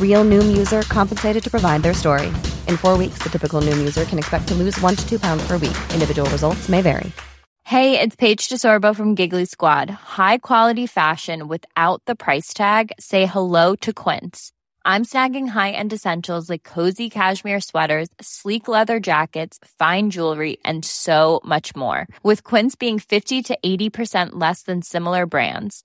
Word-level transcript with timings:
Real 0.00 0.24
Noom 0.24 0.56
user 0.58 0.82
compensated 0.82 1.44
to 1.44 1.50
provide 1.50 1.84
their 1.84 1.94
story. 1.94 2.26
In 2.66 2.76
four 2.76 2.98
weeks, 2.98 3.18
the 3.22 3.28
typical 3.28 3.60
Noom 3.60 3.78
user 3.78 4.04
can 4.04 4.18
expect 4.18 4.48
to 4.48 4.54
lose 4.54 4.76
one 4.80 4.96
to 4.96 5.08
two 5.08 5.20
pounds 5.20 5.46
per 5.46 5.52
week. 5.52 5.78
Individual 5.94 6.28
results 6.30 6.68
may 6.68 6.82
vary. 6.82 7.12
Hey, 7.62 8.00
it's 8.00 8.16
Paige 8.16 8.48
DeSorbo 8.48 8.96
from 8.96 9.14
Giggly 9.14 9.44
Squad. 9.44 9.90
High 9.90 10.38
quality 10.38 10.86
fashion 10.86 11.48
without 11.48 12.02
the 12.06 12.14
price 12.14 12.54
tag. 12.54 12.92
Say 12.98 13.26
hello 13.26 13.76
to 13.82 13.92
Quince. 13.92 14.52
I'm 14.86 15.04
snagging 15.04 15.48
high-end 15.48 15.92
essentials 15.92 16.48
like 16.48 16.62
cozy 16.64 17.10
cashmere 17.10 17.60
sweaters, 17.60 18.08
sleek 18.22 18.68
leather 18.68 19.00
jackets, 19.00 19.58
fine 19.78 20.08
jewelry, 20.08 20.56
and 20.64 20.82
so 20.82 21.42
much 21.44 21.76
more. 21.76 22.06
With 22.22 22.42
Quince 22.42 22.74
being 22.74 22.98
50 22.98 23.42
to 23.42 23.58
80% 23.62 24.30
less 24.32 24.62
than 24.62 24.80
similar 24.80 25.26
brands. 25.26 25.84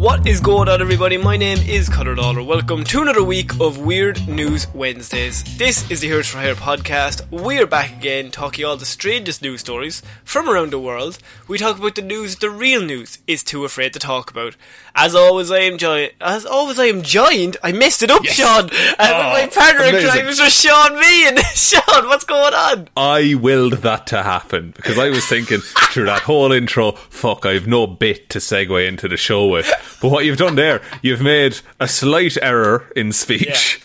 What 0.00 0.26
is 0.26 0.40
going 0.40 0.70
on, 0.70 0.80
everybody? 0.80 1.18
My 1.18 1.36
name 1.36 1.58
is 1.58 1.90
Conor 1.90 2.16
Lawler. 2.16 2.42
Welcome 2.42 2.84
to 2.84 3.02
another 3.02 3.22
week 3.22 3.60
of 3.60 3.76
Weird 3.76 4.26
News 4.26 4.66
Wednesdays. 4.72 5.58
This 5.58 5.90
is 5.90 6.00
the 6.00 6.06
Heroes 6.06 6.26
for 6.26 6.38
Hire 6.38 6.54
podcast. 6.54 7.30
We're 7.30 7.66
back 7.66 7.98
again 7.98 8.30
talking 8.30 8.64
all 8.64 8.78
the 8.78 8.86
strangest 8.86 9.42
news 9.42 9.60
stories 9.60 10.00
from 10.24 10.48
around 10.48 10.72
the 10.72 10.80
world. 10.80 11.18
We 11.48 11.58
talk 11.58 11.78
about 11.78 11.96
the 11.96 12.00
news 12.00 12.36
the 12.36 12.48
real 12.48 12.80
news 12.82 13.18
is 13.26 13.42
too 13.42 13.66
afraid 13.66 13.92
to 13.92 13.98
talk 13.98 14.30
about. 14.30 14.56
As 14.94 15.14
always, 15.14 15.50
I 15.50 15.58
am 15.60 15.78
joined. 15.78 16.12
As 16.20 16.44
always, 16.44 16.78
I 16.78 16.86
am 16.86 17.02
joined. 17.02 17.56
I 17.62 17.72
messed 17.72 18.02
it 18.02 18.10
up, 18.10 18.24
Sean. 18.24 18.64
And 18.64 18.70
Oh, 18.98 19.30
my 19.32 19.48
partner 19.52 19.84
in 19.84 19.90
amazing. 19.90 20.10
crime 20.10 20.26
is 20.28 20.38
just 20.38 20.62
Sean 20.64 20.98
Meehan. 20.98 21.36
Sean, 21.54 22.06
what's 22.08 22.24
going 22.24 22.54
on? 22.54 22.88
I 22.96 23.34
willed 23.34 23.74
that 23.74 24.06
to 24.08 24.22
happen 24.22 24.72
because 24.76 24.98
I 24.98 25.08
was 25.10 25.24
thinking 25.26 25.60
through 25.92 26.06
that 26.06 26.22
whole 26.22 26.52
intro, 26.52 26.92
fuck, 26.92 27.46
I've 27.46 27.66
no 27.66 27.86
bit 27.86 28.28
to 28.30 28.38
segue 28.38 28.86
into 28.86 29.08
the 29.08 29.16
show 29.16 29.46
with. 29.46 29.70
But 30.02 30.10
what 30.10 30.24
you've 30.24 30.38
done 30.38 30.56
there, 30.56 30.82
you've 31.02 31.22
made 31.22 31.58
a 31.78 31.86
slight 31.88 32.36
error 32.42 32.90
in 32.96 33.12
speech. 33.12 33.80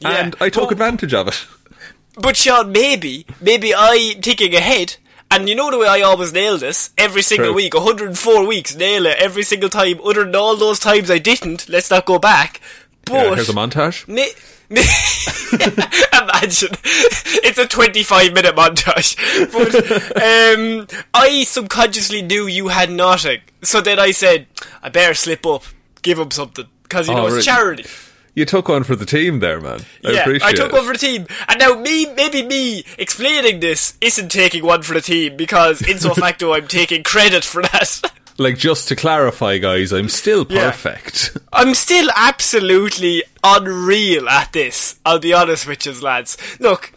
Yeah. 0.00 0.10
And 0.22 0.34
Yeah. 0.38 0.44
I 0.44 0.48
took 0.50 0.64
Well- 0.64 0.72
advantage 0.72 1.14
of 1.14 1.28
it. 1.28 1.46
But 2.18 2.34
Sean, 2.36 2.72
maybe, 2.72 3.26
maybe 3.42 3.74
I 3.74 4.16
thinking 4.22 4.54
ahead. 4.54 4.96
And 5.36 5.48
you 5.48 5.54
know 5.54 5.70
the 5.70 5.78
way 5.78 5.86
I 5.86 6.00
always 6.00 6.32
nail 6.32 6.56
this 6.58 6.90
every 6.96 7.20
single 7.22 7.48
True. 7.48 7.54
week, 7.56 7.74
104 7.74 8.46
weeks, 8.46 8.74
nail 8.74 9.04
it 9.06 9.18
every 9.18 9.42
single 9.42 9.68
time. 9.68 10.00
Other 10.02 10.24
than 10.24 10.34
all 10.34 10.56
those 10.56 10.78
times 10.78 11.10
I 11.10 11.18
didn't, 11.18 11.68
let's 11.68 11.90
not 11.90 12.06
go 12.06 12.18
back. 12.18 12.60
But 13.04 13.12
Yeah, 13.14 13.34
here's 13.34 13.48
a 13.50 13.52
montage. 13.52 14.08
Ma- 14.08 14.32
ma- 14.70 14.80
Imagine 16.22 16.70
it's 17.44 17.58
a 17.58 17.66
25 17.68 18.32
minute 18.32 18.56
montage. 18.56 19.16
But 19.52 19.74
um, 20.22 20.86
I 21.14 21.44
subconsciously 21.44 22.22
knew 22.22 22.46
you 22.46 22.68
had 22.68 22.90
nothing, 22.90 23.40
so 23.62 23.80
then 23.80 23.98
I 23.98 24.10
said 24.12 24.46
I 24.82 24.88
better 24.88 25.14
slip 25.14 25.44
up, 25.46 25.62
give 26.02 26.18
him 26.18 26.30
something 26.30 26.66
because 26.82 27.08
you 27.08 27.14
know 27.14 27.24
Oh, 27.24 27.26
it's 27.26 27.46
right. 27.46 27.56
charity. 27.56 27.84
You 28.36 28.44
took 28.44 28.68
one 28.68 28.84
for 28.84 28.94
the 28.94 29.06
team 29.06 29.40
there, 29.40 29.60
man. 29.60 29.80
I 30.04 30.10
yeah, 30.12 30.24
I 30.44 30.52
took 30.52 30.68
it. 30.68 30.72
one 30.72 30.84
for 30.86 30.92
the 30.92 30.98
team, 30.98 31.26
and 31.48 31.58
now 31.58 31.74
me, 31.80 32.06
maybe 32.14 32.42
me 32.44 32.84
explaining 32.98 33.58
this 33.60 33.96
isn't 34.00 34.28
taking 34.30 34.62
one 34.64 34.82
for 34.82 34.94
the 34.94 35.00
team 35.00 35.36
because 35.36 35.80
in 35.82 35.98
so 35.98 36.14
facto 36.22 36.52
I'm 36.52 36.68
taking 36.68 37.02
credit 37.02 37.42
for 37.44 37.62
that. 37.62 38.00
Like, 38.38 38.58
just 38.58 38.88
to 38.88 38.96
clarify, 38.96 39.56
guys, 39.56 39.92
I'm 39.92 40.10
still 40.10 40.44
Yeah. 40.50 40.70
perfect. 40.70 41.38
I'm 41.54 41.72
still 41.74 42.10
absolutely 42.14 43.22
unreal 43.42 44.28
at 44.28 44.52
this. 44.52 44.96
I'll 45.06 45.18
be 45.18 45.32
honest 45.32 45.66
with 45.66 45.86
you, 45.86 45.98
lads. 46.02 46.36
Look, 46.60 46.92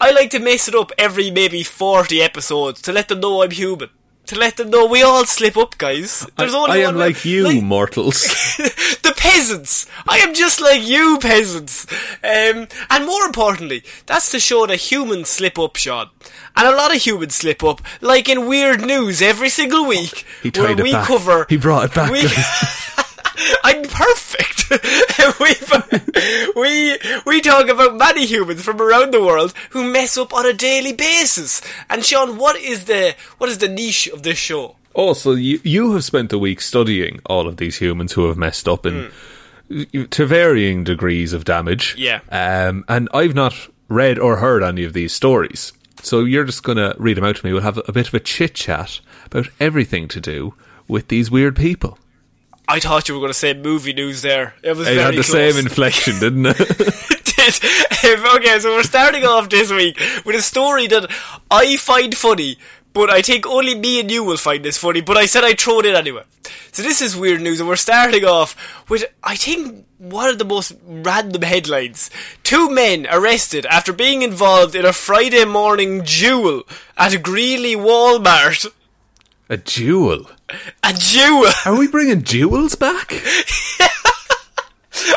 I 0.00 0.12
like 0.12 0.30
to 0.30 0.38
mess 0.38 0.68
it 0.68 0.74
up 0.76 0.92
every 0.96 1.32
maybe 1.32 1.64
40 1.64 2.22
episodes 2.22 2.80
to 2.82 2.92
let 2.92 3.08
them 3.08 3.18
know 3.18 3.42
I'm 3.42 3.50
human. 3.50 3.88
To 4.28 4.38
let 4.38 4.56
them 4.56 4.70
know 4.70 4.86
we 4.86 5.02
all 5.02 5.26
slip 5.26 5.54
up, 5.56 5.76
guys. 5.76 6.26
There's 6.38 6.54
I, 6.54 6.56
only 6.56 6.82
I 6.82 6.86
one 6.86 6.94
am 6.94 6.98
like 7.00 7.24
you, 7.26 7.44
like- 7.44 7.62
mortals. 7.62 8.22
the 9.02 9.12
peasants. 9.16 9.86
I 10.08 10.18
am 10.18 10.32
just 10.32 10.62
like 10.62 10.82
you, 10.82 11.18
peasants. 11.20 11.86
Um, 12.22 12.66
and 12.88 13.04
more 13.06 13.24
importantly, 13.26 13.82
that's 14.06 14.30
to 14.30 14.40
show 14.40 14.66
that 14.66 14.76
humans 14.76 15.28
slip 15.28 15.58
up, 15.58 15.76
Sean. 15.76 16.08
And 16.56 16.66
a 16.66 16.74
lot 16.74 16.94
of 16.94 17.02
humans 17.02 17.34
slip 17.34 17.62
up, 17.62 17.82
like 18.00 18.28
in 18.30 18.46
weird 18.46 18.80
news 18.80 19.20
every 19.20 19.50
single 19.50 19.86
week. 19.86 20.24
He 20.42 20.48
where 20.48 20.68
tied 20.68 20.80
it 20.80 20.82
we 20.82 20.92
back. 20.92 21.06
cover. 21.06 21.44
He 21.50 21.58
brought 21.58 21.84
it 21.90 21.94
back, 21.94 22.10
We. 22.10 22.22
I'm 23.64 23.82
perfect. 23.82 24.70
we 25.40 25.54
we 26.56 26.98
we 27.26 27.40
talk 27.40 27.68
about 27.68 27.96
many 27.96 28.26
humans 28.26 28.62
from 28.62 28.80
around 28.80 29.12
the 29.12 29.22
world 29.22 29.54
who 29.70 29.90
mess 29.90 30.16
up 30.16 30.32
on 30.32 30.46
a 30.46 30.52
daily 30.52 30.92
basis. 30.92 31.60
And 31.90 32.04
Sean, 32.04 32.38
what 32.38 32.56
is 32.56 32.84
the 32.84 33.14
what 33.38 33.50
is 33.50 33.58
the 33.58 33.68
niche 33.68 34.08
of 34.08 34.22
this 34.22 34.38
show? 34.38 34.76
Also, 34.94 35.32
you 35.32 35.60
you 35.64 35.92
have 35.92 36.04
spent 36.04 36.32
a 36.32 36.38
week 36.38 36.60
studying 36.60 37.20
all 37.26 37.48
of 37.48 37.56
these 37.56 37.78
humans 37.78 38.12
who 38.12 38.26
have 38.26 38.36
messed 38.36 38.68
up 38.68 38.86
in 38.86 39.10
to 40.10 40.26
varying 40.26 40.84
degrees 40.84 41.32
of 41.32 41.44
damage. 41.44 41.94
Yeah. 41.98 42.20
Um, 42.30 42.84
and 42.88 43.08
I've 43.12 43.34
not 43.34 43.68
read 43.88 44.18
or 44.18 44.36
heard 44.36 44.62
any 44.62 44.84
of 44.84 44.92
these 44.92 45.12
stories. 45.12 45.72
So 46.02 46.20
you're 46.20 46.44
just 46.44 46.62
going 46.62 46.76
to 46.76 46.94
read 46.98 47.16
them 47.16 47.24
out 47.24 47.36
to 47.36 47.46
me. 47.46 47.52
We'll 47.52 47.62
have 47.62 47.80
a 47.88 47.92
bit 47.92 48.08
of 48.08 48.14
a 48.14 48.20
chit 48.20 48.54
chat 48.54 49.00
about 49.26 49.48
everything 49.58 50.06
to 50.08 50.20
do 50.20 50.54
with 50.86 51.08
these 51.08 51.30
weird 51.30 51.56
people. 51.56 51.98
I 52.66 52.80
thought 52.80 53.08
you 53.08 53.14
were 53.14 53.20
going 53.20 53.30
to 53.32 53.38
say 53.38 53.52
movie 53.54 53.92
news 53.92 54.22
there. 54.22 54.54
It 54.62 54.76
was 54.76 54.88
It 54.88 54.94
very 54.94 55.14
had 55.16 55.24
the 55.24 55.28
close. 55.30 55.54
same 55.54 55.64
inflection, 55.64 56.18
didn't 56.18 56.46
it? 56.46 56.56
did. 57.24 57.60
Okay, 58.36 58.58
so 58.58 58.70
we're 58.74 58.82
starting 58.82 59.24
off 59.24 59.48
this 59.48 59.70
week 59.70 59.98
with 60.26 60.36
a 60.36 60.42
story 60.42 60.86
that 60.88 61.10
I 61.50 61.76
find 61.76 62.14
funny, 62.14 62.58
but 62.92 63.08
I 63.10 63.22
think 63.22 63.46
only 63.46 63.74
me 63.74 64.00
and 64.00 64.10
you 64.10 64.22
will 64.22 64.36
find 64.36 64.62
this 64.64 64.76
funny, 64.78 65.00
but 65.00 65.16
I 65.16 65.24
said 65.26 65.42
I'd 65.44 65.58
throw 65.60 65.80
it 65.80 65.86
in 65.86 65.94
anyway. 65.94 66.22
So 66.72 66.82
this 66.82 67.00
is 67.00 67.16
weird 67.16 67.40
news, 67.40 67.60
and 67.60 67.68
we're 67.68 67.76
starting 67.76 68.24
off 68.24 68.54
with, 68.90 69.04
I 69.22 69.36
think, 69.36 69.86
one 69.98 70.28
of 70.28 70.38
the 70.38 70.44
most 70.44 70.72
random 70.86 71.42
headlines. 71.42 72.10
Two 72.42 72.68
men 72.70 73.06
arrested 73.10 73.64
after 73.66 73.92
being 73.92 74.20
involved 74.22 74.74
in 74.74 74.84
a 74.84 74.92
Friday 74.92 75.44
morning 75.46 76.02
duel 76.02 76.64
at 76.98 77.22
Greeley 77.22 77.74
Walmart. 77.74 78.70
A 79.54 79.58
jewel. 79.58 80.26
A 80.82 80.92
jewel. 80.92 81.50
Are 81.64 81.78
we 81.78 81.88
bringing 81.88 82.22
jewels 82.22 82.74
back? 82.74 83.12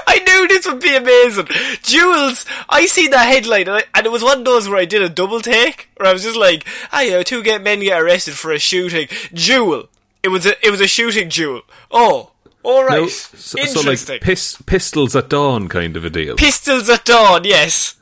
I 0.07 0.19
knew 0.19 0.47
this 0.47 0.65
would 0.65 0.79
be 0.79 0.95
amazing. 0.95 1.47
Jewels. 1.83 2.45
I 2.69 2.85
seen 2.87 3.11
that 3.11 3.27
headline, 3.27 3.67
and, 3.67 3.77
I, 3.77 3.83
and 3.93 4.05
it 4.05 4.11
was 4.11 4.23
one 4.23 4.39
of 4.39 4.45
those 4.45 4.67
where 4.67 4.79
I 4.79 4.85
did 4.85 5.01
a 5.03 5.09
double 5.09 5.39
take, 5.39 5.89
where 5.97 6.09
I 6.09 6.13
was 6.13 6.23
just 6.23 6.37
like, 6.37 6.65
"Ah, 6.91 7.01
yeah, 7.01 7.21
two 7.23 7.43
get 7.43 7.61
men 7.61 7.79
get 7.81 8.01
arrested 8.01 8.33
for 8.33 8.51
a 8.51 8.59
shooting 8.59 9.07
jewel." 9.33 9.89
It 10.23 10.29
was 10.29 10.45
a 10.47 10.65
it 10.65 10.71
was 10.71 10.81
a 10.81 10.87
shooting 10.87 11.29
duel. 11.29 11.61
Oh, 11.91 12.31
all 12.63 12.83
right, 12.85 13.01
No, 13.01 13.07
so, 13.07 13.37
so 13.37 13.59
interesting. 13.79 14.13
like 14.15 14.21
pis- 14.21 14.57
pistols 14.65 15.15
at 15.15 15.29
dawn 15.29 15.67
kind 15.67 15.95
of 15.95 16.03
a 16.05 16.09
deal. 16.09 16.35
Pistols 16.35 16.89
at 16.89 17.05
dawn, 17.05 17.43
yes, 17.43 17.95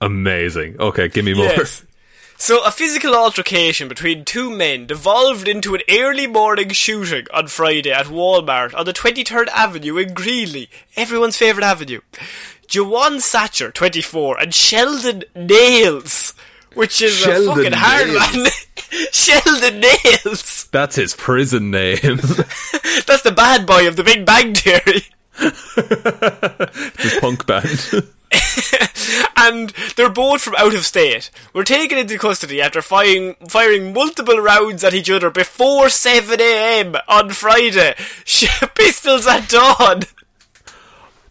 Amazing. 0.00 0.80
Okay, 0.80 1.08
give 1.08 1.24
me 1.26 1.34
more. 1.34 1.44
yes. 1.44 1.84
So, 2.42 2.64
a 2.64 2.70
physical 2.70 3.14
altercation 3.14 3.86
between 3.86 4.24
two 4.24 4.48
men 4.48 4.86
devolved 4.86 5.46
into 5.46 5.74
an 5.74 5.82
early 5.90 6.26
morning 6.26 6.70
shooting 6.70 7.26
on 7.34 7.48
Friday 7.48 7.92
at 7.92 8.06
Walmart 8.06 8.74
on 8.74 8.86
the 8.86 8.94
23rd 8.94 9.48
Avenue 9.48 9.98
in 9.98 10.14
Greeley, 10.14 10.70
everyone's 10.96 11.36
favourite 11.36 11.66
avenue. 11.66 12.00
Jawan 12.66 13.18
Satcher, 13.18 13.70
24, 13.74 14.40
and 14.40 14.54
Sheldon 14.54 15.24
Nails, 15.36 16.32
which 16.72 17.02
is 17.02 17.18
Sheldon 17.18 17.50
a 17.50 17.54
fucking 17.56 17.72
hard 17.74 18.08
Nails. 18.08 18.34
one. 18.34 18.46
Sheldon 19.12 19.80
Nails! 19.80 20.64
That's 20.72 20.96
his 20.96 21.14
prison 21.14 21.70
name. 21.70 21.98
That's 23.06 23.20
the 23.22 23.34
bad 23.36 23.66
boy 23.66 23.86
of 23.86 23.96
the 23.96 24.02
Big 24.02 24.24
Bang 24.24 24.54
Theory. 24.54 25.02
his 27.02 27.20
punk 27.20 27.44
band. 27.46 28.08
and 29.36 29.70
they're 29.96 30.08
both 30.08 30.42
from 30.42 30.54
out 30.56 30.74
of 30.74 30.86
state. 30.86 31.30
Were 31.52 31.64
taken 31.64 31.98
into 31.98 32.18
custody 32.18 32.60
after 32.62 32.80
firing 32.82 33.34
firing 33.48 33.92
multiple 33.92 34.38
rounds 34.38 34.84
at 34.84 34.94
each 34.94 35.10
other 35.10 35.30
before 35.30 35.88
7 35.88 36.40
a.m. 36.40 36.94
on 37.08 37.30
Friday. 37.30 37.94
Pistols 38.74 39.26
at 39.26 39.48
dawn. 39.48 40.02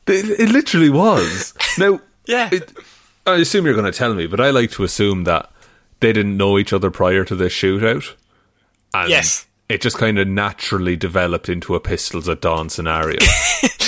it, 0.08 0.40
it 0.40 0.50
literally 0.52 0.90
was. 0.90 1.54
Now, 1.78 2.02
Yeah. 2.26 2.50
it, 2.52 2.72
I 3.26 3.36
assume 3.38 3.66
you're 3.66 3.74
going 3.76 3.92
to 3.92 3.98
tell 3.98 4.14
me, 4.14 4.28
but 4.28 4.40
I 4.40 4.50
like 4.52 4.72
to 4.72 4.84
assume 4.84 5.24
that 5.24 5.52
they 6.00 6.14
didn't 6.14 6.38
know 6.38 6.58
each 6.60 6.74
other 6.74 6.92
prior 6.92 7.24
to 7.26 7.36
this 7.36 7.54
shootout. 7.54 8.14
And 8.94 9.10
Yes. 9.10 9.46
It 9.68 9.82
just 9.82 10.00
kind 10.00 10.18
of 10.18 10.28
naturally 10.28 10.96
developed 10.96 11.48
into 11.48 11.76
a 11.76 11.80
pistols 11.80 12.28
at 12.28 12.42
dawn 12.42 12.70
scenario. 12.70 13.20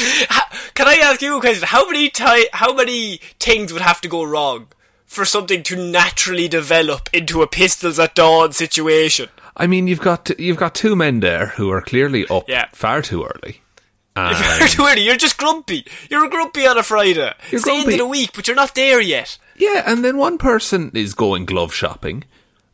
Can 0.74 0.88
I 0.88 0.96
ask 1.04 1.22
you 1.22 1.38
a 1.38 1.40
question? 1.42 1.68
How 1.68 1.86
many 1.90 2.10
ti- 2.10 2.48
how 2.54 2.74
many 2.74 3.20
things 3.40 3.72
would 3.74 3.82
have 3.82 4.02
to 4.02 4.08
go 4.10 4.24
wrong 4.24 4.68
for 5.06 5.26
something 5.26 5.64
to 5.64 5.76
naturally 5.76 6.48
develop 6.48 7.10
into 7.14 7.42
a 7.42 7.48
pistols 7.48 8.00
at 8.00 8.16
dawn 8.16 8.52
situation? 8.54 9.30
I 9.58 9.68
mean, 9.68 9.88
you've 9.88 10.00
got 10.02 10.38
you've 10.40 10.58
got 10.58 10.74
two 10.76 10.96
men 10.96 11.20
there 11.20 11.48
who 11.58 11.70
are 11.72 11.82
clearly 11.82 12.26
up 12.28 12.48
Yeah. 12.50 12.66
far 12.74 13.02
too 13.02 13.24
early. 13.26 13.62
And 14.16 14.38
you're 14.60 14.68
too 14.68 14.84
early, 14.86 15.04
you're 15.04 15.16
just 15.16 15.38
grumpy. 15.38 15.86
You're 16.10 16.28
grumpy 16.30 16.68
on 16.68 16.78
a 16.78 16.84
Friday. 16.84 17.32
You're 17.50 17.60
it's 17.60 17.64
the 17.64 17.72
end 17.72 17.84
grumpy. 17.86 17.94
of 17.94 18.00
the 18.00 18.06
week, 18.08 18.32
but 18.36 18.46
you're 18.46 18.58
not 18.58 18.76
there 18.76 19.00
yet. 19.00 19.38
yeah, 19.56 19.84
and 19.86 20.04
then 20.04 20.18
one 20.18 20.38
person 20.38 20.92
is 20.94 21.14
going 21.14 21.46
glove 21.46 21.74
shopping, 21.74 22.26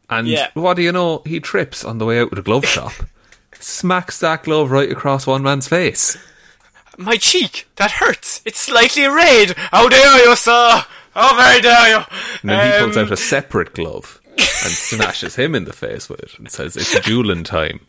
and 0.10 0.28
Yeah. 0.28 0.48
what 0.56 0.78
do 0.78 0.82
you 0.82 0.92
know? 0.92 1.22
He 1.28 1.40
trips 1.40 1.86
on 1.86 2.00
the 2.00 2.06
way 2.06 2.20
out 2.20 2.32
of 2.32 2.38
the 2.38 2.42
glove 2.42 2.66
shop, 2.76 2.92
smacks 3.60 4.20
that 4.22 4.44
glove 4.44 4.72
right 4.72 4.92
across 4.92 5.28
one 5.28 5.44
man's 5.44 5.68
face. 5.68 6.18
My 6.98 7.16
cheek, 7.18 7.68
that 7.76 7.92
hurts. 7.92 8.42
It's 8.46 8.60
slightly 8.60 9.06
red. 9.06 9.54
How 9.72 9.88
dare 9.88 10.26
you, 10.28 10.36
sir? 10.36 10.84
How 11.14 11.36
very 11.38 11.62
dare 11.62 11.90
you? 11.90 12.04
And 12.42 12.50
then 12.50 12.72
he 12.74 12.80
pulls 12.86 12.98
Um, 12.98 13.06
out 13.06 13.12
a 13.12 13.18
separate 13.18 13.74
glove 13.74 14.20
and 14.38 14.72
smashes 14.72 15.36
him 15.36 15.56
in 15.56 15.66
the 15.66 15.74
face 15.74 16.10
with 16.10 16.20
it 16.22 16.38
and 16.38 16.52
says, 16.52 16.76
"It's 16.76 17.00
dueling 17.02 17.44
time." 17.44 17.82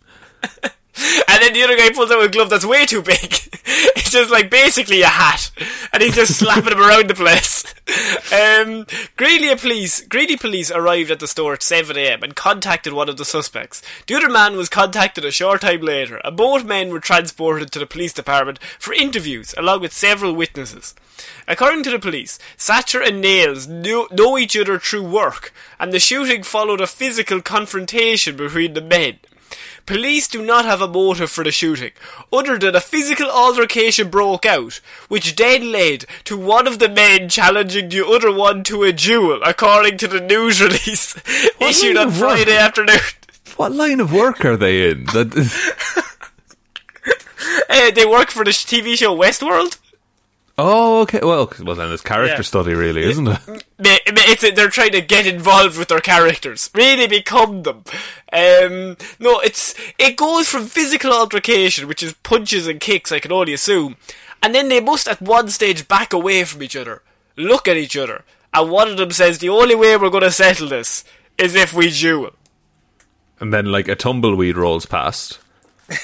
And 1.29 1.43
then 1.43 1.53
the 1.53 1.63
other 1.63 1.77
guy 1.77 1.91
pulls 1.91 2.11
out 2.11 2.25
a 2.25 2.29
glove 2.29 2.51
that's 2.51 2.65
way 2.65 2.85
too 2.85 3.03
big. 3.03 3.21
it's 3.65 4.11
just 4.11 4.31
like 4.31 4.51
basically 4.51 5.03
a 5.03 5.09
hat. 5.09 5.51
And 5.93 6.03
he's 6.03 6.15
just 6.15 6.39
slapping 6.39 6.73
him 6.73 6.81
around 6.81 7.09
the 7.09 7.15
place. 7.15 7.65
Um, 8.31 8.87
Greeley 9.17 9.57
police, 9.57 10.03
Greeley 10.03 10.37
police 10.37 10.71
arrived 10.71 11.11
at 11.11 11.21
the 11.21 11.27
store 11.27 11.55
at 11.55 11.61
7am 11.61 12.23
and 12.23 12.37
contacted 12.37 12.93
one 12.93 13.09
of 13.09 13.17
the 13.17 13.25
suspects. 13.25 13.81
The 14.07 14.15
other 14.15 14.29
man 14.29 14.59
was 14.59 14.69
contacted 14.69 15.25
a 15.25 15.31
short 15.31 15.63
time 15.63 15.81
later 15.81 16.21
and 16.23 16.37
both 16.37 16.67
men 16.67 16.91
were 16.91 17.01
transported 17.01 17.73
to 17.73 17.79
the 17.79 17.87
police 17.87 18.13
department 18.13 18.59
for 18.79 18.93
interviews 18.93 19.55
along 19.57 19.81
with 19.81 19.95
several 19.95 20.35
witnesses. 20.35 20.95
According 21.47 21.83
to 21.85 21.91
the 21.91 21.99
police, 21.99 22.39
Satcher 22.59 23.03
and 23.03 23.23
Nails 23.23 23.67
knew, 23.67 24.07
know 24.13 24.37
each 24.37 24.55
other 24.55 24.79
through 24.79 25.09
work 25.09 25.55
and 25.81 25.91
the 25.91 25.99
shooting 25.99 26.43
followed 26.43 26.83
a 26.83 26.87
physical 26.87 27.41
confrontation 27.41 28.37
between 28.37 28.75
the 28.75 28.83
men. 28.83 29.19
Police 29.89 30.29
do 30.29 30.45
not 30.45 30.67
have 30.67 30.83
a 30.83 30.87
motive 30.87 31.31
for 31.31 31.43
the 31.43 31.51
shooting, 31.51 31.93
other 32.31 32.59
than 32.59 32.77
a 32.77 32.81
physical 32.81 33.31
altercation 33.31 34.11
broke 34.11 34.45
out, 34.45 34.83
which 35.09 35.35
then 35.35 35.73
led 35.73 36.05
to 36.25 36.37
one 36.37 36.67
of 36.67 36.79
the 36.79 36.91
men 36.91 37.31
challenging 37.31 37.89
the 37.89 38.07
other 38.07 38.31
one 38.31 38.63
to 38.65 38.83
a 38.83 38.93
duel, 38.93 39.41
according 39.43 39.97
to 39.97 40.07
the 40.07 40.21
news 40.21 40.61
release 40.67 41.17
issued 41.59 41.97
on 41.97 42.09
of 42.09 42.21
work? 42.21 42.37
Friday 42.37 42.59
afternoon. 42.59 43.01
What 43.57 43.73
line 43.73 44.01
of 44.01 44.13
work 44.13 44.45
are 44.45 44.59
they 44.59 44.91
in? 44.91 45.07
Uh, 47.71 47.91
they 47.91 48.05
work 48.05 48.31
for 48.31 48.45
the 48.45 48.51
TV 48.51 48.97
show 48.97 49.17
Westworld. 49.17 49.79
Oh, 50.59 51.01
okay. 51.03 51.21
Well, 51.23 51.51
well, 51.63 51.77
then 51.77 51.93
it's 51.93 52.03
character 52.03 52.37
Yeah. 52.37 52.43
study, 52.43 52.75
really, 52.75 53.05
isn't 53.05 53.29
it? 53.29 53.39
It's, 53.81 54.43
they're 54.55 54.69
trying 54.69 54.93
to 54.93 55.01
get 55.01 55.27
involved 55.27 55.79
with 55.79 55.89
their 55.89 56.01
characters, 56.01 56.69
really 56.75 57.07
become 57.07 57.63
them. 57.63 57.85
Um, 58.33 58.97
no, 59.19 59.39
it's 59.41 59.75
it 59.99 60.17
goes 60.17 60.49
from 60.49 60.67
physical 60.67 61.13
altercation, 61.13 61.89
which 61.89 62.03
is 62.03 62.13
punches 62.25 62.67
and 62.67 62.81
kicks, 62.81 63.11
I 63.13 63.21
can 63.21 63.33
only 63.33 63.55
assume, 63.55 63.97
and 64.43 64.55
then 64.55 64.69
they 64.69 64.81
must 64.81 65.09
at 65.09 65.23
one 65.23 65.49
stage 65.49 65.87
back 65.89 66.13
away 66.13 66.45
from 66.45 66.63
each 66.63 66.77
other, 66.77 67.03
look 67.37 67.67
at 67.69 67.77
each 67.77 67.97
other, 67.97 68.25
and 68.53 68.71
one 68.71 68.89
of 68.89 68.97
them 68.99 69.11
says, 69.13 69.39
"The 69.39 69.49
only 69.49 69.75
way 69.77 69.97
we're 69.97 70.11
going 70.11 70.25
to 70.25 70.31
settle 70.33 70.69
this 70.69 71.05
is 71.39 71.55
if 71.55 71.73
we 71.73 71.91
duel." 71.91 72.33
And 73.41 73.53
then, 73.55 73.67
like 73.67 73.89
a 73.89 73.95
tumbleweed 73.95 74.57
rolls 74.57 74.85
past, 74.87 75.39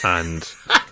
and 0.05 0.49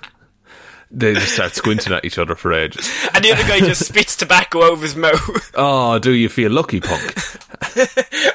they 0.95 1.15
just 1.15 1.33
start 1.35 1.55
squinting 1.55 1.93
at 1.93 2.05
each 2.05 2.19
other 2.19 2.35
for 2.35 2.53
ages. 2.53 2.89
And 3.15 3.25
the 3.25 3.33
other 3.33 3.43
guy 3.49 3.61
just 3.61 3.85
spits 3.89 4.15
tobacco 4.17 4.63
over 4.63 4.83
his 4.83 4.95
mouth. 4.95 5.51
Oh, 5.55 5.99
do 5.99 6.13
you 6.13 6.29
feel 6.29 6.51
lucky, 6.53 6.81
punk? 6.81 7.15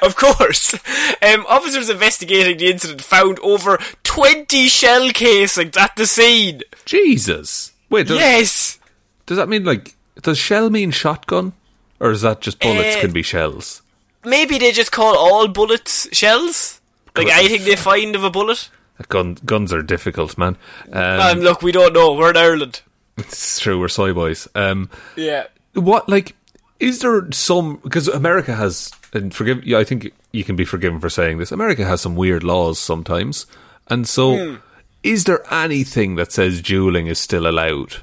of 0.02 0.16
course. 0.16 0.74
Um, 1.22 1.44
officers 1.48 1.88
investigating 1.90 2.58
the 2.58 2.70
incident 2.70 3.02
found 3.02 3.38
over 3.40 3.78
20 4.04 4.68
shell 4.68 5.10
casings 5.10 5.76
at 5.76 5.94
the 5.96 6.06
scene. 6.06 6.62
Jesus. 6.84 7.72
Wait, 7.90 8.06
does, 8.06 8.18
Yes! 8.18 8.78
does 9.26 9.36
that 9.38 9.48
mean 9.48 9.64
like 9.64 9.94
does 10.22 10.38
shell 10.38 10.68
mean 10.70 10.90
shotgun, 10.90 11.52
or 12.00 12.10
is 12.10 12.22
that 12.22 12.40
just 12.40 12.58
bullets 12.60 12.96
Eh, 12.96 13.00
can 13.00 13.12
be 13.12 13.22
shells? 13.22 13.82
Maybe 14.24 14.58
they 14.58 14.72
just 14.72 14.92
call 14.92 15.16
all 15.16 15.48
bullets 15.48 16.08
shells? 16.12 16.80
Like 17.16 17.28
anything 17.28 17.64
they 17.64 17.76
find 17.76 18.14
of 18.16 18.24
a 18.24 18.30
bullet? 18.30 18.68
Gun, 19.08 19.36
guns 19.44 19.72
are 19.72 19.82
difficult, 19.82 20.36
man. 20.36 20.56
Um, 20.92 21.38
look, 21.40 21.62
we 21.62 21.70
don't 21.72 21.92
know. 21.92 22.14
We're 22.14 22.30
in 22.30 22.36
Ireland. 22.36 22.82
it's 23.18 23.60
true, 23.60 23.78
we're 23.78 23.88
soy 23.88 24.12
boys. 24.12 24.48
Um, 24.54 24.90
Yeah. 25.16 25.46
what 25.74 26.08
like 26.08 26.34
is 26.80 27.00
there 27.00 27.30
some 27.32 27.76
because 27.82 28.08
America 28.08 28.54
has 28.54 28.90
and 29.12 29.34
forgive 29.34 29.64
yeah, 29.66 29.78
I 29.78 29.84
think 29.84 30.12
you 30.32 30.44
can 30.44 30.56
be 30.56 30.64
forgiven 30.64 31.00
for 31.00 31.08
saying 31.10 31.38
this. 31.38 31.52
America 31.52 31.84
has 31.84 32.00
some 32.00 32.14
weird 32.16 32.42
laws 32.44 32.78
sometimes, 32.78 33.46
and 33.88 34.06
so 34.08 34.36
Hmm. 34.36 34.54
is 35.02 35.24
there 35.24 35.42
anything 35.52 36.16
that 36.16 36.32
says 36.32 36.60
dueling 36.62 37.06
is 37.06 37.18
still 37.18 37.46
allowed? 37.46 37.96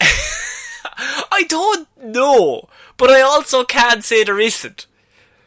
I 1.30 1.44
don't 1.48 1.88
know, 2.02 2.68
but 2.96 3.10
I 3.10 3.20
also 3.20 3.64
can't 3.64 4.04
say 4.04 4.24
there 4.24 4.40
isn't. 4.40 4.86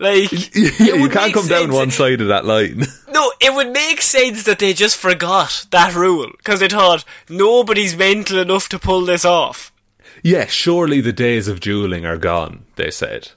Like, 0.01 0.31
you 0.55 1.09
can't 1.09 1.31
come 1.31 1.47
down 1.47 1.71
one 1.71 1.91
side 1.91 2.21
of 2.21 2.27
that 2.29 2.45
line. 2.45 2.85
No, 3.11 3.33
it 3.41 3.53
would 3.53 3.71
make 3.71 4.01
sense 4.01 4.43
that 4.43 4.59
they 4.59 4.73
just 4.73 4.95
forgot 4.95 5.65
that 5.71 5.93
rule 5.93 6.31
because 6.37 6.61
they 6.61 6.69
thought 6.69 7.03
nobody's 7.27 7.95
mental 7.95 8.39
enough 8.39 8.69
to 8.69 8.79
pull 8.79 9.05
this 9.05 9.25
off. 9.25 9.73
yeah, 10.23 10.45
surely 10.45 11.01
the 11.01 11.11
days 11.11 11.49
of 11.49 11.59
dueling 11.59 12.05
are 12.05 12.17
gone. 12.17 12.63
They 12.77 12.89
said. 12.89 13.29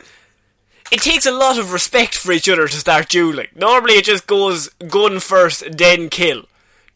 It 0.92 1.00
takes 1.00 1.26
a 1.26 1.32
lot 1.32 1.58
of 1.58 1.72
respect 1.72 2.14
for 2.14 2.30
each 2.30 2.48
other 2.48 2.68
to 2.68 2.76
start 2.76 3.08
dueling. 3.08 3.48
Normally, 3.56 3.94
it 3.94 4.04
just 4.04 4.28
goes 4.28 4.68
gun 4.68 5.18
first, 5.18 5.76
then 5.76 6.08
kill. 6.08 6.44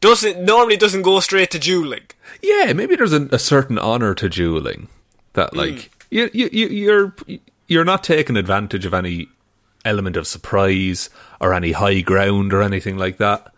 Doesn't 0.01 0.41
normally 0.41 0.77
doesn't 0.77 1.03
go 1.03 1.19
straight 1.19 1.51
to 1.51 1.59
dueling. 1.59 2.07
Yeah, 2.41 2.73
maybe 2.75 2.95
there's 2.95 3.13
a, 3.13 3.29
a 3.33 3.41
certain 3.41 3.79
honor 3.79 4.15
to 4.15 4.29
dueling 4.29 4.87
that, 5.33 5.51
hmm. 5.51 5.59
like, 5.59 5.91
you, 6.11 6.31
you, 6.33 6.49
you, 6.53 6.69
you're 6.69 7.15
you're 7.67 7.85
not 7.85 8.05
taking 8.05 8.37
advantage 8.37 8.87
of 8.87 8.95
any 8.95 9.29
element 9.85 10.17
of 10.17 10.27
surprise 10.27 11.11
or 11.41 11.55
any 11.55 11.73
high 11.73 12.01
ground 12.01 12.53
or 12.53 12.63
anything 12.63 12.97
like 12.97 13.19
that. 13.19 13.53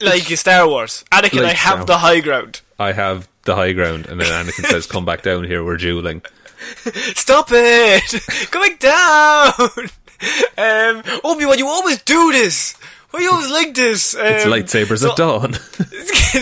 Like 0.00 0.30
in 0.30 0.36
Star 0.36 0.66
Wars, 0.68 1.04
Anakin, 1.12 1.42
Like 1.42 1.52
I 1.52 1.56
have 1.56 1.74
Star- 1.82 1.84
the 1.86 1.98
high 1.98 2.20
ground. 2.20 2.60
I 2.78 2.92
have 2.92 3.28
the 3.44 3.54
high 3.54 3.72
ground, 3.72 4.06
and 4.06 4.20
then 4.20 4.46
Anakin 4.46 4.64
says, 4.66 4.86
"Come 4.86 5.04
back 5.04 5.22
down 5.22 5.44
here. 5.44 5.62
We're 5.62 5.76
dueling." 5.76 6.22
Stop 7.14 7.48
it! 7.52 8.20
Going 8.50 8.76
down! 8.78 9.52
Um, 10.56 11.02
Obi 11.22 11.44
Wan, 11.44 11.58
you 11.58 11.66
always 11.66 12.00
do 12.02 12.32
this! 12.32 12.76
You 13.20 13.30
always 13.30 13.50
like 13.50 13.74
this? 13.74 14.14
Um, 14.14 14.20
It's 14.26 14.44
lightsabers 14.44 14.98
so- 15.00 15.10
at 15.10 15.16
dawn. 15.16 15.52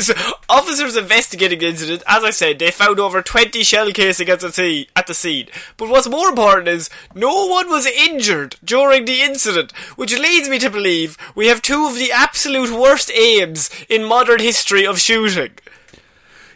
so 0.00 0.14
officers 0.48 0.96
investigating 0.96 1.58
the 1.58 1.66
incident, 1.68 2.02
as 2.06 2.24
I 2.24 2.30
said, 2.30 2.58
they 2.58 2.70
found 2.70 2.98
over 2.98 3.22
20 3.22 3.62
shell 3.62 3.90
casings 3.92 4.30
at 4.30 4.40
the, 4.40 4.52
sea, 4.52 4.88
at 4.96 5.06
the 5.06 5.14
scene. 5.14 5.48
But 5.76 5.88
what's 5.88 6.08
more 6.08 6.28
important 6.28 6.68
is, 6.68 6.88
no 7.14 7.46
one 7.46 7.68
was 7.68 7.86
injured 7.86 8.56
during 8.64 9.04
the 9.04 9.20
incident, 9.22 9.72
which 9.96 10.18
leads 10.18 10.48
me 10.48 10.58
to 10.60 10.70
believe 10.70 11.16
we 11.34 11.48
have 11.48 11.62
two 11.62 11.86
of 11.86 11.94
the 11.96 12.10
absolute 12.12 12.70
worst 12.70 13.10
aims 13.12 13.70
in 13.88 14.04
modern 14.04 14.40
history 14.40 14.86
of 14.86 14.98
shooting. 14.98 15.50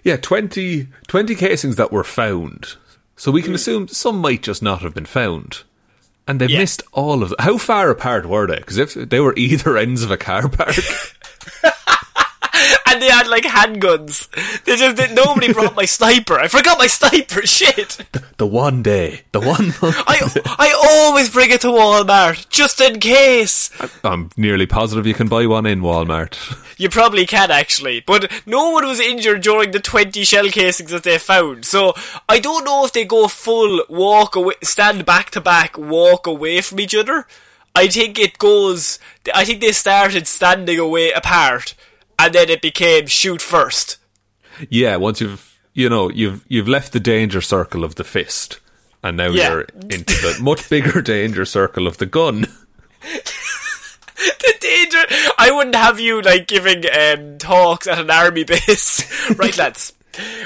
yeah, 0.03 0.17
20, 0.17 0.89
20 1.09 1.35
casings 1.35 1.77
that 1.77 1.93
were 1.93 2.05
found. 2.05 2.77
So 3.17 3.31
we 3.31 3.43
can 3.43 3.53
Hmm. 3.53 3.57
assume 3.57 3.89
some 3.89 4.19
might 4.19 4.43
just 4.43 4.63
not 4.63 4.83
have 4.83 4.95
been 4.95 5.07
found. 5.07 5.63
And 6.29 6.41
they 6.41 6.47
Yeah. 6.47 6.59
missed 6.59 6.83
all 6.93 7.23
of. 7.23 7.29
them. 7.31 7.37
How 7.39 7.57
far 7.59 7.89
apart 7.91 8.27
were 8.27 8.47
they? 8.47 8.57
Because 8.57 8.79
if 8.79 8.95
they 8.95 9.21
were 9.21 9.35
either 9.37 9.77
ends 9.77 10.03
of 10.03 10.11
a 10.11 10.17
car 10.17 10.49
park, 10.49 10.75
And 12.97 13.03
they 13.03 13.11
had 13.11 13.29
like 13.29 13.45
handguns. 13.45 14.27
They 14.65 14.75
just 14.75 14.97
didn't. 14.97 15.17
nobody 15.17 15.53
brought 15.53 15.77
my 15.77 15.85
sniper. 15.85 16.39
I 16.39 16.49
forgot 16.49 16.79
my 16.79 16.87
sniper. 16.87 17.43
Shit. 17.47 17.99
the 18.39 18.47
one 18.47 18.83
day, 18.83 19.21
the 19.33 19.41
one 19.41 19.75
I 19.83 20.31
I 20.59 20.73
always 20.89 21.29
bring 21.29 21.51
it 21.51 21.61
to 21.61 21.67
Walmart 21.67 22.49
just 22.49 22.81
in 22.81 22.99
case. 22.99 23.69
I'm 24.03 24.31
nearly 24.39 24.65
positive 24.65 25.07
you 25.07 25.13
can 25.13 25.29
buy 25.29 25.47
one 25.47 25.67
in 25.67 25.83
Walmart. 25.83 26.39
You 26.79 26.89
probably 26.89 27.27
can 27.27 27.51
actually, 27.51 28.01
but 28.01 28.33
no 28.47 28.71
one 28.71 28.87
was 28.87 28.99
injured 28.99 29.43
during 29.43 29.73
the 29.73 29.81
20 29.81 30.25
shell 30.25 30.49
casings 30.49 30.91
that 30.91 31.03
they 31.03 31.19
found. 31.19 31.67
So 31.67 31.93
I 32.31 32.39
don't 32.39 32.65
know 32.65 32.87
if 32.87 32.95
they 32.95 33.05
go 33.05 33.29
full 33.29 33.85
walk 33.91 34.37
away, 34.37 34.55
stand 34.63 35.05
back 35.05 35.33
to 35.33 35.43
back, 35.43 35.77
walk 35.77 36.27
away 36.27 36.63
from 36.63 36.81
each 36.81 36.95
other. 36.95 37.27
I 37.75 37.89
think 37.89 38.19
it 38.19 38.39
goes. 38.39 38.99
I 39.35 39.45
think 39.45 39.61
they 39.61 39.73
started 39.73 40.27
standing 40.27 40.79
away 40.79 41.13
apart, 41.13 41.75
and 42.19 42.35
then 42.35 42.49
it 42.49 42.63
became 42.63 43.07
shoot 43.07 43.41
first. 43.43 43.99
Yeah, 44.71 44.97
once 44.97 45.21
you've 45.21 45.59
you 45.75 45.89
know 45.89 46.11
you've 46.11 46.45
you've 46.49 46.69
left 46.69 46.93
the 46.93 47.01
danger 47.01 47.41
circle 47.41 47.85
of 47.85 47.95
the 47.97 48.05
fist, 48.05 48.61
and 49.03 49.17
now 49.17 49.31
Yeah. 49.31 49.51
you're 49.51 49.67
into 49.91 50.15
the 50.23 50.39
much 50.41 50.69
bigger 50.71 51.03
danger 51.17 51.45
circle 51.45 51.87
of 51.87 51.99
the 51.99 52.07
gun. 52.07 52.47
the 54.17 54.55
danger. 54.61 54.99
I 55.39 55.51
wouldn't 55.53 55.75
have 55.75 56.01
you 56.01 56.23
like 56.23 56.47
giving 56.47 56.85
um, 56.91 57.39
talks 57.39 57.87
at 57.87 57.99
an 57.99 58.11
army 58.11 58.45
base, 58.53 59.31
right, 59.39 59.57
lads? 59.57 59.93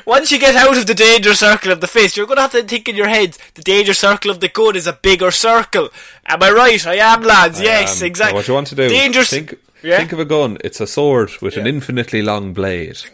Once 0.05 0.33
you 0.33 0.39
get 0.41 0.57
out 0.57 0.77
of 0.77 0.89
the 0.89 0.95
danger 0.95 1.33
circle 1.33 1.71
of 1.71 1.81
the 1.81 1.87
fist, 1.87 2.17
you're 2.17 2.27
going 2.27 2.39
to 2.39 2.43
have 2.43 2.51
to 2.51 2.63
think 2.65 2.89
in 2.89 2.97
your 2.97 3.07
heads. 3.07 3.39
The 3.55 3.63
danger 3.63 3.95
circle 3.95 4.33
of 4.33 4.41
the 4.41 4.49
gun 4.49 4.75
is 4.75 4.89
a 4.89 4.93
bigger 4.93 5.31
circle. 5.31 5.91
Am 6.27 6.43
I 6.43 6.51
right? 6.51 6.85
I 6.89 6.97
am, 6.97 7.23
lads. 7.23 7.61
yes, 7.61 8.03
Um, 8.03 8.07
exactly. 8.09 8.33
now 8.33 8.37
What 8.39 8.49
you 8.49 8.55
want 8.55 8.67
to 8.69 8.75
do? 8.75 8.89
Danger. 8.89 9.23
Think, 9.23 9.55
Yeah? 9.83 9.99
think 9.99 10.13
of 10.13 10.19
a 10.21 10.25
gun. 10.25 10.59
It's 10.63 10.81
a 10.81 10.87
sword 10.87 11.31
with 11.41 11.57
an 11.57 11.67
infinitely 11.67 12.23
long 12.23 12.53
blade. 12.53 12.99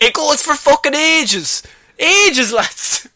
It 0.00 0.12
goes 0.12 0.40
for 0.42 0.54
fucking 0.54 0.94
ages, 0.94 1.62
ages, 1.98 2.52
lads. 2.52 3.08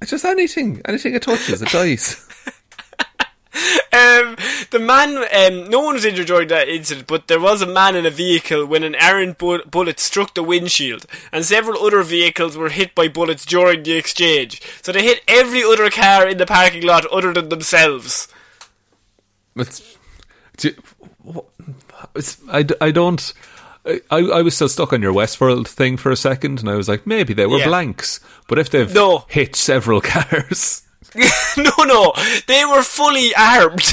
It's 0.00 0.10
just 0.10 0.24
anything, 0.24 0.82
anything 0.84 1.14
it 1.14 1.22
touches, 1.22 1.62
it 1.62 1.68
dies. 1.70 2.28
Um, 3.94 4.36
the 4.70 4.78
man, 4.80 5.18
um, 5.18 5.68
no 5.68 5.80
one 5.80 5.94
was 5.94 6.06
injured 6.06 6.26
during 6.26 6.48
that 6.48 6.68
incident, 6.70 7.06
but 7.06 7.28
there 7.28 7.38
was 7.38 7.60
a 7.60 7.66
man 7.66 7.94
in 7.94 8.06
a 8.06 8.10
vehicle 8.10 8.64
when 8.64 8.82
an 8.82 8.94
errant 8.94 9.36
bu- 9.36 9.64
bullet 9.66 10.00
struck 10.00 10.32
the 10.34 10.42
windshield, 10.42 11.04
and 11.30 11.44
several 11.44 11.84
other 11.84 12.02
vehicles 12.02 12.56
were 12.56 12.70
hit 12.70 12.94
by 12.94 13.08
bullets 13.08 13.44
during 13.44 13.82
the 13.82 13.92
exchange. 13.92 14.62
So 14.82 14.90
they 14.92 15.02
hit 15.02 15.20
every 15.28 15.62
other 15.62 15.90
car 15.90 16.26
in 16.26 16.38
the 16.38 16.46
parking 16.46 16.82
lot 16.84 17.04
other 17.06 17.34
than 17.34 17.50
themselves. 17.50 18.26
It's, 19.56 19.98
do- 20.56 20.74
what- 20.98 21.01
it's, 21.01 21.01
I, 22.50 22.64
I 22.80 22.90
don't. 22.90 23.32
I, 23.84 24.00
I 24.10 24.42
was 24.42 24.54
still 24.54 24.68
stuck 24.68 24.92
on 24.92 25.02
your 25.02 25.12
Westworld 25.12 25.66
thing 25.66 25.96
for 25.96 26.10
a 26.12 26.16
second, 26.16 26.60
and 26.60 26.68
I 26.70 26.76
was 26.76 26.88
like, 26.88 27.04
maybe 27.06 27.34
they 27.34 27.46
were 27.46 27.58
Yeah. 27.58 27.66
blanks. 27.66 28.20
But 28.46 28.58
if 28.58 28.70
they've 28.70 28.92
No. 28.94 29.24
hit 29.28 29.56
several 29.56 30.00
cars, 30.02 30.82
no, 31.56 31.72
no, 31.84 32.12
they 32.46 32.64
were 32.64 32.82
fully 32.82 33.34
armed. 33.34 33.82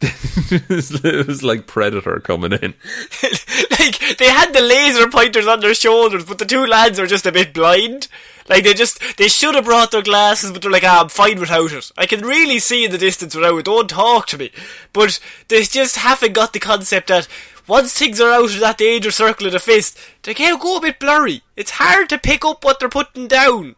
it 0.00 1.26
was 1.26 1.42
like 1.42 1.66
Predator 1.66 2.20
coming 2.20 2.52
in. 2.52 2.74
like 3.22 4.16
they 4.18 4.28
had 4.28 4.52
the 4.52 4.60
laser 4.60 5.08
pointers 5.08 5.46
on 5.46 5.60
their 5.60 5.74
shoulders, 5.74 6.24
but 6.24 6.38
the 6.38 6.44
two 6.44 6.66
lads 6.66 6.98
are 6.98 7.06
just 7.06 7.26
a 7.26 7.32
bit 7.32 7.54
blind. 7.54 8.08
Like 8.48 8.64
they 8.64 8.74
just 8.74 9.00
they 9.16 9.28
should 9.28 9.54
have 9.54 9.64
brought 9.64 9.90
their 9.90 10.02
glasses, 10.02 10.52
but 10.52 10.60
they're 10.62 10.70
like, 10.70 10.84
ah, 10.84 11.02
I'm 11.02 11.08
fine 11.08 11.40
without 11.40 11.72
it. 11.72 11.90
I 11.96 12.06
can 12.06 12.20
really 12.20 12.58
see 12.58 12.84
in 12.84 12.90
the 12.90 12.98
distance 12.98 13.34
without 13.34 13.58
it. 13.58 13.64
Don't 13.64 13.88
talk 13.88 14.26
to 14.28 14.38
me. 14.38 14.50
But 14.92 15.18
they 15.48 15.62
just 15.62 15.96
haven't 15.96 16.34
got 16.34 16.52
the 16.52 16.60
concept 16.60 17.08
that 17.08 17.26
once 17.66 17.98
things 17.98 18.20
are 18.20 18.30
out 18.32 18.52
of 18.52 18.60
that 18.60 18.76
danger 18.78 19.10
circle 19.10 19.46
of 19.46 19.52
the 19.54 19.58
fist, 19.60 19.98
they 20.24 20.34
can 20.34 20.58
go 20.58 20.76
a 20.76 20.80
bit 20.82 20.98
blurry. 20.98 21.42
It's 21.56 21.70
hard 21.72 22.10
to 22.10 22.18
pick 22.18 22.44
up 22.44 22.62
what 22.64 22.78
they're 22.80 22.90
putting 22.90 23.26
down. 23.28 23.76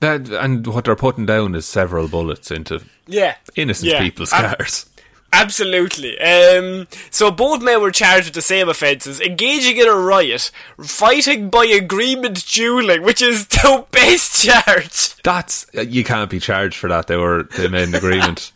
That 0.00 0.28
and 0.30 0.66
what 0.66 0.86
they're 0.86 0.96
putting 0.96 1.26
down 1.26 1.54
is 1.54 1.64
several 1.64 2.08
bullets 2.08 2.50
into 2.50 2.82
Yeah, 3.06 3.36
innocent 3.54 3.92
Yeah. 3.92 4.00
people's 4.00 4.30
cars. 4.30 4.86
Absolutely. 5.32 6.20
Um, 6.20 6.86
so 7.10 7.30
both 7.30 7.62
men 7.62 7.80
were 7.80 7.90
charged 7.90 8.26
with 8.26 8.34
the 8.34 8.42
same 8.42 8.68
offences: 8.68 9.20
engaging 9.20 9.78
in 9.78 9.88
a 9.88 9.94
riot, 9.94 10.50
fighting 10.82 11.48
by 11.48 11.64
agreement, 11.64 12.46
dueling, 12.46 13.02
which 13.02 13.22
is 13.22 13.46
the 13.46 13.86
best 13.90 14.44
charge. 14.44 15.16
That's 15.22 15.66
you 15.72 16.04
can't 16.04 16.30
be 16.30 16.38
charged 16.38 16.76
for 16.76 16.88
that. 16.88 17.06
They 17.06 17.16
were 17.16 17.44
they 17.56 17.68
made 17.68 17.88
an 17.88 17.94
agreement. 17.94 18.52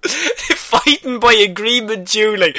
fighting 0.04 1.18
by 1.18 1.32
agreement, 1.32 2.08
dueling. 2.08 2.52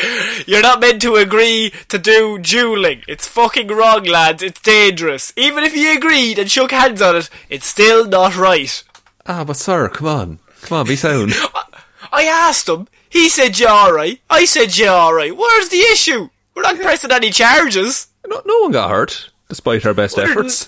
You're 0.45 0.61
not 0.61 0.81
meant 0.81 1.01
to 1.03 1.15
agree 1.15 1.71
to 1.87 1.97
do 1.97 2.37
dueling. 2.39 3.03
It's 3.07 3.27
fucking 3.27 3.67
wrong, 3.67 4.03
lads. 4.03 4.43
It's 4.43 4.59
dangerous. 4.61 5.31
Even 5.37 5.63
if 5.63 5.75
you 5.75 5.95
agreed 5.95 6.37
and 6.39 6.49
shook 6.49 6.71
hands 6.71 7.01
on 7.01 7.15
it, 7.15 7.29
it's 7.49 7.65
still 7.65 8.05
not 8.07 8.35
right. 8.35 8.83
ah, 9.27 9.43
but 9.45 9.57
sir, 9.57 9.89
come 9.89 10.07
on, 10.07 10.39
come 10.61 10.79
on, 10.79 10.87
be 10.87 10.95
sound. 10.95 11.33
I 12.11 12.23
asked 12.23 12.67
him. 12.67 12.87
He 13.09 13.27
said 13.29 13.57
you're 13.59 13.69
alright. 13.69 14.19
I 14.29 14.45
said 14.45 14.77
you're 14.77 14.89
alright. 14.89 15.35
Where's 15.35 15.69
the 15.69 15.79
issue? 15.79 16.29
We're 16.55 16.61
not 16.63 16.77
pressing 16.79 17.11
any 17.11 17.31
charges. 17.31 18.07
no, 18.27 18.41
no 18.45 18.59
one 18.61 18.71
got 18.71 18.89
hurt, 18.89 19.31
despite 19.47 19.85
our 19.85 19.93
best 19.93 20.17
efforts. 20.17 20.67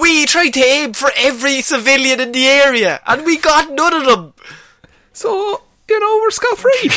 We 0.00 0.24
tried 0.26 0.50
to 0.54 0.60
aim 0.64 0.94
for 0.94 1.10
every 1.16 1.60
civilian 1.60 2.20
in 2.20 2.32
the 2.32 2.46
area, 2.46 3.00
and 3.06 3.24
we 3.26 3.36
got 3.36 3.70
none 3.72 3.92
of 3.94 4.06
them. 4.06 4.32
So 5.12 5.62
you 5.88 6.00
know 6.00 6.18
we're 6.22 6.30
scot 6.30 6.56
free. 6.58 6.88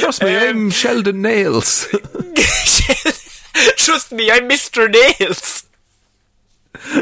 Trust 0.00 0.22
me, 0.22 0.34
Um, 0.36 0.42
I'm 0.42 0.70
Sheldon 0.70 1.20
Nails. 1.20 1.88
Trust 3.76 4.12
me, 4.12 4.30
I'm 4.30 4.48
Mr. 4.48 4.90
Nails. 4.90 5.64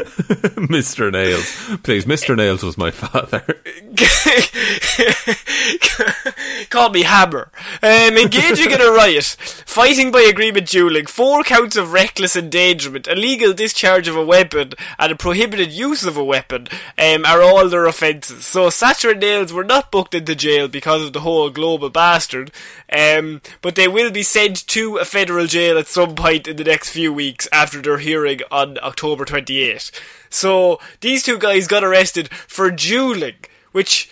Mr. 0.55 1.11
Nails. 1.11 1.79
Please, 1.83 2.05
Mr. 2.05 2.35
Nails 2.35 2.63
was 2.63 2.77
my 2.77 2.89
father. 2.89 3.43
Call 6.69 6.89
me 6.89 7.03
Hammer. 7.03 7.51
Um, 7.83 8.17
engaging 8.17 8.71
in 8.71 8.81
a 8.81 8.91
riot, 8.91 9.23
fighting 9.23 10.11
by 10.11 10.21
agreement 10.21 10.69
dueling, 10.69 11.05
four 11.05 11.43
counts 11.43 11.75
of 11.75 11.93
reckless 11.93 12.35
endangerment, 12.35 13.07
illegal 13.07 13.53
discharge 13.53 14.07
of 14.07 14.15
a 14.15 14.25
weapon, 14.25 14.71
and 14.97 15.11
a 15.11 15.15
prohibited 15.15 15.71
use 15.71 16.03
of 16.03 16.17
a 16.17 16.23
weapon 16.23 16.67
um, 16.97 17.25
are 17.25 17.43
all 17.43 17.69
their 17.69 17.85
offences. 17.85 18.45
So 18.45 18.69
Satcher 18.69 19.11
and 19.11 19.19
Nails 19.19 19.53
were 19.53 19.63
not 19.63 19.91
booked 19.91 20.15
into 20.15 20.35
jail 20.35 20.67
because 20.67 21.03
of 21.03 21.13
the 21.13 21.21
whole 21.21 21.49
global 21.51 21.89
bastard, 21.89 22.51
um, 22.91 23.41
but 23.61 23.75
they 23.75 23.87
will 23.87 24.11
be 24.11 24.23
sent 24.23 24.65
to 24.67 24.97
a 24.97 25.05
federal 25.05 25.45
jail 25.45 25.77
at 25.77 25.87
some 25.87 26.15
point 26.15 26.47
in 26.47 26.55
the 26.55 26.63
next 26.63 26.89
few 26.89 27.13
weeks 27.13 27.47
after 27.51 27.81
their 27.81 27.99
hearing 27.99 28.39
on 28.49 28.79
October 28.81 29.25
28. 29.75 29.91
So 30.29 30.79
these 31.01 31.23
two 31.23 31.37
guys 31.37 31.67
got 31.67 31.83
arrested 31.83 32.29
for 32.29 32.71
dueling, 32.71 33.35
which 33.71 34.09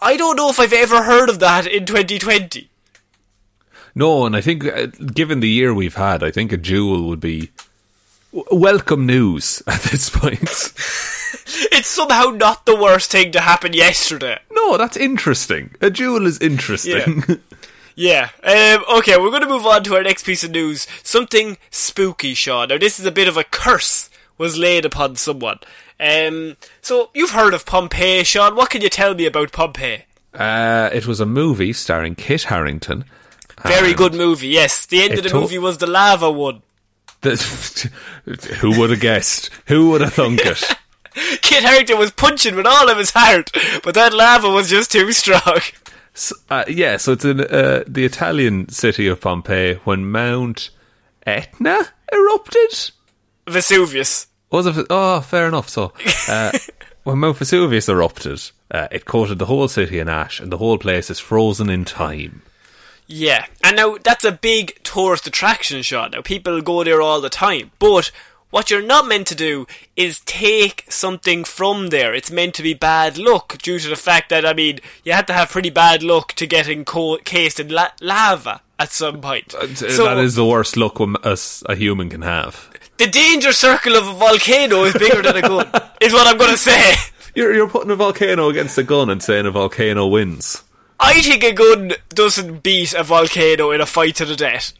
I 0.00 0.16
don't 0.16 0.36
know 0.36 0.50
if 0.50 0.58
I've 0.60 0.72
ever 0.72 1.04
heard 1.04 1.28
of 1.28 1.38
that 1.40 1.66
in 1.66 1.86
2020. 1.86 2.68
No, 3.94 4.24
and 4.24 4.34
I 4.34 4.40
think, 4.40 4.64
uh, 4.64 4.86
given 4.86 5.40
the 5.40 5.48
year 5.50 5.74
we've 5.74 5.96
had, 5.96 6.22
I 6.22 6.30
think 6.30 6.50
a 6.50 6.56
duel 6.56 7.08
would 7.08 7.20
be 7.20 7.50
w- 8.32 8.60
welcome 8.60 9.04
news 9.06 9.62
at 9.66 9.82
this 9.82 10.10
point. 10.10 10.72
It's 11.70 11.88
somehow 11.88 12.30
not 12.30 12.64
the 12.66 12.76
worst 12.76 13.10
thing 13.10 13.32
to 13.32 13.40
happen 13.40 13.72
yesterday. 13.72 14.38
no, 14.50 14.78
that's 14.78 14.96
interesting. 14.96 15.74
A 15.80 15.90
duel 15.90 16.26
is 16.26 16.38
interesting. 16.40 17.24
Yeah. 17.94 18.30
Um, 18.42 18.84
okay, 18.98 19.18
we're 19.18 19.30
going 19.30 19.42
to 19.42 19.48
move 19.48 19.66
on 19.66 19.84
to 19.84 19.94
our 19.96 20.02
next 20.02 20.24
piece 20.24 20.42
of 20.44 20.50
news. 20.50 20.86
Something 21.02 21.58
spooky, 21.70 22.32
Sean. 22.34 22.68
Now, 22.68 22.78
this 22.78 22.98
is 22.98 23.04
a 23.06 23.10
bit 23.10 23.28
of 23.28 23.36
a 23.36 23.44
curse 23.44 24.08
was 24.42 24.58
laid 24.58 24.84
upon 24.84 25.16
someone. 25.16 25.58
Um, 26.00 26.56
so, 26.80 27.10
you've 27.14 27.30
heard 27.30 27.54
of 27.54 27.64
Pompeii, 27.64 28.24
Sean. 28.24 28.56
What 28.56 28.70
can 28.70 28.82
you 28.82 28.88
tell 28.90 29.14
me 29.14 29.24
about 29.26 29.52
Pompeii? 29.52 30.04
uh, 30.34 30.90
it 30.92 31.06
was 31.06 31.20
a 31.20 31.26
movie 31.26 31.72
starring 31.72 32.14
Kit 32.14 32.42
Harington. 32.44 33.04
Very 33.64 33.94
good 33.94 34.12
movie, 34.14 34.48
yes. 34.48 34.86
The 34.86 35.02
end 35.02 35.14
of 35.18 35.22
the 35.22 35.28
took- 35.30 35.42
movie 35.42 35.58
was 35.58 35.78
the 35.78 35.86
lava 35.86 36.30
one. 36.30 36.62
the- 37.20 37.90
who 38.60 38.78
would 38.80 38.90
have 38.90 39.00
guessed? 39.00 39.50
Who 39.66 39.90
would 39.90 40.00
have 40.00 40.14
thunk 40.14 40.40
it? 40.44 40.62
Kit 41.42 41.62
Harington 41.62 41.98
was 41.98 42.10
punching 42.10 42.56
with 42.56 42.66
all 42.66 42.88
of 42.90 42.96
his 42.98 43.10
heart, 43.10 43.50
but 43.84 43.94
that 43.94 44.12
lava 44.14 44.48
was 44.50 44.68
just 44.70 44.90
too 44.90 45.12
strong. 45.12 45.60
S- 46.14 46.32
uh, 46.50 46.64
yeah, 46.66 46.96
so 46.96 47.12
it's 47.12 47.24
in 47.24 47.40
uh, 47.42 47.84
the 47.86 48.04
Italian 48.04 48.68
city 48.70 49.06
of 49.06 49.20
Pompeii 49.20 49.74
when 49.84 50.10
Mount 50.10 50.70
Etna 51.26 51.88
erupted. 52.12 52.90
Vesuvius. 53.46 54.26
Was 54.52 54.66
it? 54.66 54.86
Oh, 54.90 55.20
fair 55.20 55.48
enough. 55.48 55.68
So, 55.68 55.92
uh, 56.28 56.52
when 57.04 57.18
Mount 57.18 57.38
Vesuvius 57.38 57.88
erupted, 57.88 58.40
uh, 58.70 58.86
it 58.92 59.04
coated 59.06 59.38
the 59.38 59.46
whole 59.46 59.66
city 59.66 59.98
in 59.98 60.08
ash, 60.08 60.38
and 60.38 60.52
the 60.52 60.58
whole 60.58 60.78
place 60.78 61.10
is 61.10 61.18
frozen 61.18 61.68
in 61.68 61.84
time. 61.84 62.42
Yeah, 63.08 63.46
and 63.64 63.76
now 63.76 63.96
that's 64.02 64.24
a 64.24 64.32
big 64.32 64.78
tourist 64.84 65.26
attraction, 65.26 65.82
Sean. 65.82 66.12
Now 66.12 66.22
people 66.22 66.60
go 66.62 66.84
there 66.84 67.02
all 67.02 67.20
the 67.20 67.28
time, 67.28 67.72
but 67.78 68.10
what 68.50 68.70
you're 68.70 68.82
not 68.82 69.08
meant 69.08 69.26
to 69.28 69.34
do 69.34 69.66
is 69.96 70.20
take 70.20 70.84
something 70.88 71.42
from 71.42 71.88
there. 71.88 72.14
It's 72.14 72.30
meant 72.30 72.54
to 72.56 72.62
be 72.62 72.74
bad 72.74 73.16
luck 73.16 73.56
due 73.58 73.78
to 73.78 73.88
the 73.88 73.96
fact 73.96 74.28
that, 74.28 74.44
I 74.44 74.52
mean, 74.52 74.78
you 75.04 75.12
had 75.12 75.26
to 75.28 75.32
have 75.32 75.48
pretty 75.50 75.70
bad 75.70 76.02
luck 76.02 76.34
to 76.34 76.46
get 76.46 76.68
encased 76.68 77.58
in 77.58 77.68
la- 77.68 77.92
lava 78.02 78.60
at 78.78 78.92
some 78.92 79.20
point. 79.22 79.54
Uh, 79.54 79.74
So- 79.74 80.04
that 80.04 80.18
is 80.18 80.34
the 80.34 80.44
worst 80.44 80.76
luck 80.76 81.00
a 81.00 81.74
human 81.74 82.10
can 82.10 82.22
have. 82.22 82.68
The 82.98 83.06
danger 83.08 83.52
circle 83.52 83.96
of 83.96 84.06
a 84.06 84.12
volcano 84.12 84.84
is 84.84 84.92
bigger 84.94 85.22
than 85.22 85.36
a 85.36 85.42
gun, 85.42 85.66
is 86.00 86.12
what 86.12 86.26
I'm 86.26 86.38
going 86.38 86.52
to 86.52 86.56
say. 86.56 86.94
You're, 87.34 87.54
you're 87.54 87.68
putting 87.68 87.90
a 87.90 87.96
volcano 87.96 88.48
against 88.48 88.76
a 88.78 88.82
gun 88.82 89.10
and 89.10 89.22
saying 89.22 89.46
a 89.46 89.50
volcano 89.50 90.06
wins. 90.06 90.62
I 91.00 91.20
think 91.20 91.42
a 91.42 91.52
gun 91.52 91.92
doesn't 92.10 92.62
beat 92.62 92.92
a 92.94 93.02
volcano 93.02 93.70
in 93.72 93.80
a 93.80 93.86
fight 93.86 94.16
to 94.16 94.24
the 94.24 94.36
death. 94.36 94.72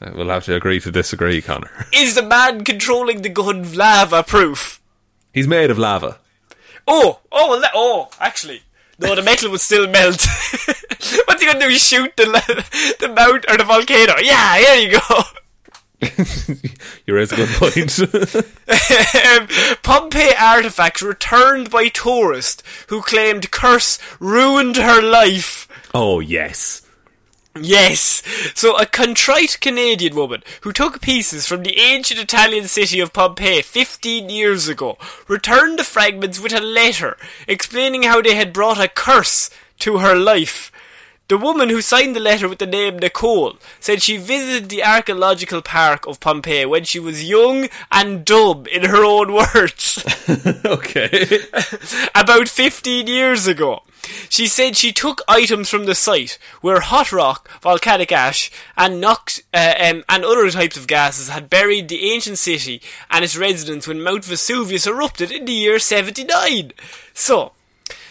Uh, 0.00 0.10
We'll 0.14 0.30
have 0.30 0.44
to 0.46 0.54
agree 0.56 0.80
to 0.80 0.90
disagree, 0.90 1.40
Connor. 1.42 1.70
Is 1.92 2.14
the 2.14 2.22
man 2.22 2.64
controlling 2.64 3.22
the 3.22 3.28
gun 3.28 3.74
lava 3.74 4.22
proof? 4.22 4.80
He's 5.32 5.46
made 5.46 5.70
of 5.70 5.78
lava. 5.78 6.18
Oh, 6.88 7.20
oh, 7.30 7.50
well, 7.50 7.60
that, 7.60 7.72
oh, 7.74 8.08
actually. 8.18 8.62
No, 8.98 9.14
the 9.14 9.22
metal 9.22 9.50
would 9.50 9.60
still 9.60 9.86
melt. 9.86 10.26
What's 11.26 11.40
he 11.42 11.46
gonna 11.46 11.60
do? 11.60 11.70
Shoot 11.78 12.16
the, 12.16 12.24
the 12.98 13.08
mount 13.08 13.44
or 13.48 13.56
the 13.56 13.64
volcano? 13.64 14.14
Yeah, 14.20 14.56
here 14.56 14.74
you 14.88 14.98
go. 14.98 15.20
You 17.06 17.14
raise 17.14 17.32
a 17.32 17.36
good 17.36 17.48
point. 17.50 17.98
um, 19.28 19.48
Pompeii 19.82 20.34
artifacts 20.38 21.02
returned 21.02 21.70
by 21.70 21.88
tourist 21.88 22.62
who 22.88 23.02
claimed 23.02 23.50
curse 23.50 23.98
ruined 24.20 24.76
her 24.76 25.02
life. 25.02 25.68
oh, 25.94 26.20
yes. 26.20 26.82
Yes. 27.60 28.22
So 28.54 28.76
a 28.76 28.86
contrite 28.86 29.58
Canadian 29.60 30.14
woman 30.14 30.42
who 30.60 30.72
took 30.72 31.00
pieces 31.00 31.46
from 31.46 31.62
the 31.62 31.78
ancient 31.78 32.20
Italian 32.20 32.68
city 32.68 33.00
of 33.00 33.12
Pompeii 33.12 33.62
15 33.62 34.28
years 34.28 34.68
ago 34.68 34.96
returned 35.26 35.78
the 35.78 35.84
fragments 35.84 36.38
with 36.38 36.52
a 36.52 36.60
letter 36.60 37.16
explaining 37.48 38.04
how 38.04 38.22
they 38.22 38.34
had 38.34 38.52
brought 38.52 38.78
a 38.78 38.88
curse 38.88 39.50
to 39.80 39.98
her 39.98 40.14
life. 40.14 40.70
The 41.28 41.36
woman 41.36 41.68
who 41.68 41.82
signed 41.82 42.16
the 42.16 42.20
letter 42.20 42.48
with 42.48 42.58
the 42.58 42.66
name 42.66 42.98
Nicole 42.98 43.58
said 43.80 44.00
she 44.00 44.16
visited 44.16 44.70
the 44.70 44.82
archaeological 44.82 45.60
park 45.60 46.06
of 46.06 46.20
Pompeii 46.20 46.64
when 46.64 46.84
she 46.84 46.98
was 46.98 47.28
young 47.28 47.68
and 47.92 48.24
dumb, 48.24 48.64
in 48.66 48.84
her 48.84 49.04
own 49.04 49.32
words. 49.34 50.04
Okay. 50.64 51.40
about 52.14 52.48
15 52.48 53.06
years 53.06 53.46
ago. 53.46 53.82
She 54.28 54.46
said 54.46 54.76
she 54.76 54.92
took 54.92 55.22
items 55.28 55.68
from 55.68 55.84
the 55.84 55.94
site 55.94 56.38
where 56.60 56.80
hot 56.80 57.12
rock, 57.12 57.48
volcanic 57.60 58.12
ash, 58.12 58.50
and 58.76 59.00
nox, 59.00 59.40
uh, 59.52 59.74
um, 59.78 60.04
and 60.08 60.24
other 60.24 60.50
types 60.50 60.76
of 60.76 60.86
gases 60.86 61.28
had 61.28 61.50
buried 61.50 61.88
the 61.88 62.10
ancient 62.10 62.38
city 62.38 62.80
and 63.10 63.24
its 63.24 63.36
residents 63.36 63.86
when 63.86 64.02
Mount 64.02 64.24
Vesuvius 64.24 64.86
erupted 64.86 65.30
in 65.30 65.44
the 65.44 65.52
year 65.52 65.78
79. 65.78 66.72
So, 67.12 67.52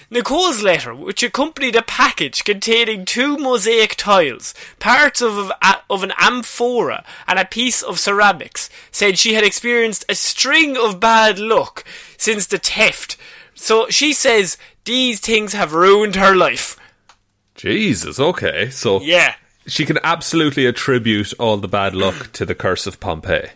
Nicole's 0.09 0.63
letter, 0.63 0.95
which 0.95 1.21
accompanied 1.21 1.75
a 1.75 1.81
package 1.81 2.43
containing 2.45 3.03
two 3.03 3.37
mosaic 3.37 3.95
tiles, 3.97 4.53
parts 4.79 5.21
of, 5.21 5.51
a, 5.61 5.77
of 5.89 6.03
an 6.03 6.13
amphora, 6.17 7.03
and 7.27 7.37
a 7.37 7.45
piece 7.45 7.81
of 7.83 7.99
ceramics, 7.99 8.69
said 8.89 9.17
she 9.19 9.33
had 9.33 9.43
experienced 9.43 10.05
a 10.07 10.15
string 10.15 10.77
of 10.77 10.99
bad 11.01 11.37
luck 11.39 11.83
since 12.17 12.45
the 12.45 12.57
theft. 12.57 13.17
So 13.53 13.87
she 13.89 14.13
says 14.13 14.57
these 14.85 15.19
things 15.19 15.51
have 15.53 15.73
ruined 15.73 16.15
her 16.15 16.35
life. 16.35 16.77
Jesus, 17.55 18.19
okay. 18.19 18.69
So 18.69 19.01
Yeah. 19.01 19.35
she 19.67 19.85
can 19.85 19.99
absolutely 20.03 20.65
attribute 20.65 21.33
all 21.39 21.57
the 21.57 21.67
bad 21.67 21.93
luck 21.93 22.31
to 22.33 22.45
the 22.45 22.55
curse 22.55 22.87
of 22.87 22.99
Pompeii. 23.01 23.49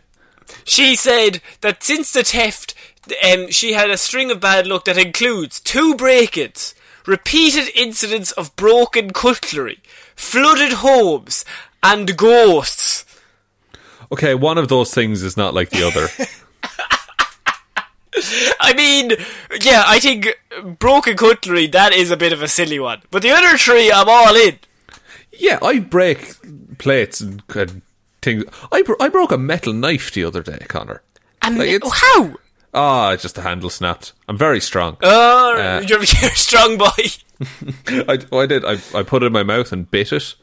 She 0.65 0.95
said 0.97 1.41
that 1.61 1.81
since 1.81 2.11
the 2.11 2.23
theft, 2.23 2.73
um, 3.23 3.49
she 3.49 3.73
had 3.73 3.89
a 3.89 3.97
string 3.97 4.31
of 4.31 4.39
bad 4.39 4.67
luck 4.67 4.85
that 4.85 4.97
includes 4.97 5.59
two 5.59 5.95
break-ins, 5.95 6.75
repeated 7.05 7.69
incidents 7.75 8.31
of 8.33 8.55
broken 8.55 9.11
cutlery, 9.11 9.79
flooded 10.15 10.73
homes, 10.73 11.43
and 11.83 12.15
ghosts. 12.17 13.05
Okay, 14.11 14.35
one 14.35 14.57
of 14.57 14.67
those 14.67 14.93
things 14.93 15.23
is 15.23 15.37
not 15.37 15.53
like 15.53 15.69
the 15.69 15.83
other. 15.87 16.07
I 18.59 18.73
mean, 18.73 19.11
yeah, 19.61 19.83
I 19.87 19.99
think 19.99 20.37
broken 20.79 21.15
cutlery, 21.15 21.67
that 21.67 21.93
is 21.93 22.11
a 22.11 22.17
bit 22.17 22.33
of 22.33 22.41
a 22.41 22.47
silly 22.47 22.77
one. 22.79 23.01
But 23.09 23.21
the 23.21 23.31
other 23.31 23.57
three, 23.57 23.91
I'm 23.91 24.09
all 24.09 24.35
in. 24.35 24.59
yeah, 25.31 25.57
I 25.61 25.79
break 25.79 26.35
plates 26.77 27.21
and, 27.21 27.41
and 27.55 27.81
things. 28.21 28.43
I, 28.71 28.81
bro- 28.81 28.97
I 28.99 29.07
broke 29.09 29.31
a 29.31 29.37
metal 29.37 29.71
knife 29.73 30.11
the 30.11 30.25
other 30.25 30.43
day, 30.43 30.65
Connor. 30.67 31.01
And 31.41 31.57
Like, 31.57 31.81
how? 31.91 32.35
Ah, 32.73 33.15
just 33.17 33.35
the 33.35 33.41
handle 33.41 33.69
snapped. 33.69 34.13
I'm 34.27 34.37
very 34.37 34.61
strong. 34.61 34.97
Oh, 35.03 35.55
Uh, 35.57 35.81
you're, 35.81 35.99
you're 36.03 36.31
a 36.31 36.35
strong 36.35 36.77
boy. 36.77 36.87
I, 37.87 38.19
oh, 38.31 38.39
I 38.39 38.45
did. 38.45 38.63
I, 38.65 38.77
I 38.93 39.03
put 39.03 39.23
it 39.23 39.27
in 39.27 39.33
my 39.33 39.43
mouth 39.43 39.71
and 39.71 39.89
bit 39.89 40.13
it, 40.13 40.35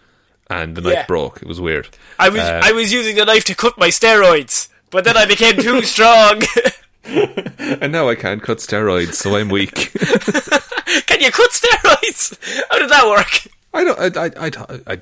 and 0.51 0.75
the 0.77 0.81
knife 0.83 0.93
Yeah. 0.93 1.07
broke. 1.07 1.41
It 1.43 1.49
was 1.49 1.61
weird. 1.61 1.88
I 2.19 2.29
was 2.29 2.41
Uh, 2.41 2.61
I 2.64 2.73
was 2.73 2.93
using 2.93 3.17
the 3.17 3.25
knife 3.25 3.45
to 3.45 3.55
cut 3.55 3.79
my 3.79 3.88
steroids, 3.88 4.69
but 4.91 5.05
then 5.05 5.17
I 5.17 5.25
became 5.27 5.57
too 5.57 5.83
strong. 5.95 6.43
And 7.05 7.93
now 7.93 8.09
I 8.09 8.14
can't 8.14 8.43
cut 8.43 8.59
steroids, 8.59 9.14
so 9.14 9.35
I'm 9.37 9.49
weak. 9.49 9.93
Can 11.07 11.21
you 11.21 11.31
cut 11.31 11.51
steroids? 11.51 12.37
How 12.71 12.79
did 12.79 12.91
that 12.91 13.07
work? 13.07 13.49
I 13.73 13.85
don't. 13.85 14.17
I, 14.17 14.25
I, 14.27 14.47
I, 14.47 14.81
I, 14.95 15.01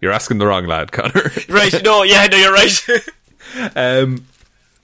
you're 0.00 0.12
asking 0.12 0.38
the 0.38 0.46
wrong 0.46 0.66
lad, 0.66 0.92
Connor. 0.92 1.30
Right, 1.48 1.82
no, 1.84 2.02
yeah, 2.04 2.26
no, 2.26 2.36
you're 2.38 2.52
right. 2.52 2.82
Um, 3.76 4.26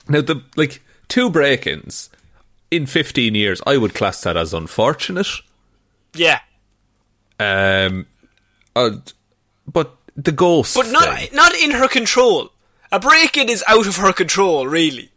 now 0.08 0.20
the 0.20 0.42
like 0.56 0.82
two 1.10 1.28
break-ins 1.28 2.08
in 2.70 2.86
15 2.86 3.34
years, 3.34 3.60
I 3.66 3.76
would 3.76 3.92
class 3.94 4.22
that 4.22 4.36
as 4.36 4.54
unfortunate. 4.54 5.28
yeah, 6.14 6.40
Um, 7.38 8.06
uh, 8.76 8.90
but 9.66 9.96
the 10.16 10.32
ghost, 10.32 10.74
but 10.76 10.88
not 10.90 11.18
thing- 11.18 11.28
not 11.34 11.54
in 11.54 11.72
her 11.72 11.88
control. 11.88 12.52
A 12.92 12.98
break-in 12.98 13.48
is 13.48 13.62
out 13.68 13.86
of 13.86 13.96
her 13.96 14.12
control, 14.12 14.66
really. 14.66 15.10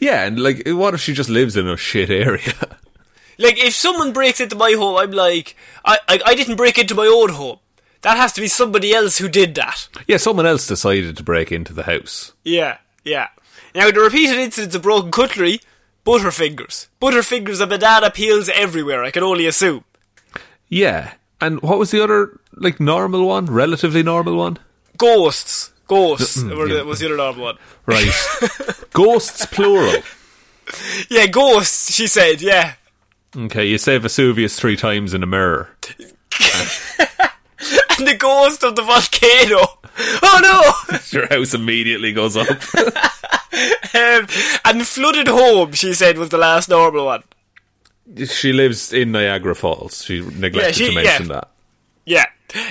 yeah, 0.00 0.24
and 0.24 0.40
like, 0.42 0.62
what 0.66 0.94
if 0.94 1.00
she 1.00 1.12
just 1.14 1.30
lives 1.30 1.56
in 1.56 1.68
a 1.68 1.76
shit 1.76 2.10
area? 2.10 2.54
Like, 3.36 3.58
if 3.58 3.74
someone 3.74 4.12
breaks 4.12 4.40
into 4.40 4.54
my 4.54 4.74
home, 4.78 4.96
I'm 4.96 5.10
like, 5.10 5.56
I, 5.84 5.98
I, 6.06 6.20
I 6.24 6.34
didn't 6.36 6.54
break 6.54 6.78
into 6.78 6.94
my 6.94 7.06
own 7.06 7.30
home. 7.30 7.58
That 8.02 8.16
has 8.16 8.32
to 8.34 8.40
be 8.40 8.46
somebody 8.46 8.94
else 8.94 9.18
who 9.18 9.28
did 9.28 9.56
that. 9.56 9.88
yeah, 10.06 10.18
someone 10.18 10.46
else 10.46 10.68
decided 10.68 11.16
to 11.16 11.24
break 11.24 11.50
into 11.50 11.72
the 11.72 11.82
house. 11.82 12.32
Yeah, 12.44 12.78
yeah. 13.02 13.26
Now, 13.74 13.90
the 13.90 14.00
repeated 14.00 14.38
incidents 14.38 14.74
of 14.76 14.82
broken 14.82 15.10
cutlery, 15.10 15.60
butterfingers. 16.06 16.88
Butterfingers 17.00 17.60
and 17.60 17.70
banana 17.70 18.10
peels 18.10 18.48
everywhere, 18.48 19.02
I 19.04 19.10
can 19.10 19.22
only 19.22 19.46
assume. 19.46 19.84
Yeah, 20.68 21.14
and 21.40 21.60
what 21.62 21.78
was 21.78 21.90
the 21.90 22.02
other 22.02 22.38
like 22.54 22.78
normal 22.80 23.26
one, 23.26 23.46
relatively 23.46 24.02
normal 24.02 24.36
one? 24.36 24.58
Ghosts. 24.96 25.72
Ghosts 25.86 26.38
Mm, 26.38 26.68
yeah. 26.70 26.82
was 26.82 27.00
the 27.00 27.06
other 27.06 27.16
normal 27.16 27.44
one. 27.44 27.58
Right, 27.86 28.10
ghosts 28.92 29.44
plural. 29.46 30.02
Yeah, 31.10 31.26
ghosts, 31.26 31.92
she 31.92 32.06
said, 32.06 32.40
yeah. 32.40 32.74
Okay, 33.36 33.66
you 33.66 33.76
say 33.78 33.98
Vesuvius 33.98 34.58
three 34.58 34.76
times 34.76 35.12
in 35.14 35.22
a 35.22 35.26
mirror. 35.26 35.68
And 37.96 38.08
the 38.08 38.16
ghost 38.16 38.62
of 38.64 38.74
the 38.76 38.82
volcano. 38.82 39.60
Oh 40.22 40.84
no! 40.90 40.98
Your 41.10 41.26
house 41.28 41.54
immediately 41.54 42.12
goes 42.12 42.36
up. 42.36 42.48
um, 43.94 44.26
and 44.64 44.86
flooded 44.86 45.28
home, 45.28 45.72
she 45.72 45.92
said, 45.94 46.18
was 46.18 46.30
the 46.30 46.38
last 46.38 46.68
normal 46.68 47.06
one. 47.06 47.22
she 48.26 48.52
lives 48.52 48.92
in 48.92 49.12
Niagara 49.12 49.54
Falls. 49.54 50.04
She 50.04 50.20
neglected 50.20 50.56
Yeah, 50.62 50.70
she- 50.72 50.88
to 50.88 50.94
mention 50.94 51.26
yeah. 51.28 51.32
that. 51.34 51.48
Yeah. 52.06 52.24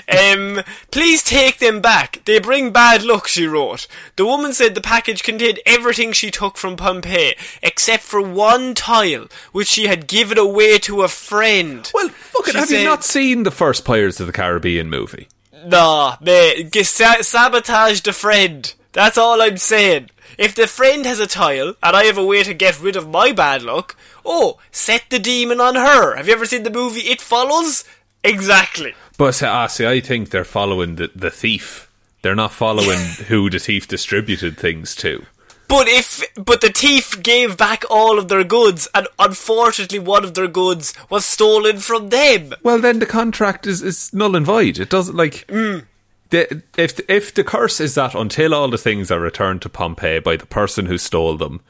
Um, 0.07 0.61
please 0.91 1.23
take 1.23 1.57
them 1.57 1.81
back. 1.81 2.21
They 2.25 2.39
bring 2.39 2.71
bad 2.71 3.03
luck, 3.03 3.27
she 3.27 3.47
wrote. 3.47 3.87
The 4.15 4.25
woman 4.25 4.53
said 4.53 4.75
the 4.75 4.81
package 4.81 5.23
contained 5.23 5.59
everything 5.65 6.13
she 6.13 6.31
took 6.31 6.55
from 6.55 6.77
Pompeii, 6.77 7.35
except 7.61 8.03
for 8.03 8.21
one 8.21 8.75
tile, 8.75 9.27
which 9.51 9.67
she 9.67 9.87
had 9.87 10.07
given 10.07 10.37
away 10.37 10.77
to 10.79 11.01
a 11.01 11.07
friend. 11.09 11.89
Well, 11.93 12.09
fuck 12.09 12.47
it. 12.47 12.55
Have 12.55 12.71
you 12.71 12.83
not 12.85 13.03
seen 13.03 13.43
the 13.43 13.51
first 13.51 13.83
Pirates 13.83 14.19
of 14.21 14.27
the 14.27 14.33
Caribbean 14.33 14.89
movie? 14.89 15.27
Nah, 15.65 16.15
mate, 16.21 16.71
g- 16.71 16.83
sa- 16.83 17.21
sabotage 17.21 18.01
the 18.01 18.13
friend. 18.13 18.73
That's 18.93 19.17
all 19.17 19.41
I'm 19.41 19.57
saying. 19.57 20.09
If 20.37 20.55
the 20.55 20.67
friend 20.67 21.05
has 21.05 21.19
a 21.19 21.27
tile, 21.27 21.75
and 21.83 21.95
I 21.95 22.05
have 22.05 22.17
a 22.17 22.25
way 22.25 22.43
to 22.43 22.53
get 22.53 22.81
rid 22.81 22.95
of 22.95 23.09
my 23.09 23.31
bad 23.31 23.61
luck, 23.61 23.95
oh, 24.25 24.59
set 24.71 25.03
the 25.09 25.19
demon 25.19 25.59
on 25.59 25.75
her. 25.75 26.15
Have 26.15 26.27
you 26.27 26.33
ever 26.33 26.45
seen 26.45 26.63
the 26.63 26.69
movie 26.69 27.01
It 27.01 27.21
Follows? 27.21 27.83
Exactly. 28.23 28.93
But 29.17 29.43
uh, 29.43 29.67
see, 29.67 29.85
I 29.85 29.99
think 29.99 30.29
they're 30.29 30.43
following 30.45 30.95
the, 30.95 31.11
the 31.15 31.29
thief. 31.29 31.89
They're 32.21 32.35
not 32.35 32.53
following 32.53 32.99
who 33.27 33.49
the 33.49 33.59
thief 33.59 33.87
distributed 33.87 34.57
things 34.57 34.95
to. 34.97 35.25
But 35.67 35.87
if, 35.87 36.23
but 36.35 36.61
the 36.61 36.69
thief 36.69 37.21
gave 37.21 37.57
back 37.57 37.83
all 37.89 38.19
of 38.19 38.27
their 38.27 38.43
goods, 38.43 38.87
and 38.93 39.07
unfortunately 39.17 39.99
one 39.99 40.23
of 40.23 40.35
their 40.35 40.47
goods 40.47 40.93
was 41.09 41.25
stolen 41.25 41.79
from 41.79 42.09
them. 42.09 42.53
Well, 42.63 42.79
then 42.79 42.99
the 42.99 43.05
contract 43.05 43.65
is, 43.65 43.81
is 43.81 44.13
null 44.13 44.35
and 44.35 44.45
void. 44.45 44.79
It 44.79 44.89
doesn't 44.89 45.15
like 45.15 45.45
Mm. 45.47 45.85
The, 46.33 46.63
if 46.77 46.99
if 47.07 47.31
the 47.33 47.43
curse 47.43 47.79
is 47.79 47.93
that 47.93 48.15
until 48.15 48.55
all 48.55 48.67
the 48.67 48.77
things 48.77 49.11
are 49.11 49.19
returned 49.19 49.61
to 49.61 49.69
Pompeii 49.69 50.19
by 50.19 50.35
the 50.35 50.47
person 50.47 50.87
who 50.87 50.97
stole 50.97 51.37
them, 51.37 51.61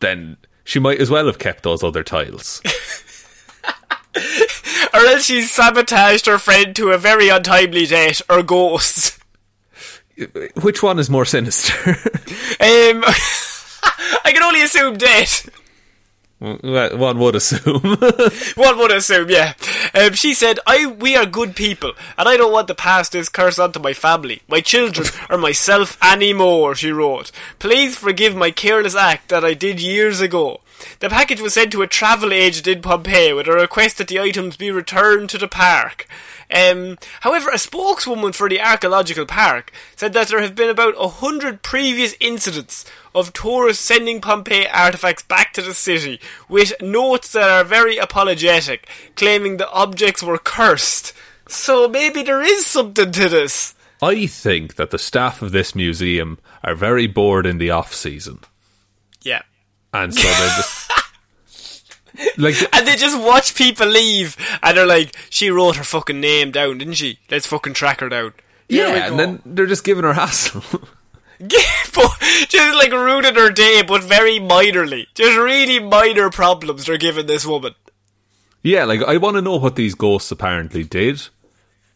then 0.00 0.38
she 0.64 0.78
might 0.78 1.00
as 1.00 1.10
well 1.10 1.26
have 1.26 1.38
kept 1.38 1.62
those 1.62 1.84
other 1.84 2.02
tiles. 2.02 2.62
or 4.94 5.00
else 5.00 5.26
she's 5.26 5.50
sabotaged 5.50 6.24
her 6.24 6.38
friend 6.38 6.74
to 6.76 6.92
a 6.92 6.98
very 6.98 7.28
untimely 7.28 7.84
death 7.84 8.22
or 8.30 8.42
ghosts. 8.42 9.18
Which 10.62 10.82
one 10.82 10.98
is 10.98 11.10
more 11.10 11.26
sinister? 11.26 11.90
Um, 11.90 11.96
I 12.64 14.32
can 14.32 14.42
only 14.42 14.62
assume 14.62 14.96
death. 14.96 15.50
One 16.46 17.18
would 17.18 17.34
assume. 17.34 17.80
One 18.54 18.78
would 18.78 18.92
assume, 18.92 19.30
yeah. 19.30 19.54
Um, 19.94 20.12
she 20.12 20.32
said, 20.32 20.60
"I 20.66 20.86
we 20.86 21.16
are 21.16 21.26
good 21.26 21.56
people, 21.56 21.92
and 22.16 22.28
I 22.28 22.36
don't 22.36 22.52
want 22.52 22.68
to 22.68 22.74
pass 22.74 23.08
this 23.08 23.28
curse 23.28 23.58
on 23.58 23.72
to 23.72 23.80
my 23.80 23.92
family, 23.92 24.42
my 24.48 24.60
children, 24.60 25.08
or 25.30 25.38
myself 25.38 25.98
anymore." 26.02 26.74
She 26.74 26.90
wrote, 26.90 27.32
"Please 27.58 27.96
forgive 27.96 28.36
my 28.36 28.50
careless 28.50 28.94
act 28.94 29.28
that 29.30 29.44
I 29.44 29.54
did 29.54 29.80
years 29.80 30.20
ago." 30.20 30.60
The 31.00 31.08
package 31.08 31.40
was 31.40 31.54
sent 31.54 31.72
to 31.72 31.82
a 31.82 31.86
travel 31.86 32.32
agent 32.32 32.66
in 32.66 32.82
Pompeii 32.82 33.32
with 33.32 33.48
a 33.48 33.52
request 33.52 33.98
that 33.98 34.08
the 34.08 34.20
items 34.20 34.56
be 34.56 34.70
returned 34.70 35.30
to 35.30 35.38
the 35.38 35.48
park. 35.48 36.06
Um, 36.54 36.98
however, 37.20 37.50
a 37.50 37.58
spokeswoman 37.58 38.32
for 38.32 38.48
the 38.48 38.60
archaeological 38.60 39.26
park 39.26 39.72
said 39.96 40.12
that 40.12 40.28
there 40.28 40.40
have 40.40 40.54
been 40.54 40.70
about 40.70 40.94
a 40.98 41.08
hundred 41.08 41.62
previous 41.62 42.14
incidents 42.20 42.84
of 43.14 43.32
tourists 43.32 43.84
sending 43.84 44.20
Pompeii 44.20 44.68
artifacts 44.68 45.22
back 45.24 45.52
to 45.54 45.62
the 45.62 45.74
city, 45.74 46.20
with 46.48 46.72
notes 46.80 47.32
that 47.32 47.48
are 47.50 47.64
very 47.64 47.96
apologetic, 47.96 48.88
claiming 49.16 49.56
the 49.56 49.70
objects 49.70 50.22
were 50.22 50.38
cursed. 50.38 51.12
So 51.48 51.88
maybe 51.88 52.22
there 52.22 52.42
is 52.42 52.66
something 52.66 53.10
to 53.12 53.28
this. 53.28 53.74
I 54.02 54.26
think 54.26 54.76
that 54.76 54.90
the 54.90 54.98
staff 54.98 55.42
of 55.42 55.52
this 55.52 55.74
museum 55.74 56.38
are 56.62 56.74
very 56.74 57.06
bored 57.06 57.46
in 57.46 57.58
the 57.58 57.70
off 57.70 57.94
season, 57.94 58.40
Yeah. 59.22 59.42
and 59.92 60.14
so 60.14 60.22
they're 60.22 60.56
just 60.56 60.85
like 62.38 62.56
And 62.74 62.86
they 62.86 62.96
just 62.96 63.18
watch 63.20 63.54
people 63.54 63.86
leave, 63.86 64.36
and 64.62 64.76
they're 64.76 64.86
like, 64.86 65.14
she 65.30 65.50
wrote 65.50 65.76
her 65.76 65.84
fucking 65.84 66.20
name 66.20 66.50
down, 66.50 66.78
didn't 66.78 66.94
she? 66.94 67.18
Let's 67.30 67.46
fucking 67.46 67.74
track 67.74 68.00
her 68.00 68.08
down. 68.08 68.32
Yeah, 68.68 69.06
and 69.06 69.18
then 69.18 69.42
they're 69.44 69.66
just 69.66 69.84
giving 69.84 70.04
her 70.04 70.12
hassle. 70.14 70.62
Just 71.38 72.74
like 72.76 72.92
ruining 72.92 73.34
her 73.34 73.50
day, 73.50 73.82
but 73.86 74.02
very 74.02 74.38
minorly. 74.38 75.06
Just 75.14 75.36
really 75.36 75.78
minor 75.78 76.30
problems 76.30 76.86
they're 76.86 76.96
giving 76.96 77.26
this 77.26 77.44
woman. 77.44 77.74
yeah, 78.62 78.84
like 78.84 79.02
I 79.02 79.18
want 79.18 79.36
to 79.36 79.42
know 79.42 79.56
what 79.56 79.76
these 79.76 79.94
ghosts 79.94 80.30
apparently 80.30 80.82
did. 80.82 81.28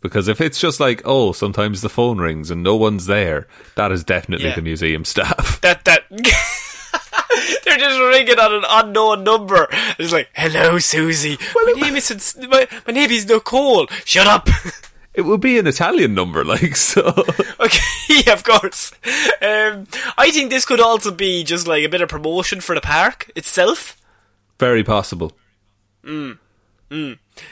Because 0.03 0.29
if 0.29 0.41
it's 0.41 0.59
just 0.59 0.81
like, 0.81 1.03
oh, 1.05 1.33
sometimes 1.33 1.83
the 1.83 1.91
phone 1.91 2.19
rings 2.19 2.51
and 2.51 2.63
no 2.63 2.75
one's 2.77 3.05
there, 3.07 3.47
that 3.77 3.93
is 3.93 4.03
definitely 4.05 4.47
Yeah. 4.49 4.55
the 4.55 4.63
museum 4.63 5.05
staff. 5.05 5.61
That 5.61 5.85
that 5.85 6.05
they're 7.65 7.79
just 7.79 7.99
ringing 7.99 8.39
on 8.39 8.55
an 8.55 8.65
unknown 8.69 9.25
number. 9.25 9.69
It's 9.99 10.13
like, 10.13 10.29
hello, 10.35 10.79
Susie. 10.79 11.39
my 11.55 11.73
name 11.77 11.97
is 11.97 12.37
my, 12.49 12.67
my 12.87 12.93
name 12.93 13.11
is 13.11 13.27
Nicole. 13.27 13.87
Shut 14.05 14.27
up. 14.27 14.49
It 15.13 15.23
would 15.23 15.41
be 15.41 15.59
an 15.59 15.67
Italian 15.67 16.15
number, 16.15 16.45
like, 16.45 16.77
so. 16.77 17.03
okay, 17.61 18.23
yeah, 18.25 18.33
of 18.33 18.45
course. 18.45 18.93
Um, 19.43 19.89
I 20.17 20.31
think 20.31 20.51
this 20.51 20.65
could 20.65 20.81
also 20.81 21.11
be 21.11 21.43
just 21.43 21.67
like 21.67 21.85
a 21.85 21.89
bit 21.89 22.01
of 22.01 22.09
promotion 22.09 22.61
for 22.61 22.77
the 22.77 22.81
park 22.81 23.29
itself. 23.35 24.01
Very 24.61 24.85
possible. 24.85 25.33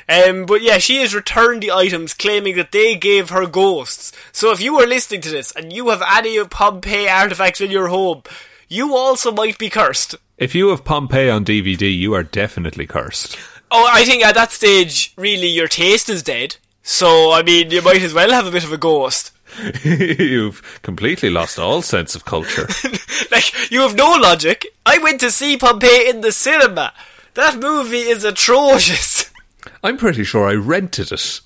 Um, 0.09 0.47
but 0.47 0.63
yeah, 0.63 0.79
she 0.79 0.99
has 0.99 1.15
returned 1.15 1.63
the 1.63 1.73
items, 1.73 2.15
claiming 2.15 2.57
that 2.57 2.73
they 2.73 2.97
gave 2.97 3.31
her 3.31 3.47
ghosts. 3.47 4.13
So 4.33 4.53
if 4.53 4.61
you 4.61 4.79
are 4.79 4.87
listening 4.87 5.21
to 5.23 5.31
this 5.31 5.53
and 5.53 5.73
you 5.73 5.89
have 5.89 6.03
any 6.07 6.43
Pompeii 6.45 7.09
artifacts 7.09 7.61
in 7.61 7.71
your 7.71 7.89
home, 7.89 8.23
you 8.69 8.97
also 8.97 9.33
might 9.33 9.59
be 9.59 9.71
cursed. 9.71 10.15
If 10.37 10.55
you 10.55 10.69
have 10.69 10.85
Pompeii 10.85 11.31
on 11.31 11.45
DVD, 11.45 11.95
you 11.95 12.15
are 12.15 12.23
definitely 12.23 12.87
cursed. 12.87 13.37
Oh, 13.71 13.89
I 13.91 14.05
think 14.05 14.25
at 14.25 14.35
that 14.35 14.53
stage, 14.53 15.13
really, 15.17 15.49
your 15.49 15.69
taste 15.69 16.09
is 16.09 16.23
dead. 16.23 16.57
So, 16.83 17.33
I 17.33 17.43
mean, 17.43 17.71
you 17.71 17.83
might 17.83 18.03
as 18.03 18.15
well 18.15 18.31
have 18.31 18.47
a 18.47 18.51
bit 18.51 18.65
of 18.65 18.73
a 18.73 18.79
ghost. 18.79 19.33
You've 19.83 20.81
completely 20.83 21.31
lost 21.31 21.59
all 21.59 21.83
sense 21.83 22.15
of 22.15 22.25
culture. 22.25 22.69
like, 23.31 23.71
you 23.71 23.81
have 23.81 23.95
no 23.95 24.13
logic. 24.13 24.67
I 24.87 24.99
went 24.99 25.21
to 25.21 25.31
see 25.31 25.57
Pompeii 25.57 26.09
in 26.09 26.21
the 26.21 26.33
cinema. 26.33 26.93
That 27.35 27.59
movie 27.59 28.09
is 28.09 28.25
atrocious. 28.25 29.31
I'm 29.83 29.97
pretty 29.97 30.25
sure 30.25 30.49
I 30.49 30.55
rented 30.55 31.13
it. 31.13 31.41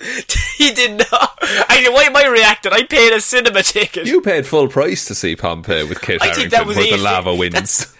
he 0.56 0.72
did 0.72 0.98
not. 1.10 1.38
I 1.68 1.80
know 1.84 1.92
why 1.92 2.04
am 2.04 2.16
I 2.16 2.26
reacting? 2.26 2.72
I 2.72 2.84
paid 2.84 3.12
a 3.12 3.20
cinema 3.20 3.62
ticket. 3.62 4.06
You 4.06 4.20
paid 4.20 4.46
full 4.46 4.68
price 4.68 5.04
to 5.06 5.14
see 5.14 5.36
Pompeii 5.36 5.84
with 5.84 6.00
Kit 6.00 6.20
I 6.22 6.26
Harington, 6.26 6.40
think 6.42 6.50
that 6.52 6.66
was 6.66 6.76
where 6.76 6.90
the 6.96 7.02
lava 7.02 7.34
wins. 7.34 7.52
That's- 7.54 7.96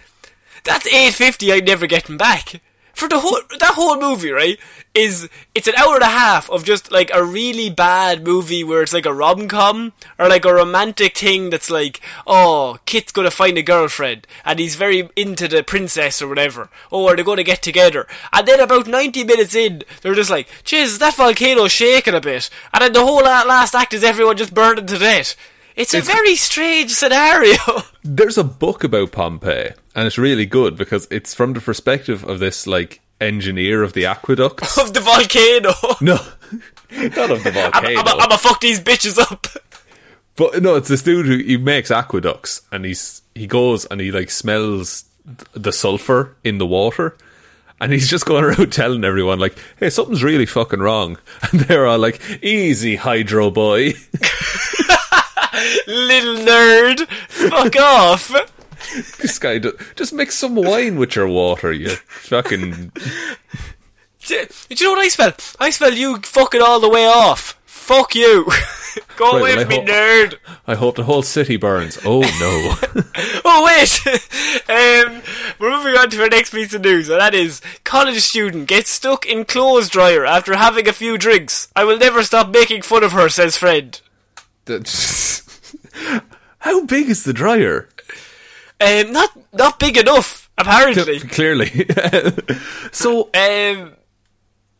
That's 0.63 0.87
eight 0.87 1.13
fifty. 1.13 1.51
I'm 1.51 1.65
never 1.65 1.87
getting 1.87 2.17
back 2.17 2.61
for 2.93 3.07
the 3.07 3.19
whole 3.19 3.39
that 3.59 3.73
whole 3.75 3.99
movie. 3.99 4.31
Right? 4.31 4.59
Is 4.93 5.29
it's 5.55 5.67
an 5.67 5.75
hour 5.75 5.95
and 5.95 6.03
a 6.03 6.07
half 6.07 6.49
of 6.49 6.65
just 6.65 6.91
like 6.91 7.11
a 7.13 7.23
really 7.23 7.69
bad 7.69 8.25
movie 8.25 8.63
where 8.63 8.81
it's 8.81 8.91
like 8.91 9.05
a 9.05 9.13
rom 9.13 9.47
com 9.47 9.93
or 10.19 10.27
like 10.27 10.43
a 10.43 10.53
romantic 10.53 11.17
thing 11.17 11.49
that's 11.49 11.69
like, 11.69 12.01
oh, 12.27 12.77
Kit's 12.85 13.13
gonna 13.13 13.31
find 13.31 13.57
a 13.57 13.61
girlfriend 13.63 14.27
and 14.43 14.59
he's 14.59 14.75
very 14.75 15.09
into 15.15 15.47
the 15.47 15.63
princess 15.63 16.21
or 16.21 16.27
whatever. 16.27 16.69
Oh, 16.91 17.07
are 17.07 17.15
they 17.15 17.23
gonna 17.23 17.43
get 17.43 17.61
together? 17.61 18.05
And 18.33 18.45
then 18.45 18.59
about 18.59 18.87
ninety 18.87 19.23
minutes 19.23 19.55
in, 19.55 19.83
they're 20.01 20.13
just 20.13 20.29
like, 20.29 20.49
Jesus, 20.65 20.97
that 20.97 21.15
volcano's 21.15 21.71
shaking 21.71 22.13
a 22.13 22.19
bit, 22.19 22.49
and 22.73 22.83
then 22.83 22.93
the 22.93 23.05
whole 23.05 23.23
last 23.23 23.73
act 23.73 23.93
is 23.93 24.03
everyone 24.03 24.35
just 24.35 24.53
burning 24.53 24.87
to 24.87 24.97
death. 24.97 25.37
It's 25.75 25.93
a 25.93 25.97
It's- 25.97 26.13
very 26.13 26.35
strange 26.35 26.91
scenario. 26.91 27.57
There's 28.03 28.37
a 28.37 28.43
book 28.43 28.83
about 28.83 29.11
Pompeii, 29.11 29.71
and 29.95 30.07
it's 30.07 30.17
really 30.17 30.45
good 30.45 30.75
because 30.75 31.07
it's 31.11 31.33
from 31.33 31.53
the 31.53 31.61
perspective 31.61 32.23
of 32.23 32.39
this 32.39 32.67
like 32.67 32.99
engineer 33.19 33.83
of 33.83 33.93
the 33.93 34.05
aqueduct 34.05 34.61
of 34.77 34.93
the 34.93 34.99
volcano. 34.99 35.73
no, 36.01 36.19
not 37.15 37.31
of 37.31 37.43
the 37.43 37.51
volcano. 37.51 37.99
I'm, 37.99 38.07
I'm 38.07 38.17
gonna 38.17 38.37
fuck 38.37 38.59
these 38.61 38.79
bitches 38.79 39.17
up. 39.19 39.47
But 40.37 40.63
no, 40.63 40.75
it's 40.75 40.87
this 40.87 41.03
dude 41.03 41.25
who 41.25 41.37
he 41.37 41.57
makes 41.57 41.91
aqueducts, 41.91 42.61
and 42.71 42.85
he's 42.85 43.21
he 43.35 43.45
goes 43.47 43.83
and 43.85 43.99
he 43.99 44.11
like 44.13 44.31
smells 44.31 45.03
the 45.53 45.73
sulfur 45.73 46.35
in 46.43 46.57
the 46.57 46.65
water, 46.65 47.17
and 47.81 47.91
he's 47.91 48.09
just 48.09 48.25
going 48.25 48.45
around 48.45 48.71
telling 48.71 49.03
everyone 49.03 49.39
like, 49.39 49.55
"Hey, 49.77 49.89
something's 49.89 50.23
really 50.23 50.45
fucking 50.45 50.79
wrong," 50.79 51.17
and 51.51 51.59
they're 51.61 51.85
all 51.85 51.99
like, 51.99 52.19
"Easy, 52.41 52.95
hydro 52.95 53.51
boy." 53.51 53.91
Little 55.87 56.35
nerd. 56.45 57.07
Fuck 57.29 57.75
off. 57.77 58.29
this 59.19 59.37
guy 59.39 59.57
do- 59.59 59.77
just 59.95 60.13
mix 60.13 60.35
some 60.35 60.55
wine 60.55 60.97
with 60.97 61.15
your 61.15 61.27
water, 61.27 61.71
you 61.71 61.89
fucking. 62.07 62.91
Do 64.25 64.45
do 64.69 64.75
you 64.75 64.85
know 64.85 64.91
what 64.91 65.05
I 65.05 65.07
smell? 65.09 65.33
I 65.59 65.69
smell 65.69 65.93
you 65.93 66.17
fucking 66.17 66.61
all 66.61 66.79
the 66.79 66.89
way 66.89 67.05
off. 67.05 67.57
Fuck 67.65 68.15
you. 68.15 68.47
Go 69.17 69.31
away 69.37 69.55
from 69.57 69.67
me, 69.69 69.75
hope- 69.77 69.87
nerd. 69.87 70.35
I 70.67 70.75
hope 70.75 70.95
the 70.95 71.03
whole 71.05 71.23
city 71.23 71.57
burns. 71.57 71.97
Oh 72.05 72.21
no. 72.39 73.03
Oh 73.43 73.65
wait. 73.65 73.99
um, 74.69 75.21
we're 75.59 75.71
moving 75.75 75.95
on 75.97 76.09
to 76.11 76.21
our 76.21 76.29
next 76.29 76.51
piece 76.51 76.73
of 76.73 76.81
news, 76.81 77.09
and 77.09 77.19
that 77.19 77.33
is 77.33 77.59
college 77.83 78.19
student 78.21 78.67
gets 78.67 78.89
stuck 78.89 79.25
in 79.25 79.45
clothes 79.45 79.89
dryer 79.89 80.25
after 80.25 80.55
having 80.55 80.87
a 80.87 80.93
few 80.93 81.17
drinks. 81.17 81.67
I 81.75 81.83
will 81.83 81.97
never 81.97 82.23
stop 82.23 82.49
making 82.49 82.83
fun 82.83 83.03
of 83.03 83.11
her, 83.13 83.29
says 83.29 83.57
friend. 83.57 83.99
That's- 84.65 85.50
How 86.59 86.85
big 86.85 87.09
is 87.09 87.23
the 87.23 87.33
dryer? 87.33 87.89
Um, 88.79 89.11
not 89.11 89.29
not 89.53 89.79
big 89.79 89.97
enough, 89.97 90.49
apparently. 90.57 91.19
Clearly. 91.19 91.69
so 92.91 93.29
Um, 93.33 93.93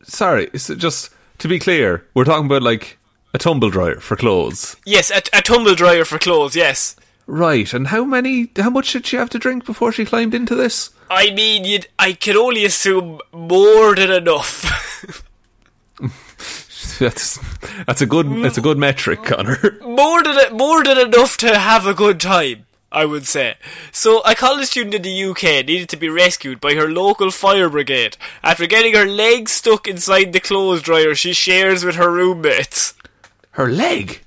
sorry, 0.02 0.48
is 0.52 0.70
it 0.70 0.78
just 0.78 1.10
to 1.38 1.48
be 1.48 1.58
clear, 1.58 2.04
we're 2.14 2.24
talking 2.24 2.46
about 2.46 2.62
like 2.62 2.98
a 3.34 3.38
tumble 3.38 3.70
dryer 3.70 3.98
for 4.00 4.16
clothes. 4.16 4.76
yes, 4.84 5.10
a, 5.10 5.22
a 5.36 5.42
tumble 5.42 5.74
dryer 5.74 6.04
for 6.04 6.18
clothes. 6.18 6.54
Yes. 6.56 6.96
Right, 7.26 7.72
and 7.72 7.86
how 7.88 8.04
many 8.04 8.50
how 8.56 8.70
much 8.70 8.92
did 8.92 9.06
she 9.06 9.16
have 9.16 9.30
to 9.30 9.38
drink 9.38 9.64
before 9.64 9.92
she 9.92 10.04
climbed 10.04 10.34
into 10.34 10.54
this? 10.56 10.90
I 11.10 11.30
mean, 11.30 11.64
you'd, 11.64 11.86
I 11.98 12.14
can 12.14 12.36
only 12.36 12.64
assume 12.64 13.20
more 13.32 13.94
than 13.94 14.10
enough. 14.10 14.64
That's 16.98 17.38
that's 17.86 18.00
a 18.02 18.06
good 18.06 18.28
that's 18.44 18.58
a 18.58 18.60
good 18.60 18.78
metric, 18.78 19.22
Connor. 19.24 19.78
more 19.82 20.22
than 20.22 20.56
more 20.56 20.82
than 20.84 20.98
enough 20.98 21.36
to 21.38 21.58
have 21.58 21.86
a 21.86 21.94
good 21.94 22.20
time. 22.20 22.66
I 22.94 23.06
would 23.06 23.26
say. 23.26 23.54
So, 23.90 24.20
a 24.20 24.34
college 24.34 24.66
student 24.66 24.94
in 24.94 25.00
the 25.02 25.24
UK 25.24 25.64
needed 25.66 25.88
to 25.88 25.96
be 25.96 26.10
rescued 26.10 26.60
by 26.60 26.74
her 26.74 26.90
local 26.90 27.30
fire 27.30 27.70
brigade 27.70 28.18
after 28.42 28.66
getting 28.66 28.92
her 28.94 29.06
leg 29.06 29.48
stuck 29.48 29.88
inside 29.88 30.34
the 30.34 30.40
clothes 30.40 30.82
dryer 30.82 31.14
she 31.14 31.32
shares 31.32 31.84
with 31.86 31.94
her 31.94 32.10
roommates. 32.12 32.92
Her 33.52 33.68
leg, 33.68 34.20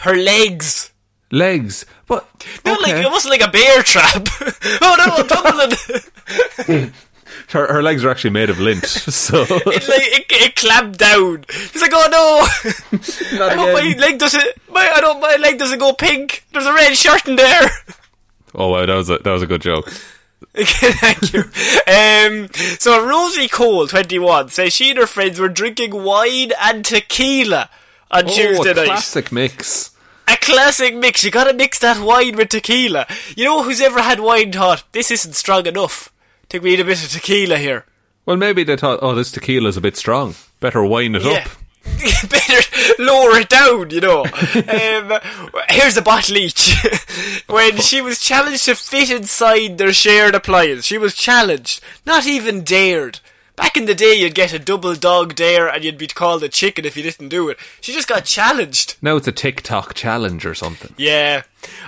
Her 0.00 0.14
legs. 0.14 0.92
legs, 1.30 1.86
but 2.06 2.28
Not 2.66 2.82
okay. 2.82 2.92
like 2.92 3.04
it 3.06 3.10
wasn't 3.10 3.32
like 3.32 3.48
a 3.48 3.50
bear 3.50 3.82
trap. 3.82 4.28
oh 4.82 4.96
no, 4.98 5.16
I'm 5.16 5.26
tumbling. 6.66 6.92
Her, 7.50 7.72
her 7.72 7.82
legs 7.82 8.04
are 8.04 8.10
actually 8.10 8.30
made 8.30 8.50
of 8.50 8.58
lint, 8.58 8.84
so 8.86 9.42
it, 9.48 9.66
like, 9.66 10.06
it, 10.06 10.26
it 10.30 10.56
clamped 10.56 10.98
down. 10.98 11.44
He's 11.72 11.82
like, 11.82 11.92
oh 11.94 12.08
no! 12.10 12.98
I 13.44 13.54
hope 13.54 13.72
my 13.72 13.94
leg 13.98 14.18
doesn't. 14.18 14.46
My 14.70 14.90
I 14.94 15.00
don't. 15.00 15.20
My 15.20 15.36
leg 15.36 15.58
doesn't 15.58 15.78
go 15.78 15.92
pink. 15.92 16.44
There's 16.52 16.66
a 16.66 16.72
red 16.72 16.96
shirt 16.96 17.26
in 17.26 17.36
there. 17.36 17.70
oh 18.54 18.68
wow, 18.70 18.86
that 18.86 18.94
was 18.94 19.10
a 19.10 19.18
that 19.18 19.30
was 19.30 19.42
a 19.42 19.46
good 19.46 19.62
joke. 19.62 19.92
Okay, 20.58 20.92
thank 20.92 21.32
you. 21.32 21.40
Um, 21.86 22.48
so 22.78 23.06
Rosie 23.06 23.48
Cole, 23.48 23.86
21, 23.86 24.48
says 24.48 24.72
she 24.72 24.90
and 24.90 24.98
her 24.98 25.06
friends 25.06 25.38
were 25.38 25.48
drinking 25.48 25.92
wine 26.02 26.52
and 26.60 26.84
tequila 26.84 27.68
on 28.10 28.26
Tuesday 28.26 28.68
oh, 28.68 28.72
a 28.72 28.74
night. 28.74 28.86
classic 28.86 29.32
mix. 29.32 29.90
A 30.28 30.36
classic 30.36 30.94
mix. 30.96 31.24
You 31.24 31.30
gotta 31.30 31.54
mix 31.54 31.78
that 31.80 32.02
wine 32.02 32.36
with 32.36 32.48
tequila. 32.48 33.06
You 33.36 33.44
know 33.44 33.62
who's 33.62 33.80
ever 33.80 34.00
had 34.00 34.20
wine 34.20 34.52
thought, 34.52 34.84
this 34.92 35.10
isn't 35.10 35.34
strong 35.34 35.66
enough. 35.66 36.10
Think 36.48 36.62
we 36.64 36.70
need 36.70 36.80
a 36.80 36.84
bit 36.84 37.02
of 37.04 37.10
tequila 37.10 37.58
here. 37.58 37.84
Well, 38.24 38.36
maybe 38.36 38.64
they 38.64 38.76
thought, 38.76 39.00
oh, 39.02 39.14
this 39.14 39.30
tequila's 39.32 39.76
a 39.76 39.80
bit 39.80 39.96
strong. 39.96 40.34
Better 40.60 40.84
wine 40.84 41.14
it 41.14 41.22
Yeah. 41.22 41.44
up. 41.44 41.48
Better 42.28 43.02
lower 43.02 43.38
it 43.38 43.48
down, 43.48 43.90
you 43.90 44.00
know. 44.00 44.22
um, 44.54 45.20
here's 45.68 45.96
a 45.96 46.02
bottle 46.02 46.36
each. 46.36 46.74
when 47.46 47.76
she 47.78 48.00
was 48.00 48.18
challenged 48.18 48.64
to 48.64 48.74
fit 48.74 49.10
inside 49.10 49.78
their 49.78 49.92
shared 49.92 50.34
appliance, 50.34 50.84
she 50.84 50.98
was 50.98 51.14
challenged, 51.14 51.80
not 52.04 52.26
even 52.26 52.64
dared. 52.64 53.20
Back 53.56 53.76
in 53.78 53.86
the 53.86 53.94
day, 53.94 54.14
you'd 54.14 54.34
get 54.34 54.52
a 54.52 54.58
double 54.58 54.94
dog 54.94 55.34
dare 55.34 55.66
and 55.66 55.82
you'd 55.82 55.96
be 55.96 56.06
called 56.06 56.42
a 56.42 56.48
chicken 56.48 56.84
if 56.84 56.96
you 56.96 57.02
didn't 57.02 57.30
do 57.30 57.48
it. 57.48 57.58
She 57.80 57.94
just 57.94 58.06
got 58.06 58.26
challenged. 58.26 58.96
Now 59.00 59.16
it's 59.16 59.26
a 59.26 59.32
TikTok 59.32 59.94
challenge 59.94 60.44
or 60.44 60.54
something. 60.54 60.94
Yeah. 60.98 61.42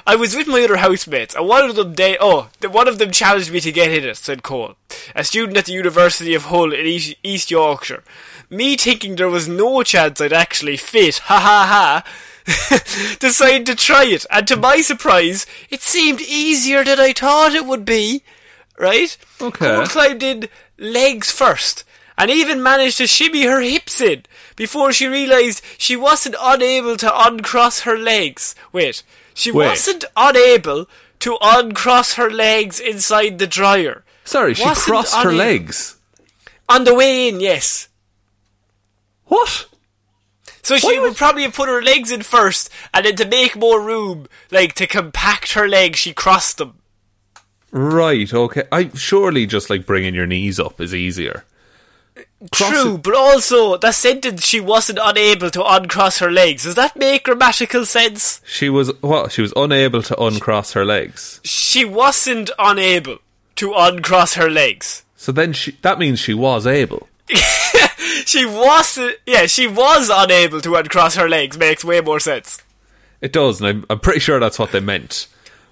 I 0.07 0.17
was 0.17 0.35
with 0.35 0.47
my 0.49 0.63
other 0.63 0.79
housemates, 0.79 1.35
and 1.35 1.47
one 1.47 1.69
of 1.69 1.77
them 1.77 1.95
they 1.95 2.17
oh, 2.19 2.49
one 2.69 2.89
of 2.89 2.99
them 2.99 3.11
challenged 3.11 3.53
me 3.53 3.61
to 3.61 3.71
get 3.71 3.93
in 3.93 4.05
it, 4.05 4.17
said 4.17 4.43
Cole, 4.43 4.75
a 5.15 5.23
student 5.23 5.57
at 5.57 5.67
the 5.67 5.73
University 5.73 6.35
of 6.35 6.47
Hull 6.47 6.73
in 6.73 6.87
East, 6.87 7.15
East 7.23 7.51
Yorkshire. 7.51 8.03
Me 8.51 8.77
thinking 8.77 9.15
there 9.15 9.29
was 9.29 9.47
no 9.47 9.83
chance 9.83 10.21
I'd 10.21 10.33
actually 10.33 10.77
fit, 10.79 11.19
ha 11.19 11.39
ha 11.39 12.03
ha, 12.05 13.17
decided 13.21 13.67
to 13.67 13.75
try 13.75 14.05
it, 14.05 14.27
and 14.31 14.49
to 14.49 14.57
my 14.57 14.81
surprise, 14.81 15.47
it 15.71 15.83
seemed 15.83 16.23
easier 16.23 16.83
than 16.83 16.99
I 16.99 17.13
thought 17.13 17.55
it 17.55 17.67
would 17.67 17.85
be. 17.85 18.23
Right? 18.79 19.17
Okay. 19.41 19.67
Cole 19.67 19.87
climbed 19.87 20.23
in 20.23 20.49
legs 20.79 21.31
first, 21.31 21.85
and 22.17 22.31
even 22.31 22.63
managed 22.63 22.99
to 22.99 23.07
shimmy 23.07 23.45
her 23.45 23.61
hips 23.61 24.01
in 24.01 24.25
before 24.57 24.93
she 24.93 25.07
realised 25.07 25.63
she 25.77 25.97
wasn't 25.97 26.37
unable 26.41 26.97
to 26.97 27.27
uncross 27.27 27.81
her 27.81 27.99
legs. 27.99 28.55
Wait, 28.73 29.03
she 29.35 29.51
Wait. 29.51 29.69
wasn't 29.69 30.05
unable 30.17 30.87
to 31.21 31.37
uncross 31.41 32.15
her 32.15 32.31
legs 32.31 32.81
inside 32.81 33.39
the 33.39 33.47
dryer. 33.47 34.05
Sorry, 34.25 34.55
she 34.55 34.65
Wasn't 34.65 34.87
crossed 34.87 35.17
her 35.17 35.33
legs. 35.33 35.97
On 36.69 36.85
the 36.85 36.95
way 36.95 37.29
in, 37.29 37.41
yes. 37.41 37.89
What? 39.25 39.67
So 40.63 40.77
she 40.77 40.99
would 40.99 41.17
probably 41.17 41.45
have 41.45 41.55
put 41.55 41.69
her 41.69 41.83
legs 41.83 42.11
in 42.11 42.23
first, 42.23 42.69
and 42.93 43.07
then 43.07 43.17
to 43.17 43.25
make 43.25 43.57
more 43.57 43.81
room, 43.81 44.27
like 44.51 44.75
to 44.75 44.87
compact 44.87 45.55
her 45.55 45.67
legs, 45.67 45.99
she 45.99 46.13
crossed 46.13 46.59
them. 46.59 46.78
Right, 47.71 48.33
okay. 48.33 48.65
I 48.73 48.89
surely 48.95 49.47
just 49.47 49.69
like 49.71 49.85
bringing 49.87 50.15
your 50.15 50.27
knees 50.27 50.59
up 50.59 50.81
is 50.81 50.95
easier. 50.95 51.45
Cross 52.53 52.71
True, 52.71 52.95
it- 52.95 53.03
but 53.03 53.15
also 53.15 53.77
that 53.77 53.95
sentence 53.95 54.47
she 54.47 54.61
wasn't 54.61 54.99
unable 55.03 55.51
to 55.51 55.65
uncross 55.65 56.19
her 56.19 56.31
legs. 56.31 56.63
Does 56.65 56.77
that 56.77 56.97
make 56.97 57.25
grammatical 57.25 57.85
sense? 57.85 58.41
She 58.47 58.69
was 58.69 58.91
what? 59.03 59.33
She 59.33 59.43
was 59.43 59.53
unable 59.57 60.03
to 60.03 60.17
uncross 60.23 60.73
her 60.73 60.85
legs. 60.85 61.41
She 61.45 61.85
wasn't 61.85 62.51
unable 62.59 63.19
to 63.57 63.75
uncross 63.75 64.35
her 64.35 64.49
legs. 64.49 65.05
So 65.17 65.33
then 65.33 65.53
she 65.53 65.73
that 65.83 65.99
means 65.99 66.19
she 66.21 66.35
was 66.35 66.67
able. 66.67 67.09
She 68.25 68.45
wasn't. 68.45 69.17
Yeah, 69.27 69.47
she 69.47 69.67
was 69.67 70.11
unable 70.13 70.61
to 70.61 70.75
uncross 70.77 71.15
her 71.17 71.29
legs. 71.29 71.57
Makes 71.57 71.85
way 71.85 72.01
more 72.03 72.21
sense. 72.21 72.63
It 73.23 73.33
does, 73.33 73.61
and 73.61 73.69
I'm, 73.69 73.85
I'm 73.89 74.01
pretty 74.01 74.21
sure 74.21 74.39
that's 74.39 74.59
what 74.59 74.71
they 74.73 74.81
meant. 74.81 75.27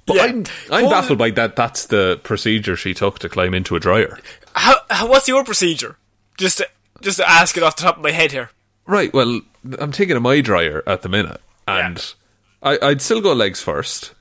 But 0.07 0.16
Yeah. 0.16 0.23
I'm 0.25 0.45
I'm 0.71 0.88
baffled 0.88 1.19
by 1.19 1.31
that. 1.31 1.57
That's 1.57 1.87
the 1.87 2.21
procedure 2.23 2.77
she 2.77 2.95
took 2.95 3.19
to 3.21 3.29
climb 3.29 3.55
into 3.55 3.75
a 3.77 3.81
dryer. 3.81 4.19
How, 4.55 4.77
how? 4.88 5.09
What's 5.09 5.29
your 5.29 5.45
procedure? 5.45 5.97
Just 6.38 6.59
to, 6.59 6.69
just 7.01 7.16
to 7.19 7.29
ask 7.29 7.57
it 7.57 7.62
off 7.62 7.77
the 7.77 7.83
top 7.83 7.97
of 7.97 8.03
my 8.03 8.12
head 8.12 8.33
here. 8.33 8.51
Right. 8.87 9.12
Well, 9.12 9.40
I'm 9.79 9.90
taking 9.92 10.16
a 10.16 10.21
my 10.21 10.40
dryer 10.40 10.83
at 10.87 11.03
the 11.03 11.09
minute, 11.09 11.40
and 11.66 12.14
I, 12.62 12.79
I'd 12.81 13.03
still 13.03 13.21
go 13.21 13.33
legs 13.33 13.61
first. 13.61 14.14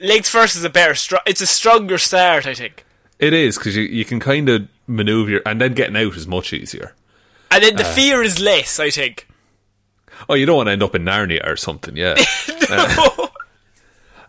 Legs 0.00 0.28
first 0.30 0.56
is 0.56 0.64
a 0.64 0.70
better. 0.70 0.94
Str- 0.94 1.16
it's 1.26 1.40
a 1.42 1.46
stronger 1.46 1.98
start, 1.98 2.46
I 2.46 2.54
think. 2.54 2.84
It 3.18 3.32
is 3.32 3.58
because 3.58 3.76
you 3.76 3.82
you 3.84 4.04
can 4.04 4.20
kind 4.20 4.48
of 4.48 4.68
maneuver, 4.86 5.40
and 5.44 5.60
then 5.60 5.74
getting 5.74 5.96
out 5.96 6.16
is 6.16 6.26
much 6.26 6.52
easier. 6.52 6.94
And 7.50 7.62
then 7.62 7.76
the 7.76 7.84
Uh. 7.86 7.92
fear 7.92 8.22
is 8.22 8.40
less, 8.40 8.80
I 8.80 8.90
think. 8.90 9.26
Oh, 10.28 10.34
you 10.34 10.46
don't 10.46 10.56
want 10.56 10.68
to 10.68 10.72
end 10.72 10.82
up 10.82 10.94
in 10.94 11.04
Narnia 11.04 11.46
or 11.46 11.56
something, 11.56 11.94
yeah. 11.96 12.14
Uh, 12.68 13.26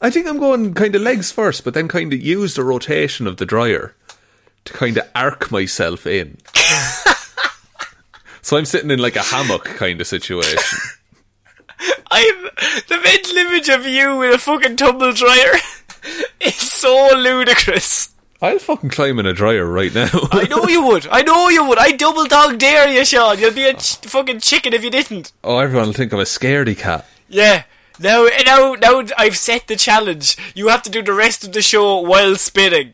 I 0.01 0.09
think 0.09 0.27
I'm 0.27 0.39
going 0.39 0.73
kind 0.73 0.95
of 0.95 1.01
legs 1.01 1.31
first, 1.31 1.63
but 1.63 1.73
then 1.73 1.87
kind 1.87 2.13
of 2.13 2.21
use 2.21 2.55
the 2.55 2.63
rotation 2.63 3.25
of 3.27 3.37
the 3.37 3.45
dryer 3.45 3.95
to 4.65 4.73
kind 4.73 4.97
of 4.97 5.07
arc 5.15 5.51
myself 5.51 6.05
in. 6.05 6.37
so 8.41 8.57
I'm 8.57 8.65
sitting 8.65 8.91
in 8.91 8.99
like 8.99 9.15
a 9.15 9.23
hammock 9.23 9.65
kind 9.65 9.99
of 9.99 10.07
situation. 10.07 10.79
I'm 12.11 12.43
the 12.87 12.99
mental 13.03 13.37
image 13.37 13.69
of 13.69 13.85
you 13.85 14.17
with 14.17 14.35
a 14.35 14.37
fucking 14.37 14.75
tumble 14.77 15.13
dryer. 15.13 15.53
It's 16.39 16.71
so 16.71 17.09
ludicrous. 17.17 18.13
I'll 18.41 18.59
fucking 18.59 18.91
climb 18.91 19.19
in 19.19 19.25
a 19.25 19.33
dryer 19.33 19.65
right 19.65 19.93
now. 19.93 20.07
I 20.31 20.47
know 20.47 20.63
you 20.67 20.85
would. 20.85 21.07
I 21.07 21.21
know 21.23 21.49
you 21.49 21.67
would. 21.67 21.79
I 21.79 21.91
double 21.91 22.25
dog 22.25 22.59
dare 22.59 22.87
you, 22.87 23.03
Sean. 23.03 23.37
You'll 23.39 23.51
be 23.53 23.65
a 23.65 23.73
oh. 23.73 23.73
ch- 23.73 23.97
fucking 23.97 24.39
chicken 24.39 24.73
if 24.73 24.83
you 24.83 24.91
didn't. 24.91 25.33
oh, 25.43 25.57
everyone 25.57 25.87
will 25.87 25.93
think 25.93 26.13
I'm 26.13 26.19
a 26.19 26.23
scaredy 26.23 26.77
cat. 26.77 27.05
Yeah. 27.27 27.63
Now, 27.99 28.27
now, 28.45 28.73
now 28.73 29.03
I've 29.17 29.37
set 29.37 29.67
the 29.67 29.75
challenge. 29.75 30.37
You 30.55 30.67
have 30.67 30.83
to 30.83 30.89
do 30.89 31.01
the 31.01 31.13
rest 31.13 31.43
of 31.43 31.53
the 31.53 31.61
show 31.61 31.99
while 31.99 32.35
spinning. 32.35 32.93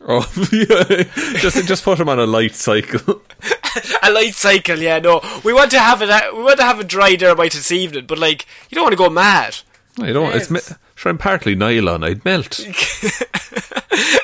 Oh, 0.00 0.26
yeah. 0.52 1.04
just 1.40 1.66
just 1.66 1.84
put 1.84 2.00
him 2.00 2.08
on 2.08 2.18
a 2.18 2.26
light 2.26 2.54
cycle. 2.54 3.22
A 4.02 4.10
light 4.10 4.34
cycle, 4.34 4.78
yeah, 4.78 4.98
no. 4.98 5.20
We 5.44 5.52
want 5.52 5.70
to 5.70 5.78
have 5.78 6.02
it. 6.02 6.08
We 6.34 6.42
want 6.42 6.58
to 6.58 6.64
have 6.64 6.80
a 6.80 6.84
dry 6.84 7.14
Dermite 7.14 7.52
this 7.52 7.70
evening, 7.70 8.06
but 8.06 8.18
like, 8.18 8.44
you 8.68 8.74
don't 8.74 8.82
want 8.84 8.92
to 8.94 8.96
go 8.96 9.08
mad. 9.08 9.58
No, 9.96 10.06
you 10.06 10.12
don't. 10.12 10.34
It's 10.34 10.50
me- 10.50 10.60
sure 11.00 11.10
I'm 11.10 11.18
partly 11.18 11.54
nylon. 11.54 12.04
I'd 12.04 12.24
melt. 12.24 12.60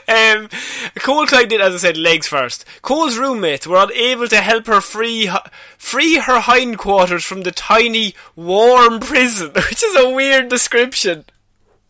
Um, 0.09 0.49
Cole 1.01 1.27
climbed 1.27 1.53
in, 1.53 1.61
as 1.61 1.75
I 1.75 1.79
said, 1.79 1.97
legs 1.97 2.29
first. 2.29 2.65
Cole's 2.83 3.19
roommates 3.19 3.67
were 3.67 3.77
unable 3.83 4.29
to 4.29 4.37
help 4.41 4.67
her 4.69 4.81
free 4.81 5.29
free 5.77 6.17
her 6.19 6.41
hindquarters 6.41 7.25
from 7.25 7.43
the 7.43 7.51
tiny, 7.51 8.15
warm 8.37 9.01
prison, 9.01 9.51
which 9.55 9.83
is 9.83 9.97
a 9.97 10.09
weird 10.11 10.49
description. 10.49 11.25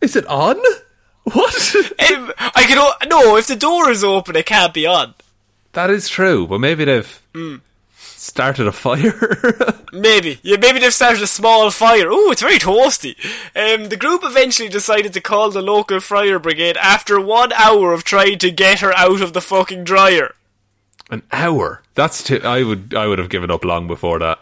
Is 0.01 0.15
it 0.15 0.25
on? 0.27 0.57
What? 1.23 1.75
Um, 1.75 2.31
I 2.39 2.63
can 2.67 2.77
o- 2.79 3.07
no, 3.07 3.35
if 3.37 3.47
the 3.47 3.55
door 3.55 3.89
is 3.91 4.03
open, 4.03 4.35
it 4.37 4.45
can't 4.47 4.73
be 4.73 4.87
on. 4.87 5.13
that 5.73 5.89
is 5.89 6.07
true, 6.09 6.47
but 6.47 6.59
maybe 6.59 6.85
they've 6.85 7.21
started 8.27 8.67
a 8.67 8.71
fire. 8.71 9.17
Maybe. 9.93 10.39
Yeah, 10.43 10.57
maybe 10.57 10.79
they've 10.79 10.93
started 10.93 11.23
a 11.23 11.27
small 11.27 11.71
fire. 11.71 12.09
Ooh, 12.09 12.31
it's 12.31 12.41
very 12.41 12.59
toasty. 12.59 13.15
Um, 13.55 13.89
the 13.89 13.97
group 13.97 14.21
eventually 14.23 14.69
decided 14.69 15.13
to 15.13 15.21
call 15.21 15.49
the 15.49 15.61
local 15.61 15.99
fire 15.99 16.37
brigade 16.37 16.77
after 16.77 17.19
one 17.19 17.53
hour 17.53 17.93
of 17.93 18.03
trying 18.03 18.37
to 18.39 18.51
get 18.51 18.81
her 18.81 18.93
out 18.95 19.21
of 19.21 19.33
the 19.33 19.41
fucking 19.41 19.85
dryer. 19.85 20.35
An 21.09 21.23
hour. 21.31 21.81
That's. 21.95 22.29
I 22.29 22.63
would. 22.63 22.93
I 22.93 23.07
would 23.07 23.17
have 23.17 23.29
given 23.29 23.49
up 23.49 23.63
long 23.63 23.87
before 23.87 24.19
that. 24.19 24.39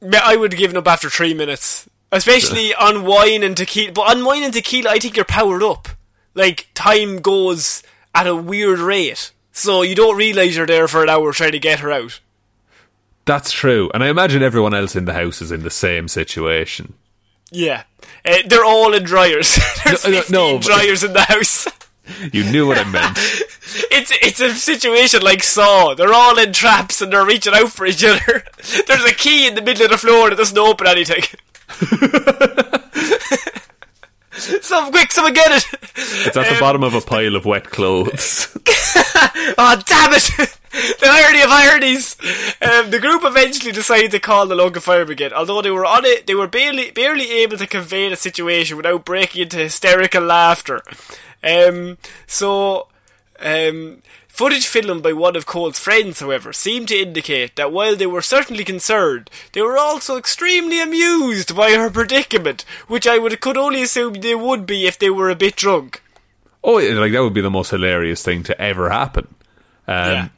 Yeah, 0.00 0.20
I 0.22 0.36
would 0.36 0.52
have 0.52 0.58
given 0.58 0.76
up 0.76 0.86
after 0.86 1.08
three 1.08 1.34
minutes. 1.34 1.88
Especially 2.12 2.74
on 2.74 3.04
wine 3.04 3.42
and 3.42 3.56
tequila. 3.56 3.92
But 3.92 4.16
on 4.16 4.24
wine 4.24 4.42
and 4.42 4.52
tequila, 4.52 4.90
I 4.90 4.98
think 4.98 5.16
you're 5.16 5.24
powered 5.24 5.62
up. 5.62 5.88
Like, 6.34 6.68
time 6.74 7.18
goes 7.18 7.82
at 8.14 8.26
a 8.26 8.36
weird 8.36 8.78
rate. 8.78 9.32
So 9.52 9.82
you 9.82 9.94
don't 9.94 10.16
realise 10.16 10.56
you're 10.56 10.66
there 10.66 10.88
for 10.88 11.02
an 11.02 11.08
hour 11.08 11.32
trying 11.32 11.52
to 11.52 11.58
get 11.58 11.80
her 11.80 11.90
out. 11.90 12.20
That's 13.28 13.52
true, 13.52 13.90
and 13.92 14.02
I 14.02 14.08
imagine 14.08 14.42
everyone 14.42 14.72
else 14.72 14.96
in 14.96 15.04
the 15.04 15.12
house 15.12 15.42
is 15.42 15.52
in 15.52 15.62
the 15.62 15.70
same 15.70 16.08
situation. 16.08 16.94
Yeah. 17.50 17.82
Uh, 18.24 18.38
they're 18.46 18.64
all 18.64 18.94
in 18.94 19.02
dryers. 19.02 19.58
There's 19.84 20.02
No, 20.06 20.10
no, 20.10 20.20
15 20.20 20.32
no, 20.32 20.58
dryers 20.58 21.04
in 21.04 21.12
the 21.12 21.20
house. 21.20 21.68
You 22.32 22.42
knew 22.42 22.66
what 22.66 22.78
I 22.78 22.84
meant. 22.84 23.18
It's 23.90 24.10
it's 24.22 24.40
a 24.40 24.54
situation 24.54 25.20
like 25.20 25.42
Saw. 25.42 25.94
They're 25.94 26.14
all 26.14 26.38
in 26.38 26.54
traps 26.54 27.02
and 27.02 27.12
they're 27.12 27.26
reaching 27.26 27.52
out 27.52 27.70
for 27.70 27.84
each 27.84 28.02
other. 28.02 28.44
There's 28.86 29.04
a 29.04 29.12
key 29.12 29.46
in 29.46 29.54
the 29.54 29.60
middle 29.60 29.84
of 29.84 29.90
the 29.90 29.98
floor 29.98 30.30
that 30.30 30.36
doesn't 30.36 30.56
open 30.56 30.86
anything. 30.86 31.22
Some 34.62 34.90
quick, 34.90 35.12
someone 35.12 35.34
get 35.34 35.52
it! 35.52 35.66
It's 36.26 36.34
at 36.34 36.48
the 36.48 36.56
bottom 36.58 36.82
of 36.82 36.94
a 36.94 37.02
pile 37.02 37.36
of 37.36 37.44
wet 37.44 37.64
clothes. 37.64 38.56
Oh 39.58 39.82
damn 39.84 40.14
it! 40.14 40.57
The 40.72 41.08
irony 41.08 41.42
of 41.42 41.50
ironies. 41.50 42.16
Um, 42.60 42.90
the 42.90 43.00
group 43.00 43.22
eventually 43.24 43.72
decided 43.72 44.10
to 44.12 44.20
call 44.20 44.46
the 44.46 44.54
local 44.54 44.80
fire 44.80 45.04
brigade. 45.04 45.32
Although 45.32 45.62
they 45.62 45.70
were 45.70 45.86
on 45.86 46.04
it, 46.04 46.26
they 46.26 46.34
were 46.34 46.48
barely 46.48 46.90
barely 46.90 47.30
able 47.42 47.56
to 47.56 47.66
convey 47.66 48.08
the 48.08 48.16
situation 48.16 48.76
without 48.76 49.04
breaking 49.04 49.42
into 49.42 49.56
hysterical 49.56 50.22
laughter. 50.22 50.82
Um, 51.42 51.98
so 52.26 52.88
Um, 53.40 54.02
footage 54.26 54.66
filmed 54.66 55.02
by 55.02 55.12
one 55.12 55.36
of 55.36 55.46
Cole's 55.46 55.78
friends, 55.78 56.18
however, 56.18 56.52
seemed 56.52 56.88
to 56.88 56.96
indicate 56.98 57.54
that 57.54 57.70
while 57.70 57.94
they 57.94 58.06
were 58.06 58.22
certainly 58.22 58.64
concerned, 58.64 59.30
they 59.52 59.62
were 59.62 59.78
also 59.78 60.16
extremely 60.16 60.80
amused 60.82 61.54
by 61.54 61.72
her 61.72 61.88
predicament, 61.88 62.64
which 62.88 63.06
I 63.06 63.18
would 63.18 63.40
could 63.40 63.56
only 63.56 63.82
assume 63.82 64.14
they 64.14 64.34
would 64.34 64.66
be 64.66 64.86
if 64.86 64.98
they 64.98 65.10
were 65.10 65.30
a 65.30 65.36
bit 65.36 65.54
drunk. 65.54 66.02
Oh, 66.64 66.78
like 66.78 67.12
that 67.12 67.22
would 67.22 67.34
be 67.34 67.40
the 67.40 67.50
most 67.50 67.70
hilarious 67.70 68.24
thing 68.24 68.42
to 68.42 68.60
ever 68.60 68.90
happen. 68.90 69.28
Um, 69.88 70.12
Yeah. 70.12 70.28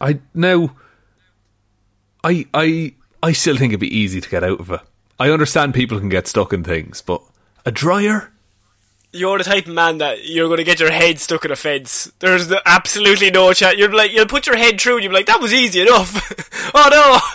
I 0.00 0.18
now, 0.34 0.74
I 2.24 2.46
I 2.52 2.94
I 3.22 3.32
still 3.32 3.56
think 3.56 3.70
it'd 3.72 3.80
be 3.80 3.96
easy 3.96 4.20
to 4.20 4.28
get 4.28 4.42
out 4.44 4.60
of 4.60 4.70
it. 4.70 4.80
I 5.18 5.30
understand 5.30 5.74
people 5.74 5.98
can 5.98 6.08
get 6.08 6.26
stuck 6.26 6.52
in 6.52 6.64
things, 6.64 7.02
but 7.02 7.22
a 7.66 7.70
dryer. 7.70 8.32
You're 9.12 9.38
the 9.38 9.44
type 9.44 9.66
of 9.66 9.74
man 9.74 9.98
that 9.98 10.28
you're 10.28 10.46
going 10.46 10.58
to 10.58 10.64
get 10.64 10.78
your 10.80 10.92
head 10.92 11.18
stuck 11.18 11.44
in 11.44 11.50
a 11.50 11.56
fence. 11.56 12.10
There's 12.20 12.46
the, 12.46 12.62
absolutely 12.64 13.30
no 13.32 13.52
chance. 13.52 13.76
You're 13.76 13.92
like, 13.92 14.12
you'll 14.12 14.26
put 14.26 14.46
your 14.46 14.56
head 14.56 14.80
through 14.80 14.94
and 14.94 15.02
you'll 15.02 15.10
be 15.10 15.16
like, 15.16 15.26
that 15.26 15.40
was 15.40 15.52
easy 15.52 15.80
enough. 15.82 16.14
oh 16.74 17.32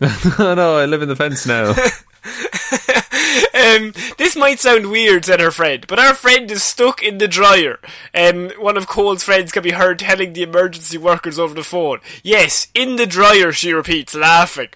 no! 0.00 0.08
oh 0.40 0.54
no, 0.54 0.76
I 0.76 0.86
live 0.86 1.02
in 1.02 1.08
the 1.08 1.16
fence 1.16 1.46
now. 1.46 1.72
Um, 3.54 3.92
this 4.18 4.36
might 4.36 4.60
sound 4.60 4.90
weird, 4.90 5.24
said 5.24 5.40
her 5.40 5.50
friend, 5.50 5.84
but 5.86 5.98
our 5.98 6.14
friend 6.14 6.50
is 6.50 6.62
stuck 6.62 7.02
in 7.02 7.18
the 7.18 7.28
dryer. 7.28 7.78
Um, 8.14 8.50
one 8.58 8.76
of 8.76 8.86
Cole's 8.86 9.22
friends 9.22 9.52
can 9.52 9.62
be 9.62 9.70
heard 9.72 9.98
telling 10.00 10.32
the 10.32 10.42
emergency 10.42 10.98
workers 10.98 11.38
over 11.38 11.54
the 11.54 11.64
phone. 11.64 12.00
Yes, 12.22 12.68
in 12.74 12.96
the 12.96 13.06
dryer, 13.06 13.52
she 13.52 13.72
repeats, 13.72 14.14
laughing. 14.14 14.68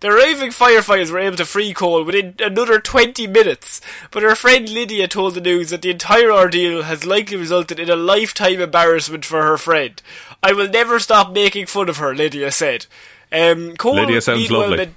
The 0.00 0.08
arriving 0.08 0.50
firefighters 0.50 1.10
were 1.10 1.18
able 1.18 1.36
to 1.36 1.44
free 1.44 1.72
Cole 1.72 2.02
within 2.04 2.34
another 2.40 2.80
20 2.80 3.26
minutes, 3.26 3.80
but 4.10 4.22
her 4.22 4.34
friend 4.34 4.68
Lydia 4.68 5.06
told 5.06 5.34
the 5.34 5.40
news 5.40 5.70
that 5.70 5.82
the 5.82 5.90
entire 5.90 6.32
ordeal 6.32 6.82
has 6.84 7.04
likely 7.06 7.36
resulted 7.36 7.78
in 7.78 7.90
a 7.90 7.96
lifetime 7.96 8.60
embarrassment 8.60 9.24
for 9.24 9.42
her 9.42 9.56
friend. 9.58 10.02
I 10.42 10.52
will 10.52 10.68
never 10.68 10.98
stop 10.98 11.32
making 11.32 11.66
fun 11.66 11.88
of 11.88 11.98
her, 11.98 12.14
Lydia 12.14 12.50
said. 12.50 12.86
Um, 13.32 13.76
Cole 13.76 13.94
Lydia 13.94 14.20
sounds 14.20 14.50
lovely. 14.50 14.76
meant- 14.76 14.94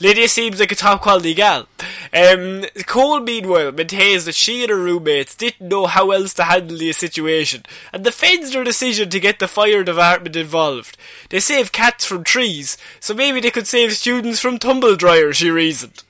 Lydia 0.00 0.28
seems 0.28 0.60
like 0.60 0.72
a 0.72 0.74
top 0.74 1.02
quality 1.02 1.34
gal. 1.34 1.66
Um, 2.12 2.64
Cole, 2.86 3.20
meanwhile, 3.20 3.72
maintains 3.72 4.24
that 4.24 4.34
she 4.34 4.62
and 4.62 4.70
her 4.70 4.76
roommates 4.76 5.34
didn't 5.34 5.68
know 5.68 5.86
how 5.86 6.10
else 6.10 6.34
to 6.34 6.44
handle 6.44 6.78
the 6.78 6.92
situation 6.92 7.64
and 7.92 8.02
defends 8.02 8.52
their 8.52 8.64
decision 8.64 9.10
to 9.10 9.20
get 9.20 9.38
the 9.38 9.48
fire 9.48 9.84
department 9.84 10.36
involved. 10.36 10.96
They 11.28 11.40
save 11.40 11.72
cats 11.72 12.04
from 12.04 12.24
trees, 12.24 12.76
so 12.98 13.14
maybe 13.14 13.40
they 13.40 13.50
could 13.50 13.66
save 13.66 13.92
students 13.92 14.40
from 14.40 14.58
tumble 14.58 14.96
dryers, 14.96 15.36
she 15.36 15.50
reasoned. 15.50 16.02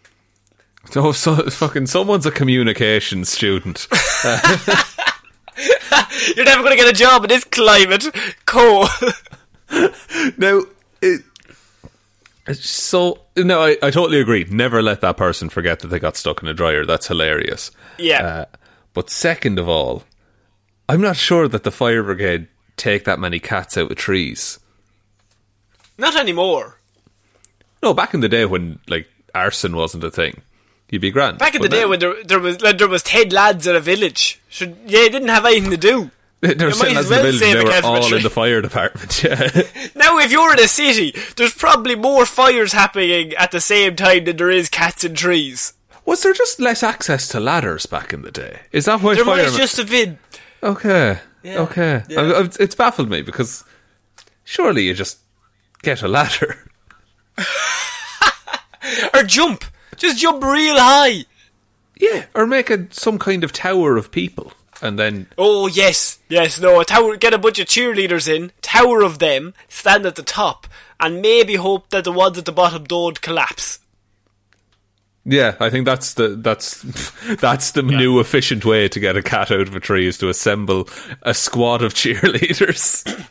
oh, 0.96 1.12
so 1.12 1.50
fucking 1.50 1.86
someone's 1.86 2.26
a 2.26 2.30
communications 2.30 3.28
student. 3.30 3.88
You're 6.36 6.44
never 6.44 6.62
going 6.62 6.76
to 6.76 6.82
get 6.82 6.88
a 6.88 6.96
job 6.96 7.24
in 7.24 7.28
this 7.28 7.44
climate, 7.44 8.06
Cole. 8.46 8.86
Now, 10.38 10.62
it, 11.02 11.22
so 12.54 13.20
no, 13.36 13.62
I, 13.62 13.76
I 13.82 13.90
totally 13.90 14.20
agree. 14.20 14.44
Never 14.48 14.82
let 14.82 15.00
that 15.00 15.16
person 15.16 15.48
forget 15.48 15.80
that 15.80 15.88
they 15.88 15.98
got 15.98 16.16
stuck 16.16 16.42
in 16.42 16.48
a 16.48 16.54
dryer. 16.54 16.84
That's 16.84 17.06
hilarious. 17.06 17.70
yeah. 17.98 18.22
Uh, 18.22 18.44
but 18.92 19.08
second 19.10 19.58
of 19.58 19.68
all, 19.68 20.02
I'm 20.88 21.00
not 21.00 21.16
sure 21.16 21.46
that 21.48 21.62
the 21.62 21.70
fire 21.70 22.02
brigade 22.02 22.48
take 22.76 23.04
that 23.04 23.18
many 23.20 23.38
cats 23.38 23.76
out 23.78 23.90
of 23.90 23.96
trees. 23.96 24.58
Not 25.96 26.16
anymore. 26.16 26.78
No, 27.82 27.94
back 27.94 28.14
in 28.14 28.20
the 28.20 28.28
day 28.28 28.44
when 28.46 28.80
like 28.88 29.06
arson 29.34 29.76
wasn't 29.76 30.04
a 30.04 30.10
thing, 30.10 30.42
you'd 30.90 31.02
be 31.02 31.10
grand. 31.10 31.38
Back 31.38 31.54
in 31.54 31.62
the 31.62 31.68
day 31.68 31.84
when 31.84 32.00
there, 32.00 32.22
there 32.24 32.40
was 32.40 32.60
like, 32.60 32.78
there 32.78 32.88
was 32.88 33.02
ten 33.02 33.28
lads 33.28 33.66
in 33.66 33.76
a 33.76 33.80
village, 33.80 34.40
should, 34.48 34.76
yeah, 34.86 35.00
they 35.00 35.08
didn't 35.08 35.28
have 35.28 35.46
anything 35.46 35.70
to 35.70 35.76
do. 35.76 36.10
They 36.56 36.64
were 36.64 36.72
sitting 36.72 36.96
as 36.96 37.04
as 37.04 37.08
the 37.10 37.16
village, 37.16 37.40
they 37.40 37.54
were 37.64 37.70
cat 37.70 37.82
from 37.82 37.96
a 37.96 37.98
all 38.00 38.14
in 38.14 38.22
the 38.22 38.30
fire 38.30 38.60
department. 38.62 39.22
Yeah. 39.24 39.50
Now, 39.94 40.18
if 40.18 40.30
you're 40.32 40.52
in 40.54 40.58
a 40.60 40.68
city, 40.68 41.14
there's 41.36 41.52
probably 41.54 41.94
more 41.96 42.24
fires 42.24 42.72
happening 42.72 43.34
at 43.34 43.50
the 43.50 43.60
same 43.60 43.94
time 43.96 44.24
than 44.24 44.36
there 44.38 44.50
is 44.50 44.68
cats 44.70 45.04
in 45.04 45.14
trees. 45.14 45.74
Was 46.06 46.22
there 46.22 46.32
just 46.32 46.58
less 46.58 46.82
access 46.82 47.28
to 47.28 47.40
ladders 47.40 47.84
back 47.86 48.12
in 48.14 48.22
the 48.22 48.30
day? 48.30 48.60
Is 48.72 48.86
that 48.86 49.02
why 49.02 49.14
There 49.14 49.24
might 49.24 49.36
firemen? 49.42 49.58
just 49.58 49.76
have 49.76 49.90
been. 49.90 50.18
Okay. 50.62 51.18
Yeah, 51.42 51.58
Okay. 51.60 52.02
yeah. 52.08 52.20
I- 52.20 52.40
I- 52.42 52.48
it's 52.58 52.74
baffled 52.74 53.10
me 53.10 53.20
because 53.22 53.62
surely 54.44 54.84
you 54.86 54.94
just 54.94 55.18
get 55.82 56.02
a 56.02 56.08
ladder. 56.08 56.56
Or 59.14 59.22
jump. 59.22 59.64
Just 59.96 60.18
jump 60.18 60.42
real 60.42 60.76
high. 60.78 61.24
Yeah. 61.98 62.26
Or 62.34 62.46
make 62.46 62.70
a, 62.70 62.86
some 62.90 63.18
kind 63.18 63.44
of 63.44 63.52
tower 63.52 63.96
of 63.96 64.10
people 64.10 64.52
and 64.82 64.98
then. 64.98 65.26
Oh, 65.36 65.66
yes. 65.66 66.18
Yes, 66.28 66.60
no, 66.60 66.80
a 66.80 66.84
tower, 66.84 67.16
get 67.16 67.34
a 67.34 67.38
bunch 67.38 67.58
of 67.58 67.66
cheerleaders 67.66 68.28
in, 68.28 68.52
tower 68.62 69.02
of 69.02 69.18
them, 69.18 69.54
stand 69.68 70.06
at 70.06 70.16
the 70.16 70.22
top, 70.22 70.66
and 70.98 71.22
maybe 71.22 71.56
hope 71.56 71.90
that 71.90 72.04
the 72.04 72.12
ones 72.12 72.38
at 72.38 72.44
the 72.44 72.52
bottom 72.52 72.84
don't 72.84 73.20
collapse. 73.20 73.80
Yeah, 75.24 75.54
I 75.60 75.68
think 75.68 75.84
that's 75.84 76.14
the 76.14 76.28
that's 76.28 76.82
that's 77.40 77.72
the 77.72 77.82
new 77.82 78.20
efficient 78.20 78.64
way 78.64 78.88
to 78.88 79.00
get 79.00 79.16
a 79.16 79.22
cat 79.22 79.50
out 79.50 79.68
of 79.68 79.76
a 79.76 79.80
tree 79.80 80.06
is 80.06 80.18
to 80.18 80.28
assemble 80.28 80.88
a 81.22 81.34
squad 81.34 81.82
of 81.82 81.94
cheerleaders. 81.94 83.26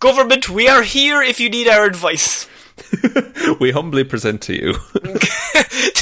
Government, 0.00 0.48
we 0.48 0.68
are 0.68 0.82
here 0.82 1.22
if 1.22 1.40
you 1.40 1.50
need 1.50 1.68
our 1.68 1.84
advice. 1.84 2.48
we 3.60 3.70
humbly 3.70 4.04
present 4.04 4.40
to 4.42 4.54
you 4.54 4.72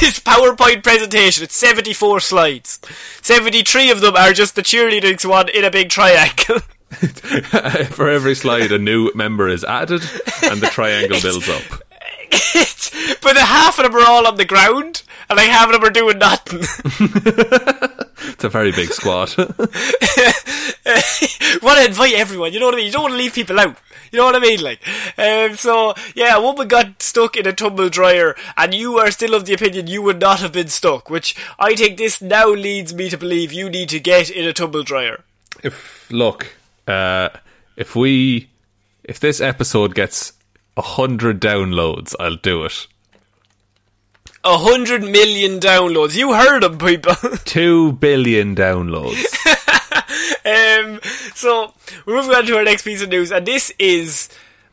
this 0.00 0.20
PowerPoint 0.20 0.82
presentation, 0.82 1.44
it's 1.44 1.56
74 1.56 2.20
slides. 2.20 2.80
73 3.22 3.90
of 3.90 4.00
them 4.00 4.16
are 4.16 4.32
just 4.32 4.54
the 4.54 4.62
cheerleading 4.62 5.24
one 5.28 5.48
in 5.48 5.64
a 5.64 5.70
big 5.70 5.90
triangle. 5.90 6.60
for 7.90 8.08
every 8.08 8.34
slide 8.34 8.72
a 8.72 8.78
new 8.78 9.10
member 9.14 9.48
is 9.48 9.64
added 9.64 10.02
and 10.42 10.60
the 10.60 10.68
triangle 10.70 11.20
builds 11.20 11.48
up. 11.48 11.62
but 13.22 13.34
the 13.34 13.44
half 13.44 13.78
of 13.78 13.84
them 13.84 13.94
are 13.94 14.06
all 14.06 14.26
on 14.26 14.36
the 14.36 14.44
ground, 14.44 15.02
and 15.28 15.36
like 15.36 15.48
half 15.48 15.68
of 15.68 15.72
them 15.72 15.84
are 15.84 15.90
doing 15.90 16.18
nothing. 16.18 16.62
It's 18.24 18.44
a 18.44 18.48
very 18.48 18.72
big 18.72 18.92
squad. 18.92 19.36
want 19.36 19.48
to 21.78 21.84
invite 21.86 22.14
everyone, 22.14 22.52
you 22.52 22.60
know 22.60 22.66
what 22.66 22.74
I 22.74 22.78
mean? 22.78 22.86
You 22.86 22.92
don't 22.92 23.02
want 23.02 23.12
to 23.12 23.18
leave 23.18 23.34
people 23.34 23.58
out. 23.58 23.76
You 24.12 24.18
know 24.18 24.26
what 24.26 24.36
I 24.36 24.40
mean? 24.40 24.60
Like, 24.60 24.86
um, 25.16 25.56
so 25.56 25.94
yeah, 26.14 26.36
a 26.36 26.40
woman 26.42 26.68
got 26.68 27.02
stuck 27.02 27.34
in 27.34 27.46
a 27.46 27.52
tumble 27.52 27.88
dryer, 27.88 28.36
and 28.58 28.74
you 28.74 28.98
are 28.98 29.10
still 29.10 29.34
of 29.34 29.46
the 29.46 29.54
opinion 29.54 29.86
you 29.86 30.02
would 30.02 30.20
not 30.20 30.40
have 30.40 30.52
been 30.52 30.68
stuck. 30.68 31.08
Which 31.08 31.34
I 31.58 31.74
think 31.74 31.96
this 31.96 32.20
now 32.20 32.48
leads 32.50 32.92
me 32.94 33.08
to 33.08 33.16
believe 33.16 33.54
you 33.54 33.70
need 33.70 33.88
to 33.88 33.98
get 33.98 34.28
in 34.28 34.46
a 34.46 34.52
tumble 34.52 34.82
dryer. 34.82 35.24
if 35.64 36.10
look, 36.12 36.54
uh, 36.86 37.30
if 37.76 37.96
we 37.96 38.50
if 39.02 39.18
this 39.18 39.40
episode 39.40 39.94
gets 39.94 40.34
a 40.76 40.82
hundred 40.82 41.40
downloads, 41.40 42.14
I'll 42.20 42.36
do 42.36 42.64
it. 42.64 42.86
A 44.44 44.58
hundred 44.58 45.02
million 45.04 45.58
downloads. 45.58 46.16
You 46.16 46.34
heard 46.34 46.64
them, 46.64 46.76
people. 46.76 47.14
Two 47.44 47.92
billion 47.92 48.54
downloads. 48.56 49.24
Um, 50.44 51.00
so 51.34 51.72
we're 52.04 52.16
moving 52.16 52.34
on 52.34 52.46
to 52.46 52.56
our 52.56 52.64
next 52.64 52.82
piece 52.82 53.00
of 53.02 53.08
news, 53.08 53.30
and 53.30 53.46
this 53.46 53.72
is, 53.78 54.28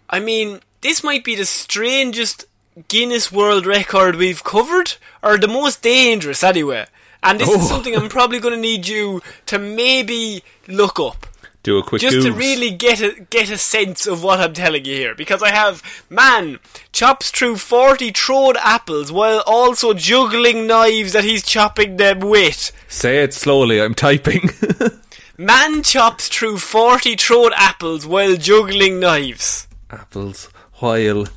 I 0.10 0.20
mean, 0.20 0.62
this 0.82 1.04
might 1.04 1.24
be 1.24 1.36
the 1.36 1.46
strangest 1.46 2.46
Guinness 2.88 3.32
World 3.32 3.66
Record 3.66 4.16
we've 4.16 4.44
covered, 4.44 4.96
or 5.22 5.38
the 5.38 5.48
most 5.48 5.82
dangerous 5.84 6.44
anyway. 6.44 6.86
And 7.22 7.40
this 7.40 7.50
Oh. 7.50 7.60
is 7.62 7.68
something 7.70 7.96
I'm 7.96 8.10
probably 8.10 8.40
going 8.40 8.56
to 8.56 8.60
need 8.60 8.88
you 8.88 9.22
to 9.46 9.60
maybe 9.60 10.44
look 10.68 11.00
up. 11.00 11.28
Do 11.62 11.78
a 11.78 11.84
quick 11.84 12.02
Just 12.02 12.22
to 12.26 12.32
really 12.32 12.72
get 12.72 13.02
a 13.02 13.20
get 13.30 13.52
a 13.52 13.58
sense 13.58 14.08
of 14.08 14.24
what 14.24 14.40
I'm 14.40 14.54
telling 14.54 14.86
you 14.86 14.96
here, 14.96 15.14
because 15.14 15.44
I 15.44 15.52
have 15.52 15.84
man 16.10 16.60
chops 16.94 17.32
through 17.32 17.58
forty 17.58 18.12
thrown 18.12 18.56
apples 18.58 19.12
while 19.12 19.44
also 19.46 19.94
juggling 19.94 20.66
knives 20.68 21.12
that 21.14 21.26
he's 21.26 21.44
chopping 21.46 21.98
them 21.98 22.22
with. 22.22 22.72
say 22.88 23.22
it 23.24 23.34
slowly. 23.34 23.82
I'm 23.82 23.94
typing. 23.94 24.50
Man 25.40 25.84
chops 25.84 26.28
through 26.28 26.58
40 26.58 27.16
thrown 27.16 27.52
apples 27.56 28.06
while 28.06 28.36
juggling 28.36 29.00
knives. 29.00 29.70
Apples 29.90 30.50
while 30.80 31.28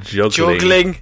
juggling, 0.00 0.30
Juggling. 0.30 0.96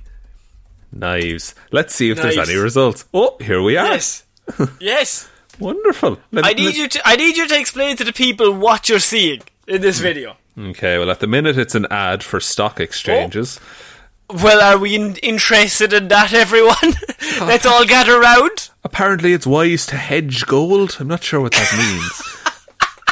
knives. 0.91 1.55
Let's 1.71 1.95
see 1.95 2.11
if 2.11 2.17
there's 2.17 2.35
Knives. 2.35 2.51
any 2.51 2.59
results. 2.59 3.05
Oh, 3.15 3.37
here 3.41 3.63
we 3.63 3.77
are. 3.77 3.87
Yes. 3.87 4.25
yes. 4.81 5.29
Wonderful. 5.61 6.19
Let- 6.33 6.47
I 6.47 6.53
need 6.55 6.65
let- 6.65 6.77
you 6.77 6.89
to 6.89 7.01
I 7.05 7.15
need 7.15 7.37
you 7.37 7.47
to 7.47 7.57
explain 7.57 7.97
to 7.99 8.03
the 8.03 8.13
people 8.13 8.53
what 8.53 8.89
you're 8.89 8.99
seeing 8.99 9.43
in 9.69 9.81
this 9.81 9.99
hmm. 9.99 10.03
video. 10.03 10.37
Okay, 10.59 10.99
well, 10.99 11.13
at 11.13 11.21
the 11.21 11.29
minute 11.29 11.57
it's 11.57 11.77
an 11.77 11.87
ad 11.93 12.25
for 12.25 12.41
stock 12.41 12.81
exchanges. 12.81 13.61
Oh. 13.63 13.96
Well, 14.29 14.61
are 14.61 14.79
we 14.79 14.95
in- 14.97 15.17
interested 15.17 15.93
in 15.93 16.09
that, 16.09 16.33
everyone? 16.33 16.95
Let's 17.41 17.65
all 17.67 17.85
gather 17.87 18.19
round. 18.19 18.71
Apparently, 18.83 19.33
it's 19.33 19.47
wise 19.47 19.87
to 19.87 19.97
hedge 19.97 20.47
gold. 20.47 20.97
I'm 20.99 21.09
not 21.09 21.23
sure 21.23 21.41
what 21.41 21.53
that 21.53 21.73
means. 21.79 22.47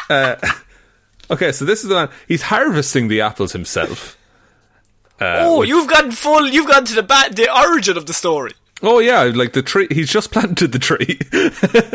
uh, 0.11 0.37
okay, 1.31 1.53
so 1.53 1.65
this 1.65 1.83
is 1.83 1.89
the 1.89 1.95
man. 1.95 2.09
He's 2.27 2.43
harvesting 2.43 3.09
the 3.09 3.21
apples 3.21 3.53
himself. 3.53 4.17
Uh, 5.21 5.37
oh, 5.43 5.61
which- 5.61 5.69
you've 5.69 5.89
gone 5.89 6.11
full. 6.11 6.49
You've 6.49 6.69
gone 6.69 6.85
to 6.85 6.95
the 6.95 7.03
ba- 7.03 7.31
the 7.33 7.49
origin 7.55 7.97
of 7.97 8.07
the 8.07 8.13
story. 8.15 8.53
Oh 8.83 8.99
yeah, 8.99 9.23
like 9.23 9.53
the 9.53 9.63
tree. 9.63 9.87
He's 9.91 10.11
just 10.11 10.31
planted 10.33 10.73
the 10.73 10.79
tree. 10.81 11.19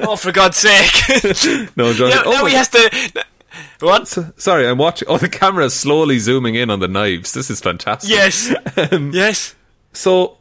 Oh, 0.07 0.15
for 0.15 0.31
God's 0.31 0.57
sake! 0.57 1.75
no, 1.75 1.93
John. 1.93 2.09
now, 2.09 2.23
oh, 2.25 2.31
now 2.31 2.45
he 2.45 2.55
has 2.55 2.69
to. 2.69 3.25
What? 3.79 4.07
So- 4.07 4.31
sorry, 4.37 4.67
I'm 4.67 4.77
watching. 4.77 5.07
Oh, 5.07 5.17
the 5.17 5.29
camera's 5.29 5.73
slowly 5.73 6.19
zooming 6.19 6.55
in 6.55 6.69
on 6.69 6.79
the 6.79 6.87
knives. 6.87 7.33
This 7.33 7.49
is 7.49 7.59
fantastic. 7.61 8.09
Yes. 8.09 8.53
Um, 8.91 9.11
yes. 9.13 9.55
So 9.93 10.37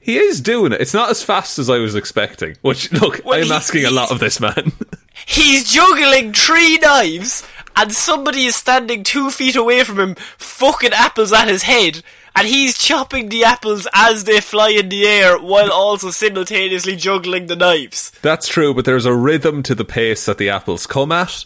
he 0.00 0.16
is 0.18 0.40
doing 0.40 0.72
it. 0.72 0.80
It's 0.80 0.94
not 0.94 1.10
as 1.10 1.22
fast 1.22 1.58
as 1.58 1.68
I 1.70 1.78
was 1.78 1.94
expecting. 1.94 2.56
Which 2.62 2.90
look, 2.92 3.20
Well, 3.24 3.38
I'm 3.38 3.46
he- 3.46 3.52
asking 3.52 3.84
a 3.84 3.90
lot 3.90 4.10
of 4.10 4.18
this 4.20 4.40
man. 4.40 4.72
He's 5.26 5.70
juggling 5.72 6.32
three 6.32 6.78
knives, 6.78 7.46
and 7.76 7.92
somebody 7.92 8.46
is 8.46 8.56
standing 8.56 9.04
two 9.04 9.30
feet 9.30 9.54
away 9.56 9.84
from 9.84 10.00
him, 10.00 10.14
fucking 10.38 10.92
apples 10.92 11.32
at 11.32 11.46
his 11.48 11.62
head, 11.64 12.02
and 12.34 12.48
he's 12.48 12.78
chopping 12.78 13.28
the 13.28 13.44
apples 13.44 13.86
as 13.92 14.24
they 14.24 14.40
fly 14.40 14.70
in 14.70 14.88
the 14.88 15.06
air 15.06 15.38
while 15.38 15.70
also 15.70 16.10
simultaneously 16.10 16.96
juggling 16.96 17.46
the 17.46 17.54
knives. 17.54 18.10
That's 18.22 18.48
true, 18.48 18.72
but 18.74 18.84
there's 18.86 19.04
a 19.04 19.14
rhythm 19.14 19.62
to 19.64 19.74
the 19.74 19.84
pace 19.84 20.24
that 20.24 20.38
the 20.38 20.48
apples 20.48 20.86
come 20.86 21.12
at, 21.12 21.44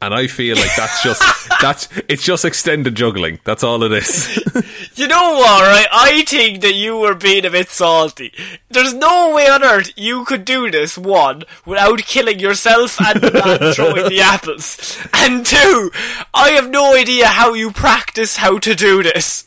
and 0.00 0.14
I 0.14 0.26
feel 0.26 0.56
like 0.56 0.74
that's 0.76 1.02
just 1.02 1.22
that's 1.60 1.88
it's 2.08 2.22
just 2.22 2.44
extended 2.44 2.94
juggling. 2.94 3.40
That's 3.44 3.62
all 3.64 3.82
it 3.82 3.92
is. 3.92 4.38
You 4.94 5.06
know 5.06 5.34
what, 5.34 5.62
right? 5.62 5.86
I 5.92 6.24
think 6.24 6.60
that 6.62 6.74
you 6.74 6.96
were 6.96 7.14
being 7.14 7.44
a 7.46 7.50
bit 7.50 7.68
salty. 7.68 8.32
There's 8.68 8.92
no 8.94 9.32
way 9.32 9.46
on 9.46 9.62
earth 9.62 9.92
you 9.96 10.24
could 10.24 10.44
do 10.44 10.72
this, 10.72 10.98
one, 10.98 11.44
without 11.64 12.00
killing 12.00 12.40
yourself 12.40 13.00
and 13.00 13.20
the 13.20 13.30
man 13.30 13.72
throwing 13.74 14.08
the 14.08 14.20
apples. 14.20 14.98
And 15.14 15.46
two, 15.46 15.92
I 16.34 16.50
have 16.50 16.68
no 16.68 16.96
idea 16.96 17.28
how 17.28 17.54
you 17.54 17.70
practice 17.70 18.38
how 18.38 18.58
to 18.58 18.74
do 18.74 19.04
this. 19.04 19.46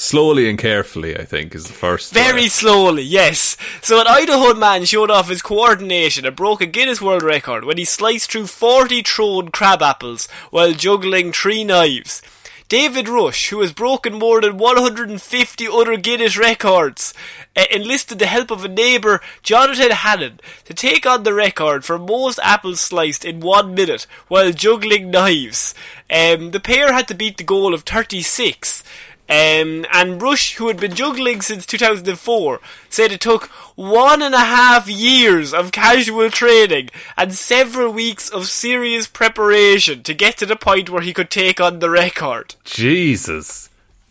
Slowly 0.00 0.48
and 0.48 0.58
carefully, 0.58 1.14
I 1.14 1.26
think, 1.26 1.54
is 1.54 1.66
the 1.66 1.74
first. 1.74 2.16
uh, 2.16 2.18
Very 2.18 2.48
slowly, 2.48 3.02
yes. 3.02 3.58
So 3.82 4.00
an 4.00 4.06
Idaho 4.06 4.54
man 4.54 4.86
showed 4.86 5.10
off 5.10 5.28
his 5.28 5.42
coordination 5.42 6.24
and 6.24 6.34
broke 6.34 6.62
a 6.62 6.66
Guinness 6.66 7.02
World 7.02 7.22
Record 7.22 7.64
when 7.66 7.76
he 7.76 7.84
sliced 7.84 8.32
through 8.32 8.46
40 8.46 9.02
thrown 9.02 9.50
crab 9.50 9.82
apples 9.82 10.26
while 10.50 10.72
juggling 10.72 11.32
three 11.32 11.64
knives. 11.64 12.22
David 12.70 13.08
Rush, 13.10 13.50
who 13.50 13.60
has 13.60 13.72
broken 13.74 14.14
more 14.14 14.40
than 14.40 14.56
150 14.56 15.68
other 15.68 15.96
Guinness 15.98 16.38
records, 16.38 17.12
uh, 17.54 17.64
enlisted 17.70 18.20
the 18.20 18.26
help 18.26 18.50
of 18.50 18.64
a 18.64 18.68
neighbour, 18.68 19.20
Jonathan 19.42 19.90
Hannon, 19.90 20.40
to 20.64 20.72
take 20.72 21.04
on 21.04 21.24
the 21.24 21.34
record 21.34 21.84
for 21.84 21.98
most 21.98 22.38
apples 22.42 22.80
sliced 22.80 23.22
in 23.24 23.40
one 23.40 23.74
minute 23.74 24.06
while 24.28 24.52
juggling 24.52 25.10
knives. 25.10 25.74
Um, 26.08 26.52
the 26.52 26.60
pair 26.60 26.92
had 26.94 27.06
to 27.08 27.14
beat 27.14 27.36
the 27.36 27.44
goal 27.44 27.74
of 27.74 27.82
36. 27.82 28.82
Um, 29.30 29.86
and 29.92 30.20
Rush, 30.20 30.56
who 30.56 30.66
had 30.66 30.78
been 30.78 30.94
juggling 30.96 31.40
since 31.40 31.64
2004, 31.64 32.58
said 32.88 33.12
it 33.12 33.20
took 33.20 33.44
one 33.76 34.22
and 34.22 34.34
a 34.34 34.40
half 34.40 34.88
years 34.88 35.54
of 35.54 35.70
casual 35.70 36.30
training 36.30 36.90
and 37.16 37.32
several 37.32 37.92
weeks 37.92 38.28
of 38.28 38.48
serious 38.48 39.06
preparation 39.06 40.02
to 40.02 40.14
get 40.14 40.36
to 40.38 40.46
the 40.46 40.56
point 40.56 40.90
where 40.90 41.02
he 41.02 41.12
could 41.14 41.30
take 41.30 41.60
on 41.60 41.78
the 41.78 41.88
record. 41.90 42.56
Jesus. 42.64 43.68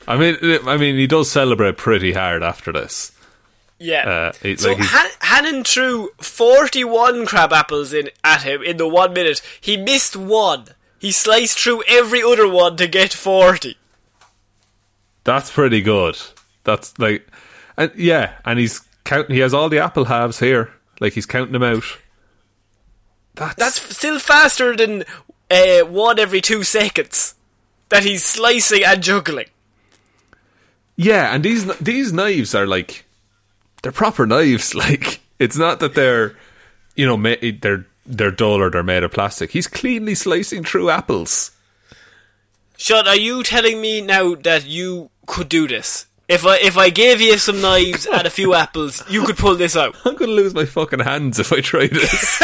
I 0.07 0.15
mean, 0.15 0.37
I 0.65 0.77
mean, 0.77 0.95
he 0.95 1.05
does 1.05 1.29
celebrate 1.29 1.75
pretty 1.75 2.13
hard 2.13 2.41
after 2.41 2.71
this. 2.71 3.11
Yeah. 3.77 4.07
Uh, 4.09 4.31
it- 4.41 4.59
so 4.61 4.69
like 4.69 4.79
Han- 4.79 5.11
Hannon 5.19 5.63
threw 5.65 6.09
41 6.21 7.25
crab 7.25 7.51
apples 7.51 7.91
in 7.93 8.09
at 8.23 8.43
him 8.43 8.63
in 8.63 8.77
the 8.77 8.87
one 8.87 9.11
minute. 9.13 9.41
He 9.59 9.75
missed 9.75 10.15
one. 10.15 10.65
He 10.97 11.11
sliced 11.11 11.59
through 11.59 11.83
every 11.87 12.23
other 12.23 12.47
one 12.47 12.77
to 12.77 12.87
get 12.87 13.13
40. 13.13 13.75
That's 15.29 15.51
pretty 15.51 15.81
good. 15.81 16.17
That's 16.63 16.97
like, 16.97 17.27
and 17.77 17.91
yeah, 17.95 18.33
and 18.45 18.57
he's 18.57 18.79
counting. 19.03 19.35
He 19.35 19.41
has 19.41 19.53
all 19.53 19.69
the 19.69 19.77
apple 19.77 20.05
halves 20.05 20.39
here. 20.39 20.71
Like 20.99 21.13
he's 21.13 21.27
counting 21.27 21.53
them 21.53 21.61
out. 21.61 21.83
That's, 23.35 23.53
That's 23.55 23.95
still 23.95 24.17
faster 24.17 24.75
than 24.75 25.03
uh, 25.51 25.81
one 25.85 26.17
every 26.17 26.41
two 26.41 26.63
seconds 26.63 27.35
that 27.89 28.03
he's 28.03 28.23
slicing 28.23 28.83
and 28.83 29.03
juggling. 29.03 29.49
yeah, 30.95 31.33
and 31.33 31.43
these 31.43 31.65
these 31.77 32.11
knives 32.11 32.55
are 32.55 32.65
like 32.65 33.05
they're 33.83 33.91
proper 33.91 34.25
knives. 34.25 34.73
Like 34.89 35.19
it's 35.37 35.57
not 35.57 35.79
that 35.81 35.93
they're 35.93 36.35
you 36.95 37.05
know 37.05 37.17
ma- 37.17 37.35
they're 37.61 37.85
they're 38.07 38.31
dull 38.31 38.61
or 38.61 38.71
they're 38.71 38.81
made 38.83 39.03
of 39.03 39.11
plastic. 39.11 39.51
He's 39.51 39.67
cleanly 39.67 40.15
slicing 40.15 40.63
through 40.63 40.89
apples. 40.89 41.51
Sean, 42.77 43.07
are 43.07 43.15
you 43.15 43.43
telling 43.43 43.79
me 43.81 44.01
now 44.01 44.35
that 44.35 44.65
you 44.65 45.09
could 45.29 45.47
do 45.47 45.67
this? 45.67 46.07
If 46.27 46.45
I 46.45 46.57
if 46.57 46.77
I 46.77 46.89
gave 46.89 47.21
you 47.21 47.37
some 47.37 47.61
knives 47.61 48.05
and 48.05 48.27
a 48.27 48.29
few 48.29 48.53
apples, 48.53 49.03
you 49.09 49.23
could 49.25 49.37
pull 49.37 49.55
this 49.55 49.75
out. 49.75 49.95
I'm 50.05 50.15
gonna 50.15 50.31
lose 50.31 50.53
my 50.53 50.65
fucking 50.65 50.99
hands 50.99 51.39
if 51.39 51.51
I 51.53 51.61
try 51.61 51.87
this. 51.87 52.21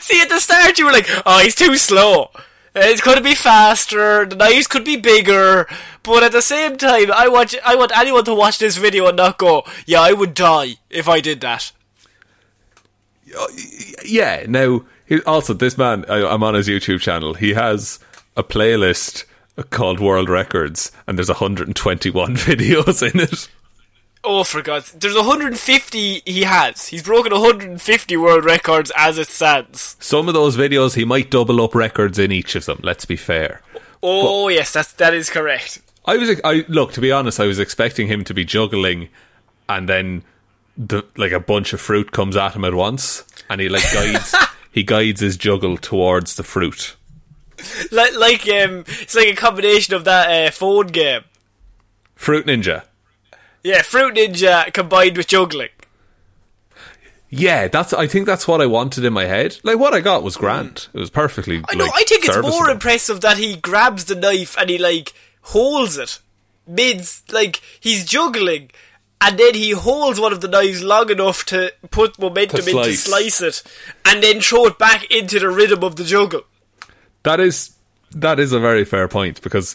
See, 0.00 0.20
at 0.20 0.28
the 0.28 0.40
start 0.40 0.78
you 0.78 0.86
were 0.86 0.92
like, 0.92 1.08
"Oh, 1.24 1.38
he's 1.40 1.54
too 1.54 1.76
slow. 1.76 2.30
Uh, 2.76 2.80
It 2.92 3.02
could 3.02 3.22
be 3.22 3.34
faster. 3.34 4.26
The 4.26 4.36
knives 4.36 4.66
could 4.66 4.84
be 4.84 4.96
bigger." 4.96 5.66
But 6.02 6.22
at 6.24 6.32
the 6.32 6.42
same 6.42 6.76
time, 6.76 7.10
I 7.12 7.28
want 7.28 7.54
I 7.64 7.74
want 7.76 7.96
anyone 7.96 8.24
to 8.24 8.34
watch 8.34 8.58
this 8.58 8.76
video 8.76 9.06
and 9.08 9.16
not 9.16 9.38
go, 9.38 9.64
"Yeah, 9.86 10.02
I 10.02 10.12
would 10.12 10.34
die 10.34 10.76
if 10.90 11.08
I 11.08 11.20
did 11.20 11.40
that." 11.40 11.72
yeah. 14.04 14.44
Now, 14.46 14.84
he, 15.06 15.20
also 15.22 15.54
this 15.54 15.78
man, 15.78 16.04
I, 16.08 16.24
I'm 16.26 16.42
on 16.42 16.54
his 16.54 16.68
YouTube 16.68 17.00
channel. 17.00 17.34
He 17.34 17.54
has 17.54 17.98
a 18.36 18.44
playlist 18.44 19.24
called 19.70 20.00
World 20.00 20.28
Records, 20.28 20.90
and 21.06 21.18
there's 21.18 21.28
121 21.28 22.36
videos 22.36 23.12
in 23.12 23.20
it. 23.20 23.48
Oh, 24.26 24.42
for 24.42 24.62
God's! 24.62 24.92
There's 24.92 25.14
150 25.14 26.22
he 26.24 26.42
has. 26.44 26.88
He's 26.88 27.02
broken 27.02 27.32
150 27.32 28.16
world 28.16 28.44
records 28.44 28.90
as 28.96 29.18
it 29.18 29.28
stands. 29.28 29.96
Some 30.00 30.28
of 30.28 30.34
those 30.34 30.56
videos, 30.56 30.94
he 30.94 31.04
might 31.04 31.30
double 31.30 31.62
up 31.62 31.74
records 31.74 32.18
in 32.18 32.32
each 32.32 32.56
of 32.56 32.64
them. 32.64 32.80
Let's 32.82 33.04
be 33.04 33.16
fair. 33.16 33.60
Oh 34.02 34.48
yes, 34.48 34.72
that's 34.72 34.92
that 34.94 35.14
is 35.14 35.28
correct. 35.28 35.80
I 36.06 36.16
was, 36.16 36.40
I 36.42 36.64
look 36.68 36.92
to 36.92 37.00
be 37.00 37.12
honest, 37.12 37.38
I 37.38 37.46
was 37.46 37.58
expecting 37.58 38.06
him 38.06 38.24
to 38.24 38.34
be 38.34 38.44
juggling, 38.44 39.08
and 39.68 39.88
then 39.88 40.22
the 40.76 41.04
like 41.16 41.32
a 41.32 41.40
bunch 41.40 41.72
of 41.72 41.80
fruit 41.80 42.12
comes 42.12 42.36
at 42.36 42.54
him 42.54 42.64
at 42.64 42.74
once, 42.74 43.24
and 43.50 43.60
he 43.60 43.68
like 43.68 43.84
guides 43.92 44.34
he 44.72 44.82
guides 44.82 45.20
his 45.20 45.36
juggle 45.36 45.76
towards 45.76 46.36
the 46.36 46.42
fruit. 46.42 46.96
Like 47.92 48.14
like 48.16 48.42
um, 48.48 48.84
it's 49.00 49.14
like 49.14 49.28
a 49.28 49.34
combination 49.34 49.94
of 49.94 50.04
that 50.04 50.30
uh, 50.30 50.50
phone 50.50 50.88
game. 50.88 51.22
Fruit 52.14 52.46
Ninja. 52.46 52.84
Yeah, 53.62 53.82
Fruit 53.82 54.14
Ninja 54.14 54.72
combined 54.72 55.16
with 55.16 55.26
juggling. 55.28 55.68
Yeah, 57.30 57.66
that's. 57.68 57.92
I 57.92 58.06
think 58.06 58.26
that's 58.26 58.46
what 58.46 58.60
I 58.60 58.66
wanted 58.66 59.04
in 59.04 59.12
my 59.12 59.24
head. 59.24 59.58
Like 59.64 59.78
what 59.78 59.92
I 59.94 60.00
got 60.00 60.22
was 60.22 60.36
grand. 60.36 60.86
It 60.94 60.98
was 60.98 61.10
perfectly. 61.10 61.62
I 61.68 61.74
know. 61.74 61.84
like, 61.84 61.94
I 61.96 62.02
think 62.04 62.24
it's 62.24 62.36
more 62.42 62.70
impressive 62.70 63.20
that 63.22 63.38
he 63.38 63.56
grabs 63.56 64.04
the 64.04 64.14
knife 64.14 64.56
and 64.58 64.70
he 64.70 64.78
like 64.78 65.12
holds 65.42 65.98
it 65.98 66.20
mid 66.66 67.06
like 67.32 67.60
he's 67.80 68.04
juggling. 68.04 68.70
And 69.20 69.38
then 69.38 69.54
he 69.54 69.70
holds 69.70 70.20
one 70.20 70.32
of 70.34 70.42
the 70.42 70.48
knives 70.48 70.82
long 70.82 71.10
enough 71.10 71.44
to 71.46 71.72
put 71.90 72.18
momentum 72.18 72.60
To 72.60 72.70
in 72.70 72.76
to 72.84 72.94
slice. 72.94 73.38
slice 73.38 73.40
it, 73.40 73.62
and 74.04 74.22
then 74.22 74.40
throw 74.42 74.66
it 74.66 74.78
back 74.78 75.10
into 75.10 75.38
the 75.38 75.48
rhythm 75.48 75.82
of 75.82 75.96
the 75.96 76.04
juggle. 76.04 76.42
That 77.24 77.40
is 77.40 77.74
that 78.12 78.38
is 78.38 78.52
a 78.52 78.60
very 78.60 78.84
fair 78.84 79.08
point 79.08 79.42
because, 79.42 79.74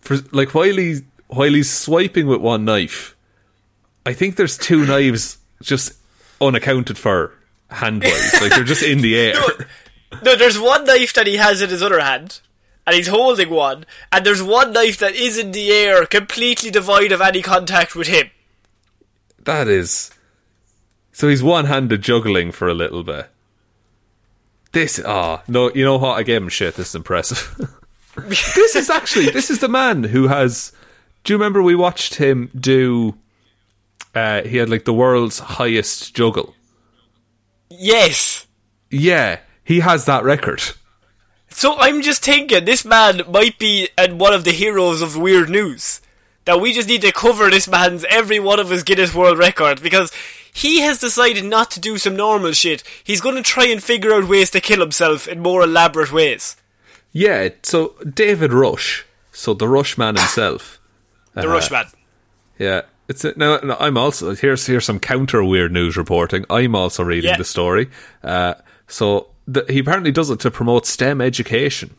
for 0.00 0.16
like 0.32 0.54
while 0.54 0.76
he's 0.76 1.02
while 1.28 1.52
he's 1.52 1.70
swiping 1.70 2.26
with 2.26 2.40
one 2.40 2.64
knife, 2.64 3.16
I 4.04 4.12
think 4.12 4.36
there's 4.36 4.58
two 4.58 4.84
knives 4.84 5.38
just 5.62 5.92
unaccounted 6.40 6.98
for 6.98 7.32
hand 7.70 8.02
wise. 8.02 8.40
like 8.40 8.50
they're 8.50 8.64
just 8.64 8.82
in 8.82 9.00
the 9.00 9.16
air. 9.20 9.34
No, 10.24 10.34
there's 10.34 10.58
one 10.58 10.84
knife 10.84 11.12
that 11.14 11.26
he 11.28 11.36
has 11.36 11.62
in 11.62 11.70
his 11.70 11.82
other 11.82 12.00
hand, 12.00 12.40
and 12.86 12.96
he's 12.96 13.06
holding 13.06 13.50
one, 13.50 13.86
and 14.10 14.26
there's 14.26 14.42
one 14.42 14.72
knife 14.72 14.98
that 14.98 15.14
is 15.14 15.38
in 15.38 15.52
the 15.52 15.70
air, 15.70 16.04
completely 16.06 16.70
devoid 16.70 17.12
of 17.12 17.20
any 17.20 17.42
contact 17.42 17.94
with 17.94 18.08
him. 18.08 18.30
That 19.44 19.68
is. 19.68 20.10
So 21.12 21.28
he's 21.28 21.42
one 21.42 21.66
handed 21.66 22.02
juggling 22.02 22.50
for 22.50 22.68
a 22.68 22.74
little 22.74 23.04
bit. 23.04 23.28
This 24.72 25.00
ah 25.04 25.42
no, 25.48 25.70
you 25.72 25.84
know 25.84 25.96
what? 25.98 26.18
I 26.18 26.22
gave 26.22 26.42
him 26.42 26.48
shit. 26.48 26.76
This 26.76 26.90
is 26.90 26.94
impressive. 26.94 27.70
this 28.16 28.76
is 28.76 28.90
actually 28.90 29.30
this 29.30 29.50
is 29.50 29.58
the 29.58 29.68
man 29.68 30.04
who 30.04 30.28
has. 30.28 30.72
Do 31.24 31.32
you 31.32 31.38
remember 31.38 31.62
we 31.62 31.74
watched 31.74 32.16
him 32.16 32.50
do? 32.58 33.16
Uh, 34.14 34.42
he 34.42 34.56
had 34.56 34.68
like 34.68 34.84
the 34.84 34.94
world's 34.94 35.38
highest 35.38 36.14
juggle. 36.14 36.54
Yes. 37.68 38.46
Yeah, 38.90 39.40
he 39.62 39.80
has 39.80 40.04
that 40.06 40.24
record. 40.24 40.62
So 41.48 41.76
I'm 41.78 42.02
just 42.02 42.24
thinking, 42.24 42.64
this 42.64 42.84
man 42.84 43.22
might 43.28 43.58
be 43.58 43.88
one 43.98 44.32
of 44.32 44.44
the 44.44 44.52
heroes 44.52 45.02
of 45.02 45.16
weird 45.16 45.50
news. 45.50 46.00
That 46.46 46.60
we 46.60 46.72
just 46.72 46.88
need 46.88 47.02
to 47.02 47.12
cover 47.12 47.50
this 47.50 47.68
man's 47.68 48.04
every 48.08 48.40
one 48.40 48.58
of 48.58 48.70
his 48.70 48.82
Guinness 48.82 49.14
World 49.14 49.38
Records 49.38 49.82
because 49.82 50.10
he 50.52 50.80
has 50.80 50.98
decided 50.98 51.44
not 51.44 51.70
to 51.72 51.80
do 51.80 51.98
some 51.98 52.16
normal 52.16 52.52
shit. 52.52 52.82
He's 53.04 53.20
going 53.20 53.36
to 53.36 53.42
try 53.42 53.66
and 53.66 53.82
figure 53.82 54.12
out 54.12 54.28
ways 54.28 54.50
to 54.50 54.60
kill 54.60 54.80
himself 54.80 55.26
in 55.28 55.40
more 55.40 55.62
elaborate 55.62 56.12
ways. 56.12 56.56
Yeah, 57.12 57.48
so 57.62 57.94
David 58.08 58.52
Rush, 58.52 59.04
so 59.32 59.52
the 59.54 59.68
Rush 59.68 59.96
man 59.98 60.16
himself. 60.16 60.78
The 61.34 61.48
Rush 61.48 61.70
man. 61.70 61.86
Yeah, 62.58 62.82
it's 63.08 63.24
now. 63.36 63.58
now 63.58 63.76
I'm 63.78 63.96
also 63.96 64.34
here's 64.34 64.66
here's 64.66 64.84
some 64.84 64.98
counter 64.98 65.42
weird 65.44 65.70
news 65.72 65.96
reporting. 65.96 66.44
I'm 66.50 66.74
also 66.74 67.04
reading 67.04 67.30
Yeah. 67.30 67.36
the 67.36 67.44
story. 67.44 67.88
Uh, 68.22 68.54
so 68.88 69.28
th- 69.52 69.66
he 69.70 69.78
apparently 69.78 70.10
does 70.10 70.28
it 70.30 70.40
to 70.40 70.50
promote 70.50 70.86
STEM 70.86 71.20
education. 71.20 71.94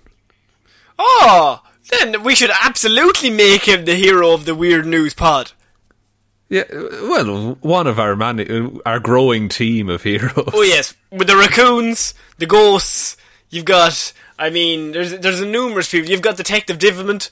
Oh, 1.00 1.64
then 1.90 2.24
we 2.24 2.36
should 2.36 2.52
absolutely 2.62 3.30
make 3.30 3.64
him 3.68 3.86
the 3.86 3.96
hero 3.96 4.34
of 4.34 4.46
the 4.46 4.54
weird 4.54 4.86
news 4.86 5.14
pod. 5.14 5.54
Yeah, 6.52 6.64
well, 6.70 7.56
one 7.62 7.88
of 7.88 7.98
our 7.98 8.14
man, 8.18 8.82
our 8.86 9.00
growing 9.00 9.48
team 9.48 9.90
of 9.90 10.04
heroes. 10.04 10.50
Oh 10.54 10.64
yes, 10.64 10.94
with 11.10 11.28
the 11.28 11.38
raccoons, 11.38 12.14
the 12.40 12.46
ghosts. 12.46 13.16
You've 13.50 13.64
got. 13.64 14.12
I 14.38 14.50
mean, 14.50 14.92
there's 14.92 15.18
there's 15.20 15.42
numerous 15.42 15.90
people. 15.90 16.10
You've 16.10 16.22
got 16.22 16.36
Detective 16.36 16.78
Divilment. 16.78 17.30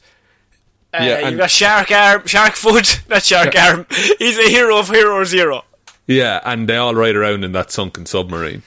Uh, 0.94 1.04
Yeah, 1.04 1.28
you've 1.28 1.38
got 1.38 1.52
Shark 1.52 1.92
Arm, 1.92 2.26
Shark 2.28 2.54
Foot, 2.54 3.02
not 3.10 3.24
Shark 3.24 3.54
Arm. 3.58 3.86
He's 4.20 4.38
a 4.40 4.48
hero 4.50 4.78
of 4.80 4.88
Hero 4.90 5.22
Zero. 5.26 5.66
Yeah, 6.08 6.40
and 6.46 6.70
they 6.70 6.78
all 6.78 6.96
ride 6.96 7.18
around 7.18 7.44
in 7.44 7.52
that 7.52 7.72
sunken 7.72 8.06
submarine. 8.06 8.64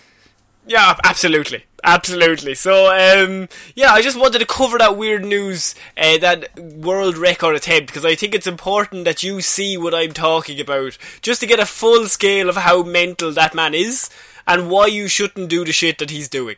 Yeah, 0.66 0.96
absolutely, 1.02 1.64
absolutely. 1.84 2.54
So, 2.54 2.86
um, 2.92 3.48
yeah, 3.74 3.92
I 3.92 4.02
just 4.02 4.18
wanted 4.18 4.38
to 4.40 4.46
cover 4.46 4.78
that 4.78 4.96
weird 4.96 5.24
news, 5.24 5.74
uh, 5.96 6.18
that 6.18 6.58
world 6.58 7.16
record 7.16 7.54
attempt, 7.56 7.88
because 7.88 8.04
I 8.04 8.14
think 8.14 8.34
it's 8.34 8.46
important 8.46 9.04
that 9.04 9.22
you 9.22 9.40
see 9.40 9.76
what 9.76 9.94
I'm 9.94 10.12
talking 10.12 10.60
about, 10.60 10.96
just 11.20 11.40
to 11.40 11.46
get 11.46 11.60
a 11.60 11.66
full 11.66 12.06
scale 12.06 12.48
of 12.48 12.56
how 12.56 12.82
mental 12.82 13.32
that 13.32 13.54
man 13.54 13.74
is 13.74 14.10
and 14.46 14.70
why 14.70 14.86
you 14.86 15.08
shouldn't 15.08 15.48
do 15.48 15.64
the 15.64 15.72
shit 15.72 15.98
that 15.98 16.10
he's 16.10 16.28
doing. 16.28 16.56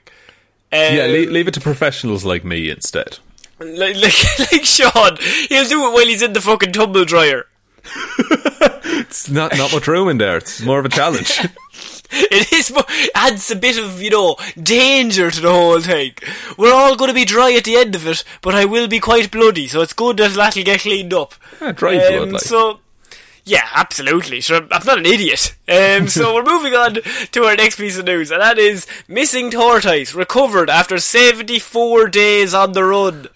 Um, 0.73 0.95
Yeah, 0.95 1.07
leave, 1.07 1.31
leave 1.31 1.49
it 1.49 1.55
to 1.55 1.61
professionals 1.61 2.25
like 2.25 2.45
me 2.45 2.71
instead. 2.71 3.19
like, 3.61 3.97
like, 4.03 4.53
like 4.53 4.65
Sean, 4.65 5.17
he'll 5.49 5.69
do 5.69 5.87
it 5.87 5.93
while 5.93 6.07
he's 6.07 6.23
in 6.23 6.33
the 6.33 6.41
fucking 6.41 6.73
tumble 6.73 7.05
dryer. 7.05 7.47
It's 8.87 9.29
not 9.29 9.57
not 9.57 9.73
much 9.73 9.89
room 9.89 10.09
in 10.09 10.19
there. 10.19 10.37
It's 10.37 10.61
more 10.61 10.79
of 10.79 10.85
a 10.85 10.89
challenge. 10.89 11.41
It 12.11 12.53
is 12.53 12.73
adds 13.15 13.51
a 13.51 13.57
bit 13.57 13.79
of 13.79 14.01
you 14.01 14.11
know 14.11 14.37
danger 14.61 15.31
to 15.31 15.41
the 15.41 15.51
whole 15.53 15.81
thing. 15.81 16.13
We're 16.57 16.75
all 16.75 16.97
going 16.97 17.09
to 17.09 17.15
be 17.15 17.25
dry 17.25 17.53
at 17.55 17.65
the 17.65 17.77
end 17.77 17.95
of 17.95 18.07
it, 18.07 18.25
but 18.41 18.55
I 18.55 18.65
will 18.65 18.89
be 18.89 19.01
quite 19.01 19.31
bloody, 19.31 19.67
so 19.67 19.81
it's 19.81 19.93
good 19.93 20.19
that 20.19 20.33
that'll 20.35 20.63
get 20.63 20.81
cleaned 20.81 21.13
up. 21.15 21.35
Yeah, 21.61 21.73
dry 21.73 21.97
blood, 21.99 22.29
like. 22.29 22.35
Um, 22.35 22.39
So. 22.39 22.81
Yeah, 23.47 23.69
absolutely. 23.75 24.41
Sure, 24.41 24.63
I'm 24.71 24.87
not 24.87 24.97
an 24.97 25.05
idiot. 25.05 25.55
Um, 25.69 26.09
so 26.09 26.35
we're 26.35 26.45
moving 26.45 26.75
on 26.75 26.95
to 27.33 27.45
our 27.45 27.55
next 27.55 27.77
piece 27.77 27.99
of 27.99 28.07
news, 28.07 28.31
and 28.31 28.41
that 28.41 28.57
is 28.59 28.87
missing 29.07 29.51
tortoise 29.51 30.15
recovered 30.15 30.71
after 30.71 30.99
74 30.99 32.09
days 32.09 32.55
on 32.55 32.73
the 32.73 32.85
run. 32.85 33.27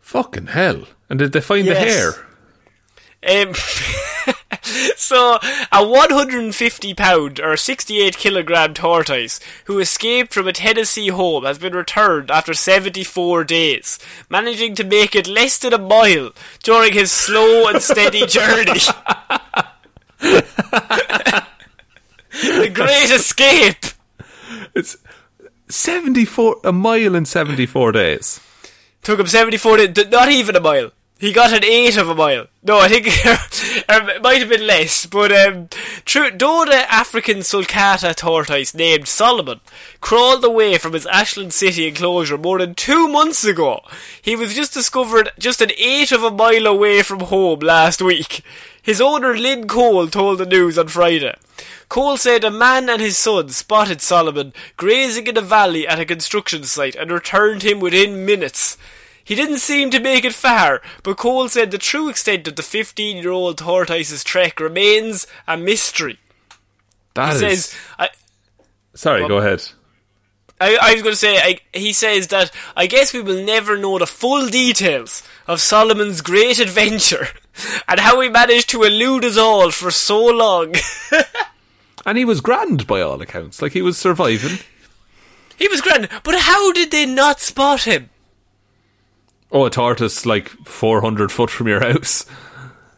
Fucking 0.00 0.46
hell! 0.46 0.86
And 1.10 1.18
did 1.18 1.32
they 1.32 1.42
find 1.42 1.68
the 1.68 1.74
hair? 1.74 2.14
Um, 3.28 3.52
so, 4.96 5.38
a 5.70 5.86
150 5.86 6.94
pound 6.94 7.40
or 7.40 7.56
68 7.56 8.16
kilogram 8.16 8.74
tortoise 8.74 9.38
who 9.64 9.78
escaped 9.78 10.34
from 10.34 10.48
a 10.48 10.52
Tennessee 10.52 11.08
home 11.08 11.44
has 11.44 11.58
been 11.58 11.74
returned 11.74 12.30
after 12.30 12.54
74 12.54 13.44
days, 13.44 13.98
managing 14.28 14.74
to 14.74 14.84
make 14.84 15.14
it 15.14 15.28
less 15.28 15.58
than 15.58 15.72
a 15.72 15.78
mile 15.78 16.32
during 16.62 16.92
his 16.92 17.12
slow 17.12 17.68
and 17.68 17.82
steady 17.82 18.26
journey. 18.26 18.72
the 20.18 20.44
Great 22.72 23.10
Escape! 23.10 23.84
It's 24.74 24.96
seventy 25.68 26.24
four 26.24 26.56
a 26.64 26.72
mile 26.72 27.14
in 27.14 27.24
seventy 27.24 27.66
four 27.66 27.92
days. 27.92 28.40
Took 29.02 29.20
him 29.20 29.26
74 29.28 29.76
days, 29.76 30.10
not 30.10 30.30
even 30.30 30.56
a 30.56 30.60
mile. 30.60 30.90
He 31.18 31.32
got 31.32 31.54
an 31.54 31.64
eighth 31.64 31.96
of 31.96 32.10
a 32.10 32.14
mile. 32.14 32.46
No, 32.62 32.78
I 32.78 32.88
think 32.88 33.06
um, 33.88 34.08
it 34.10 34.20
might 34.20 34.40
have 34.40 34.50
been 34.50 34.66
less, 34.66 35.06
but 35.06 35.32
um, 35.32 35.70
true, 36.04 36.30
though 36.30 36.66
the 36.66 36.92
African 36.92 37.38
sulcata 37.38 38.14
tortoise 38.14 38.74
named 38.74 39.08
Solomon 39.08 39.60
crawled 40.02 40.44
away 40.44 40.76
from 40.76 40.92
his 40.92 41.06
Ashland 41.06 41.54
City 41.54 41.88
enclosure 41.88 42.36
more 42.36 42.58
than 42.58 42.74
two 42.74 43.08
months 43.08 43.44
ago, 43.44 43.80
he 44.20 44.36
was 44.36 44.54
just 44.54 44.74
discovered 44.74 45.32
just 45.38 45.62
an 45.62 45.70
eighth 45.78 46.12
of 46.12 46.22
a 46.22 46.30
mile 46.30 46.66
away 46.66 47.02
from 47.02 47.20
home 47.20 47.60
last 47.60 48.02
week. 48.02 48.42
His 48.82 49.00
owner 49.00 49.34
Lynn 49.36 49.66
Cole 49.66 50.08
told 50.08 50.38
the 50.38 50.46
news 50.46 50.76
on 50.76 50.88
Friday. 50.88 51.34
Cole 51.88 52.18
said 52.18 52.44
a 52.44 52.50
man 52.50 52.90
and 52.90 53.00
his 53.00 53.16
son 53.16 53.48
spotted 53.48 54.02
Solomon 54.02 54.52
grazing 54.76 55.26
in 55.26 55.38
a 55.38 55.40
valley 55.40 55.88
at 55.88 55.98
a 55.98 56.04
construction 56.04 56.64
site 56.64 56.94
and 56.94 57.10
returned 57.10 57.62
him 57.62 57.80
within 57.80 58.26
minutes. 58.26 58.76
He 59.26 59.34
didn't 59.34 59.58
seem 59.58 59.90
to 59.90 59.98
make 59.98 60.24
it 60.24 60.32
far, 60.32 60.80
but 61.02 61.16
Cole 61.16 61.48
said 61.48 61.72
the 61.72 61.78
true 61.78 62.08
extent 62.08 62.46
of 62.46 62.54
the 62.54 62.62
15 62.62 63.16
year 63.16 63.32
old 63.32 63.58
tortoise's 63.58 64.22
trek 64.22 64.60
remains 64.60 65.26
a 65.48 65.56
mystery. 65.56 66.18
That 67.14 67.30
He 67.40 67.44
is. 67.46 67.66
says, 67.66 67.76
I, 67.98 68.08
Sorry, 68.94 69.26
go 69.26 69.38
ahead. 69.38 69.64
I, 70.60 70.78
I 70.80 70.92
was 70.92 71.02
going 71.02 71.12
to 71.12 71.16
say, 71.18 71.36
I, 71.38 71.58
he 71.76 71.92
says 71.92 72.28
that 72.28 72.52
I 72.76 72.86
guess 72.86 73.12
we 73.12 73.20
will 73.20 73.44
never 73.44 73.76
know 73.76 73.98
the 73.98 74.06
full 74.06 74.46
details 74.46 75.22
of 75.48 75.60
Solomon's 75.60 76.20
great 76.20 76.60
adventure 76.60 77.26
and 77.88 77.98
how 77.98 78.20
he 78.20 78.28
managed 78.28 78.70
to 78.70 78.84
elude 78.84 79.24
us 79.24 79.36
all 79.36 79.70
for 79.72 79.90
so 79.90 80.24
long. 80.24 80.74
And 82.06 82.16
he 82.16 82.24
was 82.24 82.40
grand 82.40 82.86
by 82.86 83.00
all 83.00 83.20
accounts. 83.20 83.60
Like 83.60 83.72
he 83.72 83.82
was 83.82 83.98
surviving. 83.98 84.60
he 85.58 85.66
was 85.66 85.80
grand, 85.80 86.08
but 86.22 86.38
how 86.42 86.70
did 86.72 86.92
they 86.92 87.04
not 87.04 87.40
spot 87.40 87.82
him? 87.82 88.10
Oh, 89.52 89.66
a 89.66 89.70
tortoise 89.70 90.26
like 90.26 90.48
four 90.66 91.00
hundred 91.00 91.30
foot 91.32 91.50
from 91.50 91.68
your 91.68 91.80
house. 91.80 92.26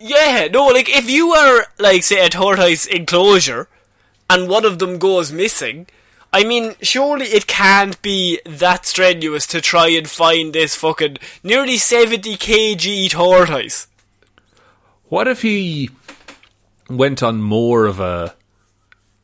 Yeah, 0.00 0.48
no, 0.52 0.66
like 0.66 0.88
if 0.88 1.10
you 1.10 1.32
are 1.32 1.66
like 1.78 2.02
say 2.02 2.24
a 2.24 2.28
tortoise 2.28 2.86
enclosure 2.86 3.68
and 4.30 4.48
one 4.48 4.64
of 4.64 4.78
them 4.78 4.98
goes 4.98 5.32
missing, 5.32 5.86
I 6.32 6.44
mean, 6.44 6.74
surely 6.82 7.26
it 7.26 7.46
can't 7.46 8.00
be 8.02 8.40
that 8.44 8.84
strenuous 8.84 9.46
to 9.48 9.60
try 9.60 9.88
and 9.88 10.08
find 10.08 10.52
this 10.52 10.74
fucking 10.74 11.16
nearly 11.42 11.78
70 11.78 12.36
kg 12.36 13.10
tortoise. 13.10 13.88
What 15.04 15.26
if 15.26 15.42
he 15.42 15.90
went 16.90 17.22
on 17.22 17.40
more 17.40 17.86
of 17.86 17.98
a 17.98 18.34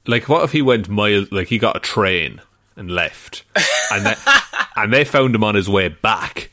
like? 0.07 0.29
What 0.29 0.45
if 0.45 0.53
he 0.53 0.63
went 0.63 0.89
mile? 0.89 1.27
Like 1.31 1.49
he 1.49 1.59
got 1.59 1.77
a 1.77 1.81
train 1.81 2.41
and 2.75 2.91
left, 2.91 3.45
and 3.93 4.17
and 4.77 4.93
they 4.93 5.05
found 5.05 5.35
him 5.35 5.45
on 5.45 5.55
his 5.55 5.69
way 5.69 5.89
back. 5.89 6.51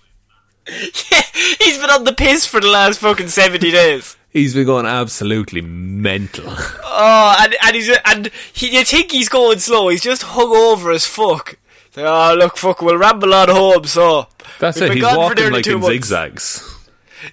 Yeah, 0.68 1.22
he's 1.60 1.78
been 1.78 1.90
on 1.90 2.04
the 2.04 2.14
piss 2.14 2.46
for 2.46 2.60
the 2.62 2.68
last 2.68 3.00
fucking 3.00 3.30
70 3.30 3.72
days. 3.72 4.16
He's 4.30 4.54
been 4.54 4.66
going 4.66 4.86
absolutely 4.86 5.62
mental. 5.62 6.46
Oh, 6.48 7.36
and, 7.40 7.56
and 7.64 7.76
he's, 7.76 7.90
and 8.06 8.28
he, 8.54 8.78
you 8.78 8.84
think 8.86 9.12
he's 9.12 9.28
going 9.28 9.60
slow, 9.60 9.90
he's 9.90 10.02
just 10.02 10.22
hung 10.24 10.56
over 10.56 10.92
as 10.92 11.06
fuck. 11.06 11.58
Like, 11.96 12.06
oh, 12.06 12.36
look, 12.38 12.58
fuck, 12.58 12.82
we'll 12.82 12.98
ramble 12.98 13.34
on 13.34 13.50
home, 13.50 13.86
so. 13.86 14.28
That's 14.60 14.80
we've 14.80 14.92
it. 14.92 14.96
He's 14.96 15.04
gone 15.04 15.14
for 15.16 15.20
walking 15.20 15.52
like 15.52 15.64
two 15.66 15.76
in 15.76 15.82
months. 15.82 15.94
zigzags. 15.94 16.78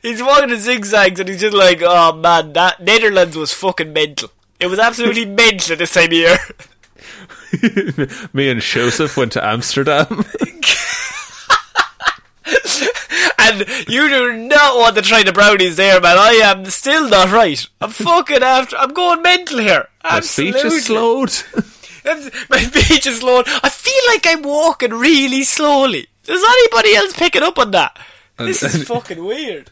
He's 0.03 0.23
walking 0.23 0.51
in 0.51 0.59
zigzags 0.59 1.21
and 1.21 1.29
he's 1.29 1.41
just 1.41 1.57
like, 1.57 1.81
oh 1.83 2.15
man, 2.15 2.53
that 2.55 2.83
Netherlands 2.83 3.37
was 3.37 3.53
fucking 3.53 3.93
mental. 3.93 4.31
It 4.59 4.67
was 4.67 4.79
absolutely 4.79 5.25
mental 5.45 5.77
this 5.77 5.93
time 5.95 6.07
of 6.07 6.13
year. 6.13 6.39
Me 8.33 8.51
and 8.51 8.61
Joseph 8.61 9.17
went 9.17 9.33
to 9.33 9.45
Amsterdam. 9.45 10.25
And 13.49 13.61
you 13.89 14.09
do 14.09 14.37
not 14.37 14.77
want 14.77 14.97
to 14.97 15.03
try 15.03 15.23
the 15.23 15.33
brownies 15.33 15.77
there, 15.77 16.01
man. 16.01 16.19
I 16.19 16.33
am 16.45 16.65
still 16.67 17.09
not 17.09 17.31
right. 17.33 17.67
I'm 17.81 17.91
fucking 17.91 18.43
after. 18.43 18.77
I'm 18.77 18.93
going 18.93 19.23
mental 19.23 19.59
here. 19.59 19.89
My 20.05 20.21
speech 20.21 20.55
Absolutely. 20.55 20.77
is 20.79 20.85
slowed. 20.85 22.49
My 22.51 22.59
speech 22.61 23.07
is 23.07 23.21
slowed. 23.21 23.47
I 23.63 23.69
feel 23.69 24.03
like 24.09 24.27
I'm 24.27 24.43
walking 24.43 24.93
really 24.93 25.45
slowly. 25.45 26.07
Is 26.27 26.45
anybody 26.47 26.95
else 26.95 27.15
picking 27.15 27.43
up 27.43 27.59
on 27.59 27.71
that? 27.71 27.99
This 28.37 28.63
is 28.63 28.85
fucking 28.87 29.25
weird. 29.25 29.71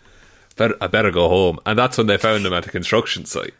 better, 0.57 0.75
I 0.81 0.87
better 0.87 1.11
go 1.11 1.29
home. 1.29 1.59
And 1.67 1.79
that's 1.79 1.99
when 1.99 2.07
they 2.07 2.17
found 2.17 2.47
him 2.47 2.53
at 2.53 2.67
a 2.67 2.71
construction 2.71 3.25
site. 3.27 3.55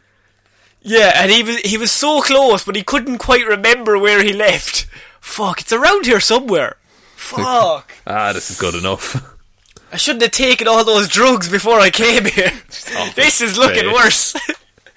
Yeah, 0.81 1.11
and 1.15 1.31
he 1.31 1.43
was 1.43 1.57
he 1.59 1.77
was 1.77 1.91
so 1.91 2.21
close, 2.21 2.63
but 2.63 2.75
he 2.75 2.83
couldn't 2.83 3.17
quite 3.17 3.45
remember 3.45 3.97
where 3.99 4.23
he 4.23 4.31
left. 4.33 4.87
Fuck, 5.19 5.61
it's 5.61 5.73
around 5.73 6.05
here 6.05 6.19
somewhere. 6.19 6.77
Fuck. 7.15 7.91
Ah, 8.05 8.31
this 8.33 8.49
is 8.49 8.59
good 8.59 8.75
enough. 8.75 9.33
I 9.91 9.97
shouldn't 9.97 10.21
have 10.23 10.31
taken 10.31 10.67
all 10.67 10.83
those 10.83 11.07
drugs 11.07 11.49
before 11.49 11.79
I 11.79 11.89
came 11.89 12.25
here. 12.25 12.51
this 13.15 13.41
is 13.41 13.57
looking 13.57 13.83
face. 13.85 13.93
worse. 13.93 14.35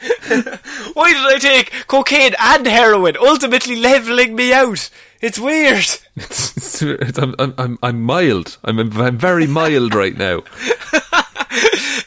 Why 0.94 1.12
did 1.12 1.26
I 1.26 1.38
take 1.38 1.72
cocaine 1.86 2.34
and 2.40 2.66
heroin, 2.66 3.16
ultimately 3.18 3.76
leveling 3.76 4.34
me 4.34 4.52
out? 4.52 4.90
It's 5.20 5.38
weird. 5.38 5.84
It's- 6.16 6.82
it's- 6.82 7.18
I'm, 7.18 7.34
I'm, 7.38 7.54
I'm, 7.58 7.78
I'm 7.82 8.02
mild. 8.02 8.56
I'm, 8.64 8.78
I'm 8.78 9.18
very 9.18 9.46
mild 9.46 9.94
right 9.94 10.16
now. 10.16 10.42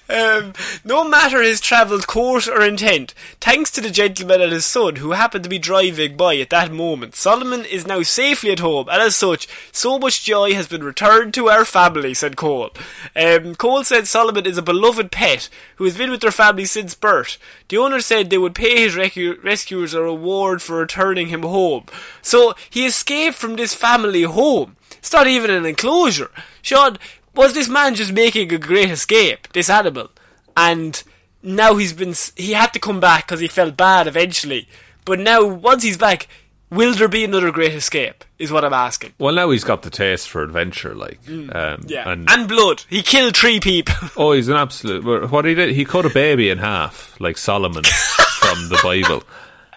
Um, 0.10 0.54
no 0.84 1.08
matter 1.08 1.42
his 1.42 1.60
travelled 1.60 2.08
course 2.08 2.48
or 2.48 2.62
intent, 2.62 3.14
thanks 3.42 3.72
to 3.72 3.82
the 3.82 3.90
gentleman 3.90 4.42
and 4.42 4.52
his 4.52 4.66
son 4.66 4.98
who 4.98 5.12
happened 5.12 5.44
to 5.44 5.50
be 5.50 5.60
driving 5.60 6.18
by 6.18 6.38
at 6.38 6.50
that 6.52 6.72
moment, 6.72 7.16
Solomon 7.16 7.66
is 7.66 7.88
now 7.88 8.02
safely 8.04 8.52
at 8.52 8.60
home, 8.60 8.88
and 8.90 9.02
as 9.02 9.16
such, 9.16 9.48
so 9.72 9.98
much 9.98 10.24
joy 10.24 10.54
has 10.54 10.68
been 10.68 10.84
returned 10.84 11.34
to 11.34 11.50
our 11.50 11.66
family, 11.66 12.14
said 12.14 12.36
Cole. 12.36 12.72
Um, 13.16 13.56
Cole 13.56 13.84
said 13.84 14.08
Solomon 14.08 14.46
is 14.46 14.58
a 14.58 14.62
beloved 14.62 15.12
pet 15.12 15.50
who 15.76 15.86
has 15.86 15.98
been 15.98 16.12
with 16.12 16.22
their 16.22 16.32
family 16.32 16.66
since 16.66 16.96
birth. 16.96 17.38
The 17.70 17.78
owner 17.78 18.02
said 18.02 18.30
they 18.30 18.38
would 18.38 18.56
pay 18.56 18.82
his 18.82 18.96
recu- 18.96 19.44
rescuers 19.44 19.94
a 19.94 20.02
reward 20.02 20.62
for 20.62 20.78
returning 20.78 21.28
him 21.28 21.44
home. 21.44 21.86
So 22.22 22.54
he 22.70 22.86
escaped 22.86 23.38
from 23.38 23.56
this 23.56 23.74
family 23.74 24.24
home. 24.24 24.78
It's 24.92 25.12
not 25.12 25.28
even 25.28 25.52
an 25.52 25.66
enclosure. 25.66 26.32
Sean, 26.62 26.98
was 27.36 27.54
this 27.54 27.70
man 27.70 27.96
just 27.96 28.12
making 28.14 28.52
a 28.54 28.58
great 28.58 28.90
escape, 28.90 29.52
this 29.54 29.70
animal? 29.70 30.10
And 30.56 31.02
now 31.42 31.76
he's 31.76 31.94
been, 31.94 32.14
he 32.36 32.52
had 32.54 32.74
to 32.74 32.80
come 32.80 33.00
back 33.00 33.26
because 33.28 33.40
he 33.40 33.48
felt 33.48 33.76
bad 33.78 34.08
eventually. 34.08 34.68
But 35.06 35.20
now, 35.20 35.44
once 35.46 35.84
he's 35.84 35.98
back, 35.98 36.28
will 36.70 36.94
there 36.94 37.08
be 37.10 37.24
another 37.26 37.52
great 37.52 37.74
escape? 37.74 38.24
Is 38.40 38.52
what 38.52 38.64
I'm 38.64 38.74
asking. 38.74 39.14
Well, 39.20 39.34
now 39.34 39.50
he's 39.50 39.64
got 39.64 39.82
the 39.84 39.90
taste 39.90 40.30
for 40.30 40.44
adventure, 40.44 40.94
like, 40.96 41.20
um, 41.28 41.82
Yeah. 41.88 42.10
and, 42.10 42.30
And, 42.30 42.48
blood. 42.48 42.84
He 42.90 43.02
killed 43.02 43.36
three 43.36 43.60
people. 43.60 43.96
oh, 44.18 44.32
he's 44.34 44.48
an 44.50 44.56
absolute. 44.58 45.04
What 45.32 45.46
he 45.46 45.54
did, 45.56 45.72
he 45.76 45.86
cut 45.86 46.06
a 46.06 46.10
baby 46.10 46.50
in 46.50 46.58
half, 46.60 47.20
like 47.20 47.38
Solomon 47.38 47.84
from 47.84 48.70
the 48.70 48.80
Bible. 48.84 49.24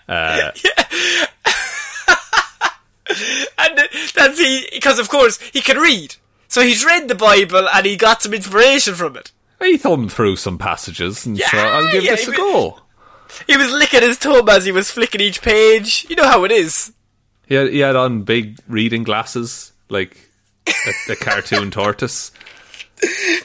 Uh, 0.08 0.52
and 3.58 3.78
that's 4.14 4.38
he, 4.38 4.68
because 4.72 5.00
of 5.00 5.08
course, 5.08 5.38
he 5.52 5.60
can 5.60 5.78
read. 5.78 6.14
So 6.48 6.62
he's 6.62 6.84
read 6.84 7.08
the 7.08 7.14
Bible 7.14 7.68
and 7.68 7.86
he 7.86 7.96
got 7.96 8.22
some 8.22 8.32
inspiration 8.34 8.94
from 8.94 9.16
it. 9.16 9.32
he 9.60 9.76
thumbed 9.76 10.12
through 10.12 10.36
some 10.36 10.58
passages, 10.58 11.26
and 11.26 11.36
so 11.38 11.56
Yeah, 11.56 11.64
I'll 11.64 11.90
give 11.92 12.04
yeah, 12.04 12.12
this 12.12 12.28
a 12.28 12.30
he- 12.30 12.36
go. 12.36 12.80
He 13.46 13.56
was 13.56 13.72
licking 13.72 14.02
his 14.02 14.18
thumb 14.18 14.48
as 14.48 14.64
he 14.64 14.72
was 14.72 14.90
flicking 14.90 15.20
each 15.20 15.42
page. 15.42 16.06
You 16.08 16.16
know 16.16 16.24
how 16.28 16.44
it 16.44 16.52
is. 16.52 16.92
He 17.48 17.54
had, 17.56 17.68
he 17.72 17.80
had 17.80 17.96
on 17.96 18.22
big 18.22 18.58
reading 18.68 19.02
glasses, 19.02 19.72
like 19.88 20.16
a, 20.68 21.12
a 21.12 21.16
cartoon 21.16 21.70
tortoise. 21.72 22.30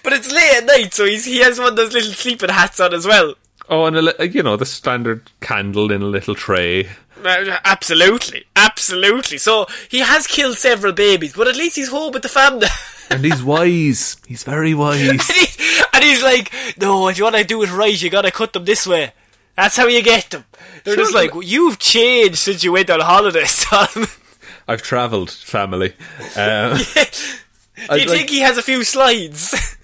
But 0.04 0.14
it's 0.14 0.32
late 0.32 0.54
at 0.58 0.66
night, 0.66 0.94
so 0.94 1.06
he's, 1.06 1.26
he 1.26 1.40
has 1.40 1.60
one 1.60 1.70
of 1.70 1.76
those 1.76 1.94
little 1.94 2.14
sleeping 2.14 2.50
hats 2.50 2.80
on 2.80 2.94
as 2.94 3.06
well. 3.08 3.34
Oh, 3.70 3.86
and 3.86 3.98
a, 3.98 4.28
you 4.30 4.44
know 4.44 4.56
the 4.56 4.66
standard 4.66 5.30
candle 5.42 5.92
in 5.92 6.02
a 6.02 6.06
little 6.06 6.36
tray. 6.36 6.88
Absolutely, 7.66 8.46
absolutely. 8.56 9.38
So 9.38 9.66
he 9.90 10.00
has 10.00 10.28
killed 10.28 10.58
several 10.58 10.94
babies, 10.94 11.34
but 11.34 11.48
at 11.48 11.56
least 11.56 11.76
he's 11.76 11.90
home 11.90 12.14
with 12.14 12.24
the 12.24 12.30
family. 12.30 12.68
And 13.12 13.26
he's 13.26 13.44
wise. 13.44 14.18
He's 14.28 14.44
very 14.44 14.74
wise. 14.74 15.08
and, 15.10 15.22
he, 15.34 15.46
and 15.94 16.04
he's 16.04 16.24
like, 16.24 16.52
"No, 16.78 17.08
if 17.10 17.18
you 17.18 17.24
want 17.26 17.36
to 17.36 17.44
do 17.44 17.62
it 17.64 17.72
right, 17.72 18.02
you 18.02 18.10
gotta 18.10 18.32
cut 18.32 18.54
them 18.54 18.66
this 18.66 18.88
way. 18.88 19.14
That's 19.56 19.76
how 19.78 19.88
you 19.88 20.02
get 20.02 20.30
them." 20.30 20.46
They're 20.84 20.96
just 20.96 21.14
like, 21.14 21.34
well, 21.34 21.44
"You've 21.44 21.78
changed 21.80 22.38
since 22.38 22.64
you 22.64 22.72
went 22.72 22.90
on 22.90 23.00
holiday, 23.02 23.44
son." 23.46 24.08
I've 24.68 24.82
travelled, 24.82 25.32
family. 25.32 25.94
Um, 26.36 26.78
do 26.96 27.02
I'd 27.90 28.02
you 28.02 28.06
like- 28.06 28.10
think 28.10 28.30
he 28.30 28.40
has 28.40 28.58
a 28.58 28.62
few 28.64 28.84
slides? 28.84 29.78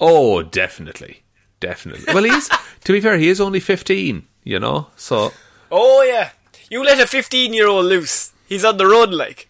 oh, 0.00 0.42
definitely, 0.42 1.22
definitely. 1.60 2.12
Well, 2.14 2.24
he's 2.24 2.48
to 2.84 2.92
be 2.92 3.00
fair, 3.00 3.18
he 3.18 3.28
is 3.28 3.40
only 3.40 3.60
fifteen. 3.60 4.26
You 4.44 4.58
know, 4.58 4.88
so 4.96 5.32
oh 5.70 6.02
yeah, 6.02 6.30
you 6.70 6.82
let 6.82 6.98
a 6.98 7.06
fifteen-year-old 7.06 7.84
loose. 7.84 8.32
He's 8.48 8.64
on 8.64 8.76
the 8.76 8.86
run, 8.86 9.12
like 9.12 9.48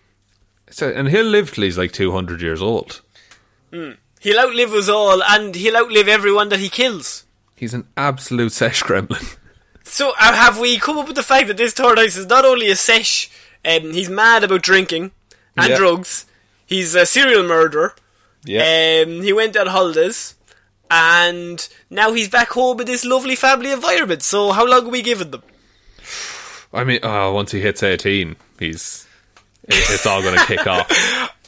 so 0.70 0.88
and 0.90 1.08
he'll 1.08 1.24
live 1.26 1.52
till 1.54 1.64
he's 1.64 1.78
like 1.78 1.92
two 1.92 2.12
hundred 2.12 2.42
years 2.42 2.60
old. 2.60 3.00
He'll 4.20 4.38
outlive 4.38 4.72
us 4.72 4.88
all, 4.88 5.22
and 5.22 5.54
he'll 5.54 5.76
outlive 5.76 6.08
everyone 6.08 6.48
that 6.50 6.60
he 6.60 6.68
kills. 6.68 7.24
He's 7.56 7.74
an 7.74 7.86
absolute 7.96 8.52
sesh 8.52 8.82
gremlin. 8.82 9.36
So 9.84 10.10
uh, 10.18 10.32
have 10.34 10.58
we 10.58 10.78
come 10.78 10.98
up 10.98 11.06
with 11.08 11.16
the 11.16 11.22
fact 11.22 11.48
that 11.48 11.56
this 11.56 11.74
tortoise 11.74 12.16
is 12.16 12.26
not 12.26 12.44
only 12.44 12.70
a 12.70 12.76
sesh, 12.76 13.30
um, 13.64 13.92
he's 13.92 14.08
mad 14.08 14.44
about 14.44 14.62
drinking 14.62 15.10
and 15.56 15.70
Yeah. 15.70 15.76
drugs. 15.76 16.26
He's 16.66 16.94
a 16.94 17.04
serial 17.06 17.42
murderer. 17.42 17.94
Yeah. 18.44 19.02
Um, 19.06 19.22
he 19.22 19.32
went 19.32 19.56
on 19.56 19.66
holidays, 19.68 20.34
and 20.90 21.68
now 21.90 22.12
he's 22.12 22.28
back 22.28 22.50
home 22.50 22.80
in 22.80 22.86
this 22.86 23.04
lovely 23.04 23.36
family 23.36 23.70
environment. 23.72 24.22
So 24.22 24.52
how 24.52 24.66
long 24.66 24.86
are 24.86 24.90
we 24.90 25.02
giving 25.02 25.30
them? 25.30 25.42
I 26.72 26.84
mean, 26.84 27.00
oh, 27.02 27.32
once 27.32 27.52
he 27.52 27.60
hits 27.60 27.82
eighteen, 27.82 28.36
he's 28.58 29.06
it's 29.68 30.06
all 30.06 30.22
going 30.22 30.38
to 30.38 30.44
kick 30.46 30.66
off. 30.66 30.88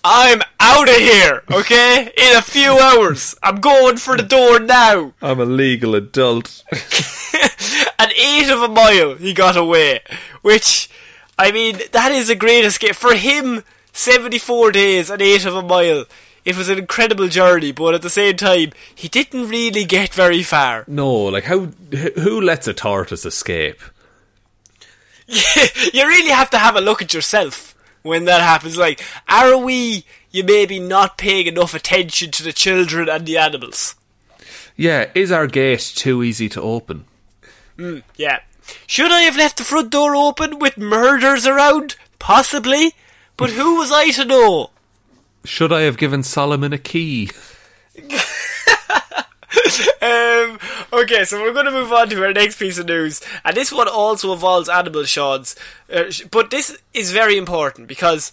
I'm 0.06 0.42
out 0.60 0.88
of 0.90 0.96
here, 0.96 1.42
okay? 1.50 2.12
In 2.14 2.36
a 2.36 2.42
few 2.42 2.78
hours, 2.78 3.34
I'm 3.42 3.60
going 3.60 3.96
for 3.96 4.18
the 4.18 4.22
door 4.22 4.60
now. 4.60 5.14
I'm 5.22 5.40
a 5.40 5.46
legal 5.46 5.94
adult. 5.94 6.62
An 7.98 8.10
eighth 8.12 8.50
of 8.50 8.60
a 8.60 8.68
mile 8.68 9.14
he 9.14 9.32
got 9.32 9.56
away, 9.56 10.00
which, 10.42 10.90
I 11.38 11.52
mean, 11.52 11.78
that 11.92 12.12
is 12.12 12.28
a 12.28 12.34
great 12.34 12.66
escape 12.66 12.94
for 12.94 13.14
him. 13.14 13.64
Seventy-four 13.92 14.72
days, 14.72 15.08
an 15.08 15.22
eighth 15.22 15.46
of 15.46 15.54
a 15.54 15.62
mile. 15.62 16.04
It 16.44 16.56
was 16.56 16.68
an 16.68 16.78
incredible 16.78 17.28
journey, 17.28 17.70
but 17.72 17.94
at 17.94 18.02
the 18.02 18.10
same 18.10 18.36
time, 18.36 18.72
he 18.94 19.08
didn't 19.08 19.48
really 19.48 19.84
get 19.84 20.12
very 20.12 20.42
far. 20.42 20.84
No, 20.88 21.14
like 21.14 21.44
how 21.44 21.68
who 22.16 22.40
lets 22.40 22.66
a 22.66 22.74
tortoise 22.74 23.24
escape? 23.24 23.80
you 25.28 26.06
really 26.06 26.30
have 26.32 26.50
to 26.50 26.58
have 26.58 26.76
a 26.76 26.80
look 26.80 27.00
at 27.00 27.14
yourself 27.14 27.73
when 28.04 28.26
that 28.26 28.42
happens. 28.42 28.78
Like, 28.78 29.02
are 29.28 29.56
we, 29.56 30.04
you 30.30 30.44
maybe 30.44 30.78
not 30.78 31.18
paying 31.18 31.48
enough 31.48 31.74
attention 31.74 32.30
to 32.32 32.44
the 32.44 32.52
children 32.52 33.08
and 33.08 33.26
the 33.26 33.36
animals? 33.36 33.96
Yeah, 34.76 35.10
is 35.14 35.32
our 35.32 35.48
gate 35.48 35.92
too 35.96 36.22
easy 36.22 36.48
to 36.50 36.62
open? 36.62 37.06
Hmm, 37.76 37.98
yeah. 38.16 38.40
Should 38.86 39.10
I 39.10 39.22
have 39.22 39.36
left 39.36 39.56
the 39.56 39.64
front 39.64 39.90
door 39.90 40.14
open 40.14 40.58
with 40.58 40.78
murders 40.78 41.46
around? 41.46 41.96
Possibly. 42.18 42.92
But 43.36 43.50
who 43.50 43.76
was 43.76 43.90
I 43.90 44.10
to 44.10 44.24
know? 44.24 44.70
Should 45.44 45.72
I 45.72 45.82
have 45.82 45.98
given 45.98 46.22
Solomon 46.22 46.72
a 46.72 46.78
key? 46.78 47.30
Um, 50.04 50.58
okay, 50.92 51.24
so 51.24 51.40
we're 51.40 51.54
going 51.54 51.64
to 51.64 51.72
move 51.72 51.92
on 51.92 52.10
to 52.10 52.22
our 52.22 52.32
next 52.32 52.58
piece 52.58 52.76
of 52.78 52.86
news, 52.86 53.22
and 53.42 53.56
this 53.56 53.72
one 53.72 53.88
also 53.88 54.32
involves 54.34 54.68
animal 54.68 55.04
shots. 55.04 55.56
Uh, 55.92 56.04
but 56.30 56.50
this 56.50 56.78
is 56.92 57.10
very 57.10 57.38
important 57.38 57.88
because 57.88 58.30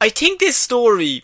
I 0.00 0.08
think 0.08 0.40
this 0.40 0.56
story 0.56 1.22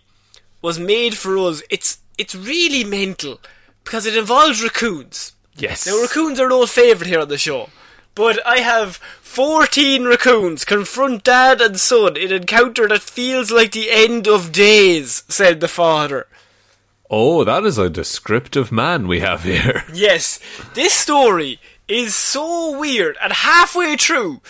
was 0.62 0.78
made 0.78 1.16
for 1.16 1.36
us. 1.36 1.62
It's 1.68 1.98
it's 2.16 2.34
really 2.34 2.84
mental 2.84 3.40
because 3.84 4.06
it 4.06 4.16
involves 4.16 4.62
raccoons. 4.62 5.32
Yes. 5.56 5.86
Now, 5.86 6.00
raccoons 6.00 6.38
are 6.40 6.48
no 6.48 6.64
favourite 6.66 7.08
here 7.08 7.20
on 7.20 7.28
the 7.28 7.38
show, 7.38 7.70
but 8.14 8.44
I 8.46 8.58
have 8.58 8.96
14 9.22 10.04
raccoons 10.04 10.64
confront 10.64 11.24
dad 11.24 11.60
and 11.60 11.78
son 11.78 12.16
in 12.16 12.30
an 12.30 12.42
encounter 12.42 12.86
that 12.88 13.02
feels 13.02 13.50
like 13.50 13.72
the 13.72 13.90
end 13.90 14.28
of 14.28 14.52
days, 14.52 15.24
said 15.28 15.60
the 15.60 15.68
father. 15.68 16.26
Oh, 17.14 17.44
that 17.44 17.64
is 17.64 17.76
a 17.76 17.90
descriptive 17.90 18.72
man 18.72 19.06
we 19.06 19.20
have 19.20 19.44
here. 19.44 19.84
Yes, 19.92 20.40
this 20.72 20.94
story 20.94 21.60
is 21.86 22.14
so 22.14 22.78
weird, 22.78 23.18
and 23.22 23.34
halfway 23.34 23.98
through, 23.98 24.40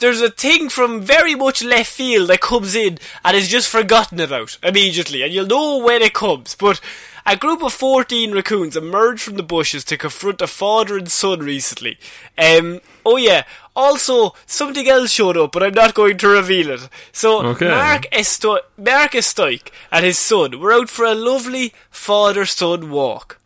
there's 0.00 0.20
a 0.20 0.28
thing 0.28 0.68
from 0.68 1.00
very 1.00 1.36
much 1.36 1.62
left 1.62 1.92
field 1.92 2.28
that 2.28 2.40
comes 2.40 2.74
in 2.74 2.98
and 3.24 3.36
is 3.36 3.46
just 3.46 3.68
forgotten 3.68 4.18
about 4.18 4.58
immediately, 4.64 5.22
and 5.22 5.32
you'll 5.32 5.46
know 5.46 5.78
when 5.78 6.02
it 6.02 6.12
comes. 6.12 6.56
But 6.56 6.80
a 7.24 7.36
group 7.36 7.62
of 7.62 7.72
14 7.72 8.32
raccoons 8.32 8.76
emerged 8.76 9.22
from 9.22 9.36
the 9.36 9.44
bushes 9.44 9.84
to 9.84 9.96
confront 9.96 10.42
a 10.42 10.48
father 10.48 10.98
and 10.98 11.08
son 11.08 11.38
recently. 11.38 11.98
Um, 12.36 12.80
oh 13.08 13.16
yeah, 13.16 13.42
also, 13.74 14.34
something 14.44 14.88
else 14.88 15.10
showed 15.12 15.36
up, 15.36 15.52
but 15.52 15.62
I'm 15.62 15.74
not 15.82 15.94
going 15.94 16.18
to 16.18 16.28
reveal 16.28 16.70
it. 16.70 16.88
So, 17.12 17.30
Okay. 17.52 17.68
Mark, 17.68 18.06
Esto- 18.10 18.64
Mark 18.76 19.12
Estoik 19.12 19.70
and 19.92 20.04
his 20.04 20.18
son 20.18 20.58
were 20.60 20.72
out 20.72 20.90
for 20.90 21.04
a 21.04 21.14
lovely 21.14 21.72
father-son 21.90 22.90
walk 22.90 23.38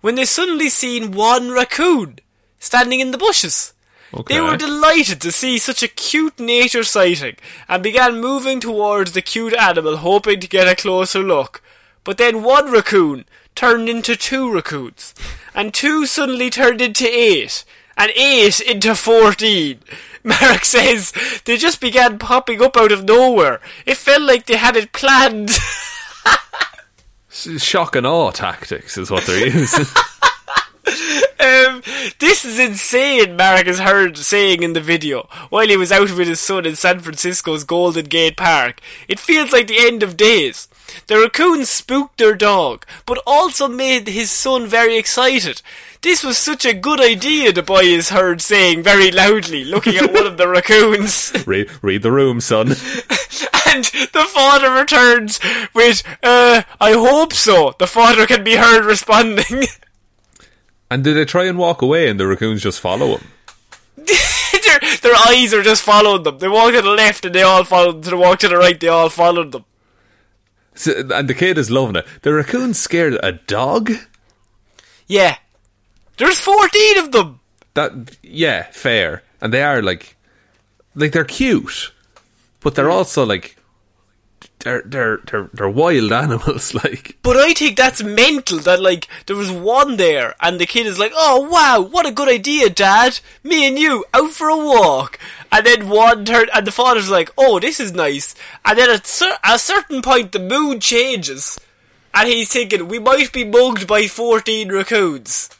when 0.00 0.14
they 0.14 0.24
suddenly 0.24 0.68
seen 0.68 1.10
one 1.12 1.50
raccoon 1.50 2.18
standing 2.60 3.00
in 3.00 3.10
the 3.10 3.18
bushes. 3.18 3.72
Okay. 4.14 4.34
They 4.34 4.40
were 4.40 4.56
delighted 4.56 5.20
to 5.22 5.32
see 5.32 5.58
such 5.58 5.82
a 5.82 5.88
cute 5.88 6.38
nature 6.38 6.84
sighting 6.84 7.36
and 7.68 7.82
began 7.82 8.20
moving 8.20 8.60
towards 8.60 9.12
the 9.12 9.22
cute 9.22 9.54
animal, 9.54 9.96
hoping 9.96 10.38
to 10.40 10.46
get 10.56 10.68
a 10.68 10.76
closer 10.76 11.20
look. 11.20 11.62
But 12.04 12.18
then 12.18 12.42
one 12.44 12.70
raccoon 12.70 13.24
turned 13.54 13.88
into 13.88 14.14
two 14.16 14.52
raccoons, 14.52 15.14
and 15.54 15.72
two 15.74 16.06
suddenly 16.06 16.50
turned 16.50 16.80
into 16.80 17.06
eight, 17.08 17.64
and 17.96 18.10
eight 18.14 18.60
into 18.60 18.94
fourteen. 18.94 19.80
Mark 20.24 20.64
says 20.64 21.12
they 21.44 21.56
just 21.56 21.80
began 21.80 22.18
popping 22.18 22.62
up 22.62 22.76
out 22.76 22.92
of 22.92 23.04
nowhere. 23.04 23.60
It 23.86 23.96
felt 23.96 24.22
like 24.22 24.46
they 24.46 24.56
had 24.56 24.76
it 24.76 24.92
planned. 24.92 25.50
Shock 27.28 27.96
and 27.96 28.06
awe 28.06 28.30
tactics 28.30 28.96
is 28.96 29.10
what 29.10 29.24
they're 29.24 29.48
using. 29.48 29.86
Um, 31.42 31.82
this 32.20 32.44
is 32.44 32.60
insane, 32.60 33.36
Mark 33.36 33.66
has 33.66 33.80
heard 33.80 34.16
saying 34.16 34.62
in 34.62 34.74
the 34.74 34.80
video 34.80 35.28
while 35.50 35.66
he 35.66 35.76
was 35.76 35.90
out 35.90 36.16
with 36.16 36.28
his 36.28 36.38
son 36.38 36.64
in 36.64 36.76
San 36.76 37.00
Francisco's 37.00 37.64
Golden 37.64 38.04
Gate 38.04 38.36
Park. 38.36 38.80
It 39.08 39.18
feels 39.18 39.50
like 39.50 39.66
the 39.66 39.84
end 39.84 40.04
of 40.04 40.16
days. 40.16 40.68
The 41.08 41.18
raccoons 41.18 41.68
spooked 41.68 42.18
their 42.18 42.36
dog, 42.36 42.86
but 43.06 43.20
also 43.26 43.66
made 43.66 44.06
his 44.06 44.30
son 44.30 44.68
very 44.68 44.96
excited. 44.96 45.62
This 46.00 46.22
was 46.22 46.38
such 46.38 46.64
a 46.64 46.74
good 46.74 47.00
idea, 47.00 47.52
the 47.52 47.62
boy 47.62 47.82
is 47.82 48.10
heard 48.10 48.40
saying 48.40 48.84
very 48.84 49.10
loudly, 49.10 49.64
looking 49.64 49.96
at 49.96 50.12
one 50.12 50.26
of 50.26 50.36
the 50.36 50.46
raccoons. 50.46 51.32
Read, 51.46 51.68
read 51.82 52.02
the 52.02 52.12
room, 52.12 52.40
son. 52.40 52.68
and 52.68 53.84
the 54.12 54.26
father 54.32 54.70
returns 54.70 55.40
with, 55.74 56.04
uh, 56.22 56.62
I 56.80 56.92
hope 56.92 57.32
so. 57.32 57.74
The 57.78 57.88
father 57.88 58.26
can 58.26 58.44
be 58.44 58.54
heard 58.54 58.84
responding. 58.84 59.64
And 60.92 61.02
did 61.02 61.14
they 61.14 61.24
try 61.24 61.46
and 61.46 61.56
walk 61.56 61.80
away 61.80 62.10
and 62.10 62.20
the 62.20 62.26
raccoons 62.26 62.62
just 62.62 62.78
follow 62.78 63.16
them? 63.16 63.28
their, 63.96 64.80
their 65.00 65.14
eyes 65.26 65.54
are 65.54 65.62
just 65.62 65.80
following 65.80 66.22
them. 66.22 66.36
They 66.36 66.48
walk 66.48 66.74
to 66.74 66.82
the 66.82 66.90
left 66.90 67.24
and 67.24 67.34
they 67.34 67.40
all 67.40 67.64
follow 67.64 67.92
them. 67.92 68.02
They 68.02 68.14
walk 68.14 68.40
to 68.40 68.48
the 68.48 68.58
right, 68.58 68.78
they 68.78 68.88
all 68.88 69.08
followed 69.08 69.52
them. 69.52 69.64
So, 70.74 70.92
and 71.14 71.30
the 71.30 71.34
kid 71.34 71.56
is 71.56 71.70
loving 71.70 71.96
it. 71.96 72.06
The 72.20 72.34
raccoon 72.34 72.74
scared 72.74 73.18
a 73.22 73.32
dog? 73.32 73.90
Yeah. 75.06 75.36
There's 76.18 76.40
14 76.40 76.98
of 76.98 77.12
them! 77.12 77.40
That 77.72 78.18
yeah, 78.22 78.64
fair. 78.64 79.22
And 79.40 79.50
they 79.50 79.62
are 79.62 79.80
like 79.80 80.14
like 80.94 81.12
they're 81.12 81.24
cute. 81.24 81.90
But 82.60 82.74
they're 82.74 82.88
mm. 82.88 82.92
also 82.92 83.24
like 83.24 83.56
they're 84.60 84.82
they're 84.84 85.18
they're, 85.30 85.50
they're 85.52 85.68
wild 85.68 86.12
animals 86.12 86.74
like 86.84 87.18
But 87.22 87.36
I 87.36 87.52
think 87.52 87.76
that's 87.76 88.02
mental 88.02 88.58
that 88.60 88.80
like 88.80 89.08
there 89.26 89.36
was 89.36 89.50
one 89.50 89.96
there 89.96 90.34
and 90.40 90.58
the 90.58 90.66
kid 90.66 90.86
is 90.86 90.98
like, 90.98 91.12
"Oh 91.14 91.48
wow, 91.48 91.80
what 91.80 92.06
a 92.06 92.12
good 92.12 92.28
idea, 92.28 92.70
Dad! 92.70 93.20
Me 93.42 93.66
and 93.66 93.78
you 93.78 94.04
out 94.14 94.30
for 94.30 94.48
a 94.48 94.56
walk." 94.56 95.18
And 95.50 95.66
then 95.66 95.88
one 95.88 96.24
turn 96.24 96.48
and 96.54 96.66
the 96.66 96.72
father's 96.72 97.10
like, 97.10 97.30
"Oh, 97.36 97.58
this 97.60 97.80
is 97.80 97.92
nice." 97.92 98.34
And 98.64 98.78
then 98.78 98.90
at 98.90 99.06
cer- 99.06 99.38
a 99.44 99.58
certain 99.58 100.02
point, 100.02 100.32
the 100.32 100.38
mood 100.38 100.80
changes, 100.80 101.58
and 102.14 102.28
he's 102.28 102.50
thinking, 102.50 102.88
"We 102.88 102.98
might 102.98 103.32
be 103.32 103.44
mugged 103.44 103.86
by 103.86 104.06
fourteen 104.06 104.70
raccoons." 104.72 105.50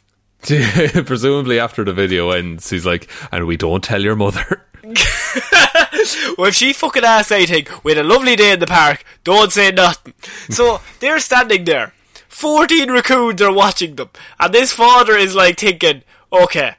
presumably 1.05 1.57
after 1.57 1.85
the 1.85 1.93
video 1.93 2.31
ends, 2.31 2.69
he's 2.69 2.85
like, 2.85 3.09
and 3.31 3.47
we 3.47 3.55
don't 3.55 3.83
tell 3.83 4.01
your 4.01 4.17
mother. 4.17 4.65
well, 6.37 6.47
if 6.47 6.55
she 6.55 6.73
fucking 6.73 7.03
asks 7.03 7.31
anything, 7.31 7.67
we 7.83 7.91
had 7.93 8.05
a 8.05 8.07
lovely 8.07 8.35
day 8.35 8.53
in 8.53 8.59
the 8.59 8.67
park, 8.67 9.03
don't 9.23 9.51
say 9.51 9.71
nothing. 9.71 10.13
So, 10.49 10.81
they're 10.99 11.19
standing 11.19 11.65
there. 11.65 11.93
14 12.29 12.91
raccoons 12.91 13.41
are 13.41 13.53
watching 13.53 13.95
them. 13.95 14.09
And 14.39 14.53
this 14.53 14.71
father 14.73 15.15
is 15.15 15.35
like 15.35 15.59
thinking, 15.59 16.03
okay, 16.31 16.75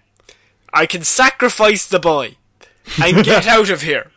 I 0.72 0.86
can 0.86 1.02
sacrifice 1.02 1.86
the 1.86 2.00
boy 2.00 2.36
and 3.02 3.24
get 3.24 3.46
out 3.56 3.70
of 3.70 3.82
here. 3.82 4.10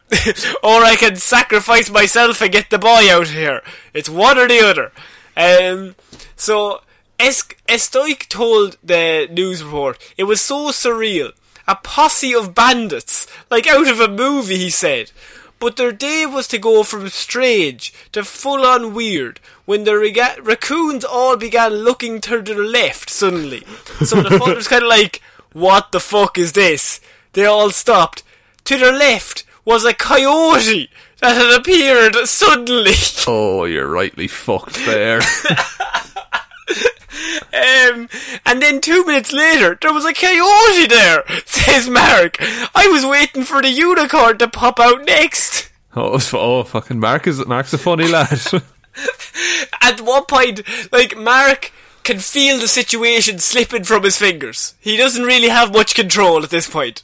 or 0.63 0.83
I 0.83 0.95
can 0.97 1.17
sacrifice 1.17 1.89
myself 1.89 2.41
and 2.41 2.51
get 2.51 2.69
the 2.69 2.79
boy 2.79 3.11
out 3.11 3.23
of 3.23 3.31
here. 3.31 3.61
It's 3.93 4.09
one 4.09 4.37
or 4.37 4.47
the 4.47 4.61
other. 4.65 4.91
Um, 5.35 5.95
so, 6.35 6.81
Es- 7.19 7.43
Estoic 7.67 8.27
told 8.27 8.77
the 8.83 9.27
news 9.31 9.63
report 9.63 9.97
it 10.17 10.23
was 10.25 10.39
so 10.41 10.67
surreal. 10.69 11.31
A 11.67 11.75
posse 11.75 12.33
of 12.33 12.55
bandits, 12.55 13.27
like 13.51 13.67
out 13.67 13.87
of 13.87 13.99
a 13.99 14.07
movie, 14.07 14.57
he 14.57 14.69
said. 14.69 15.11
But 15.59 15.75
their 15.75 15.91
day 15.91 16.25
was 16.25 16.47
to 16.49 16.59
go 16.59 16.83
from 16.83 17.09
strange 17.09 17.91
to 18.11 18.23
full 18.23 18.63
on 18.65 18.93
weird 18.93 19.39
when 19.65 19.83
the 19.83 19.97
rega- 19.97 20.37
raccoons 20.41 21.03
all 21.03 21.35
began 21.35 21.73
looking 21.73 22.21
to 22.21 22.41
their 22.41 22.63
left 22.63 23.09
suddenly. 23.09 23.63
So 24.05 24.21
the 24.21 24.29
father 24.39 24.55
was 24.55 24.67
kind 24.67 24.83
of 24.83 24.89
like, 24.89 25.21
What 25.53 25.91
the 25.91 25.99
fuck 25.99 26.37
is 26.37 26.53
this? 26.53 27.01
They 27.33 27.45
all 27.45 27.71
stopped. 27.71 28.23
To 28.65 28.77
their 28.77 28.93
left 28.93 29.43
was 29.65 29.83
a 29.83 29.93
coyote 29.93 30.89
that 31.21 31.35
had 31.35 31.59
appeared 31.59 32.15
suddenly. 32.27 32.93
Oh, 33.27 33.65
you're 33.65 33.89
rightly 33.89 34.27
fucked 34.27 34.75
there. 34.85 35.21
Um, 37.53 38.09
and 38.45 38.61
then 38.61 38.81
two 38.81 39.05
minutes 39.05 39.31
later, 39.33 39.77
there 39.81 39.93
was 39.93 40.05
a 40.05 40.13
coyote 40.13 40.87
there, 40.87 41.23
says 41.45 41.89
Mark. 41.89 42.37
I 42.75 42.87
was 42.91 43.05
waiting 43.05 43.43
for 43.43 43.61
the 43.61 43.69
unicorn 43.69 44.37
to 44.39 44.47
pop 44.47 44.79
out 44.79 45.05
next. 45.05 45.69
oh, 45.95 46.19
oh, 46.33 46.63
fucking 46.63 46.99
Mark 46.99 47.27
is 47.27 47.45
Mark's 47.45 47.73
a 47.73 47.77
funny 47.77 48.07
lad. 48.07 48.39
At 49.81 50.01
one 50.01 50.25
point, 50.25 50.61
like, 50.91 51.17
Mark 51.17 51.71
can 52.03 52.19
feel 52.19 52.57
the 52.59 52.67
situation 52.67 53.39
slipping 53.39 53.83
from 53.83 54.03
his 54.03 54.17
fingers. 54.17 54.75
He 54.79 54.97
doesn't 54.97 55.23
really 55.23 55.49
have 55.49 55.73
much 55.73 55.93
control 55.93 56.43
at 56.43 56.49
this 56.49 56.69
point. 56.69 57.03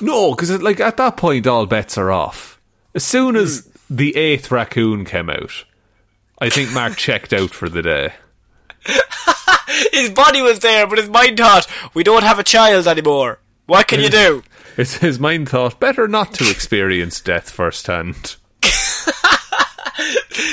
no, 0.00 0.34
because 0.34 0.62
like 0.62 0.78
at 0.78 0.98
that 0.98 1.16
point, 1.16 1.46
all 1.46 1.66
bets 1.66 1.96
are 1.98 2.12
off. 2.12 2.60
As 2.94 3.02
soon 3.02 3.34
as 3.36 3.68
the 3.88 4.14
eighth 4.14 4.50
raccoon 4.50 5.04
came 5.04 5.30
out, 5.30 5.64
I 6.38 6.50
think 6.50 6.72
Mark 6.72 6.96
checked 6.96 7.32
out 7.32 7.50
for 7.50 7.68
the 7.68 7.82
day. 7.82 8.12
His 9.92 10.10
body 10.10 10.42
was 10.42 10.60
there, 10.60 10.86
but 10.86 10.98
his 10.98 11.08
mind 11.08 11.38
thought, 11.38 11.66
we 11.94 12.02
don't 12.02 12.24
have 12.24 12.38
a 12.38 12.44
child 12.44 12.86
anymore. 12.86 13.38
What 13.66 13.88
can 13.88 14.00
you 14.00 14.10
do? 14.10 14.42
It's 14.74 14.96
his 14.96 15.20
mind 15.20 15.50
thought 15.50 15.78
better 15.78 16.08
not 16.08 16.32
to 16.34 16.50
experience 16.50 17.20
death 17.20 17.50
firsthand. 17.50 18.36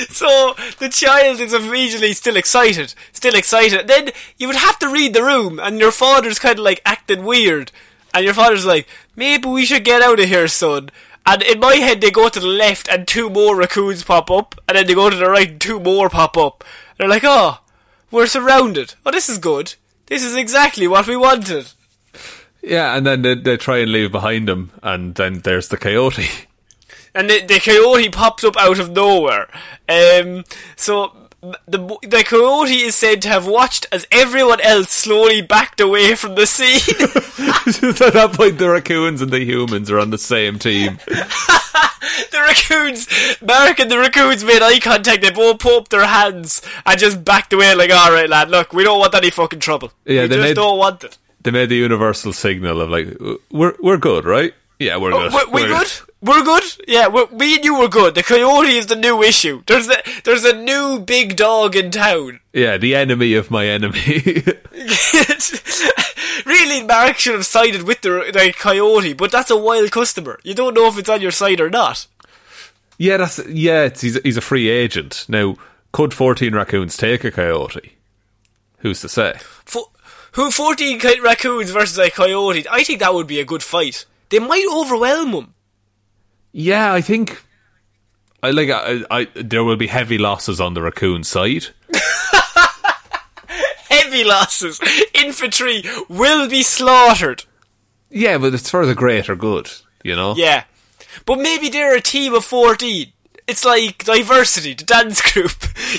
So 0.09 0.53
the 0.79 0.89
child 0.89 1.39
is 1.39 1.53
immediately 1.53 2.13
still 2.13 2.35
excited, 2.35 2.93
still 3.13 3.35
excited. 3.35 3.87
Then 3.87 4.09
you 4.37 4.47
would 4.47 4.57
have 4.57 4.77
to 4.79 4.89
read 4.89 5.13
the 5.13 5.23
room, 5.23 5.59
and 5.59 5.79
your 5.79 5.91
father's 5.91 6.39
kind 6.39 6.59
of 6.59 6.65
like 6.65 6.81
acting 6.85 7.23
weird, 7.23 7.71
and 8.13 8.25
your 8.25 8.33
father's 8.33 8.65
like, 8.65 8.87
maybe 9.15 9.47
we 9.47 9.65
should 9.65 9.85
get 9.85 10.01
out 10.01 10.19
of 10.19 10.27
here, 10.27 10.47
son. 10.47 10.89
And 11.25 11.41
in 11.43 11.59
my 11.59 11.75
head, 11.75 12.01
they 12.01 12.11
go 12.11 12.27
to 12.27 12.39
the 12.39 12.47
left, 12.47 12.89
and 12.89 13.07
two 13.07 13.29
more 13.29 13.55
raccoons 13.55 14.03
pop 14.03 14.29
up, 14.29 14.55
and 14.67 14.77
then 14.77 14.87
they 14.87 14.93
go 14.93 15.09
to 15.09 15.15
the 15.15 15.29
right, 15.29 15.49
and 15.49 15.61
two 15.61 15.79
more 15.79 16.09
pop 16.09 16.35
up. 16.35 16.63
They're 16.97 17.07
like, 17.07 17.23
oh, 17.23 17.59
we're 18.11 18.27
surrounded. 18.27 18.95
Oh, 19.05 19.11
this 19.11 19.29
is 19.29 19.37
good. 19.37 19.75
This 20.07 20.23
is 20.23 20.35
exactly 20.35 20.87
what 20.87 21.07
we 21.07 21.15
wanted. 21.15 21.71
Yeah, 22.61 22.95
and 22.95 23.05
then 23.05 23.21
they, 23.21 23.35
they 23.35 23.57
try 23.57 23.77
and 23.77 23.91
leave 23.91 24.11
behind 24.11 24.47
them, 24.47 24.71
and 24.83 25.15
then 25.15 25.39
there's 25.39 25.69
the 25.69 25.77
coyote. 25.77 26.27
and 27.15 27.29
the, 27.29 27.45
the 27.45 27.59
coyote 27.59 28.09
pops 28.09 28.43
up 28.43 28.57
out 28.57 28.79
of 28.79 28.91
nowhere. 28.91 29.47
Um, 29.87 30.43
so 30.75 31.28
the 31.41 31.97
the 32.01 32.23
coyote 32.25 32.81
is 32.81 32.95
said 32.95 33.21
to 33.21 33.29
have 33.29 33.47
watched 33.47 33.85
as 33.91 34.05
everyone 34.11 34.59
else 34.61 34.91
slowly 34.91 35.41
backed 35.41 35.79
away 35.79 36.15
from 36.15 36.35
the 36.35 36.45
scene. 36.45 36.81
At 38.01 38.13
that 38.13 38.33
point, 38.33 38.57
the 38.57 38.69
raccoons 38.69 39.21
and 39.21 39.31
the 39.31 39.43
humans 39.43 39.89
are 39.89 39.99
on 39.99 40.09
the 40.09 40.17
same 40.17 40.59
team. 40.59 40.99
the 41.05 42.43
raccoons, 42.45 43.07
Mark 43.41 43.79
and 43.79 43.89
the 43.89 43.97
raccoons 43.97 44.43
made 44.43 44.61
eye 44.61 44.79
contact. 44.79 45.21
They 45.21 45.31
both 45.31 45.65
up 45.65 45.89
their 45.89 46.05
hands 46.05 46.61
and 46.85 46.99
just 46.99 47.23
backed 47.23 47.53
away. 47.53 47.73
Like, 47.73 47.91
all 47.91 48.11
right, 48.11 48.29
lad, 48.29 48.49
look, 48.49 48.73
we 48.73 48.83
don't 48.83 48.99
want 48.99 49.15
any 49.15 49.29
fucking 49.29 49.59
trouble. 49.59 49.91
Yeah, 50.05 50.23
we 50.23 50.27
they 50.27 50.35
just 50.35 50.47
made- 50.49 50.55
don't 50.55 50.77
want 50.77 51.03
it. 51.03 51.17
They 51.41 51.51
made 51.51 51.69
the 51.69 51.75
universal 51.75 52.33
signal 52.33 52.81
of 52.81 52.89
like, 52.89 53.17
we're 53.49 53.73
we're 53.79 53.97
good, 53.97 54.25
right? 54.25 54.53
Yeah, 54.77 54.97
we're 54.97 55.13
oh, 55.13 55.29
good. 55.29 55.33
Oh, 55.33 55.45
we, 55.51 55.63
we 55.63 55.69
We're 55.69 55.79
good? 55.79 55.91
We're 56.21 56.43
good. 56.43 56.63
Yeah, 56.87 57.07
we 57.07 57.25
me 57.27 57.55
and 57.55 57.63
you 57.63 57.79
were 57.79 57.87
good. 57.87 58.13
The 58.15 58.23
coyote 58.23 58.75
is 58.77 58.87
the 58.87 58.95
new 58.95 59.23
issue. 59.23 59.63
There's 59.67 59.87
a 59.89 59.97
there's 60.25 60.43
a 60.43 60.53
new 60.53 60.99
big 60.99 61.35
dog 61.37 61.75
in 61.75 61.91
town. 61.91 62.39
Yeah, 62.51 62.77
the 62.77 62.95
enemy 62.95 63.35
of 63.35 63.51
my 63.51 63.67
enemy. 63.67 64.43
really, 66.45 66.83
Mark 66.83 67.17
should 67.19 67.35
have 67.35 67.45
sided 67.45 67.83
with 67.83 68.01
the, 68.01 68.31
the 68.33 68.53
coyote, 68.57 69.13
but 69.13 69.31
that's 69.31 69.51
a 69.51 69.57
wild 69.57 69.91
customer. 69.91 70.39
You 70.43 70.55
don't 70.55 70.73
know 70.73 70.87
if 70.87 70.97
it's 70.97 71.09
on 71.09 71.21
your 71.21 71.31
side 71.31 71.61
or 71.61 71.69
not. 71.69 72.07
yeah, 72.97 73.17
that's 73.17 73.39
yeah. 73.47 73.83
It's, 73.83 74.01
he's 74.01 74.19
he's 74.23 74.37
a 74.37 74.41
free 74.41 74.67
agent 74.69 75.25
now. 75.29 75.55
Could 75.91 76.13
fourteen 76.13 76.53
raccoons 76.55 76.97
take 76.97 77.23
a 77.23 77.31
coyote? 77.31 77.93
Who's 78.79 79.01
to 79.01 79.09
say? 79.09 79.35
Fo- 79.65 79.91
who 80.33 80.51
14 80.51 80.99
raccoons 81.23 81.71
versus 81.71 81.97
a 81.97 82.09
coyote? 82.11 82.65
I 82.69 82.83
think 82.83 82.99
that 82.99 83.13
would 83.13 83.27
be 83.27 83.39
a 83.39 83.45
good 83.45 83.63
fight. 83.63 84.05
They 84.29 84.39
might 84.39 84.65
overwhelm 84.71 85.31
them. 85.31 85.53
Yeah, 86.51 86.93
I 86.93 87.01
think. 87.01 87.43
I 88.41 88.51
like. 88.51 88.69
I, 88.69 89.03
I 89.11 89.27
there 89.35 89.63
will 89.63 89.75
be 89.75 89.87
heavy 89.87 90.17
losses 90.17 90.59
on 90.61 90.73
the 90.73 90.81
raccoon 90.81 91.23
side. 91.23 91.67
Heavy 93.89 94.23
losses. 94.23 94.79
Infantry 95.13 95.83
will 96.07 96.47
be 96.47 96.63
slaughtered. 96.63 97.45
Yeah, 98.09 98.37
but 98.37 98.53
it's 98.53 98.69
for 98.69 98.85
the 98.85 98.95
greater 98.95 99.35
good, 99.35 99.69
you 100.03 100.15
know. 100.15 100.35
Yeah. 100.35 100.63
But 101.25 101.39
maybe 101.39 101.69
they're 101.69 101.95
a 101.95 102.01
team 102.01 102.33
of 102.33 102.45
14. 102.45 103.11
It's 103.47 103.65
like 103.65 104.05
diversity, 104.05 104.75
the 104.75 104.83
dance 104.83 105.21
group. 105.33 105.51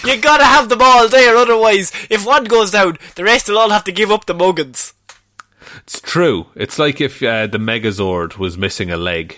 you 0.04 0.20
gotta 0.20 0.44
have 0.44 0.68
them 0.68 0.80
all 0.82 1.08
there, 1.08 1.36
otherwise, 1.36 1.90
if 2.08 2.24
one 2.24 2.44
goes 2.44 2.70
down, 2.70 2.96
the 3.16 3.24
rest 3.24 3.48
will 3.48 3.58
all 3.58 3.70
have 3.70 3.84
to 3.84 3.92
give 3.92 4.10
up 4.10 4.26
the 4.26 4.34
muggins. 4.34 4.94
It's 5.78 6.00
true. 6.00 6.46
It's 6.54 6.78
like 6.78 7.00
if 7.00 7.22
uh, 7.22 7.48
the 7.48 7.58
Megazord 7.58 8.38
was 8.38 8.56
missing 8.56 8.90
a 8.90 8.96
leg. 8.96 9.36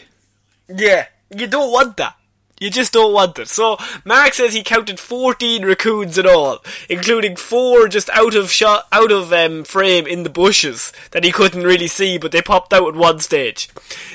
Yeah. 0.69 1.07
You 1.35 1.47
don't 1.47 1.73
want 1.73 1.97
that. 1.97 2.17
You 2.63 2.71
just 2.71 2.93
don't 2.93 3.13
want 3.13 3.41
it. 3.41 3.49
So 3.49 3.77
Mark 4.05 4.35
says 4.35 4.55
he 4.55 4.63
counted 4.63 5.01
14 5.01 5.65
raccoons 5.65 6.17
in 6.17 6.29
all, 6.29 6.63
including 6.89 7.35
four 7.35 7.89
just 7.89 8.09
out 8.11 8.37
of 8.37 8.53
shot, 8.53 8.87
out 8.93 9.11
of 9.11 9.33
um, 9.33 9.65
frame 9.65 10.07
in 10.07 10.23
the 10.23 10.31
bushes 10.31 10.93
that 11.11 11.25
he 11.25 11.33
couldn't 11.33 11.65
really 11.65 11.89
see, 11.89 12.19
but 12.19 12.31
they 12.31 12.41
popped 12.41 12.73
out 12.73 12.87
at 12.87 12.95
one 12.95 13.19
stage. 13.19 13.69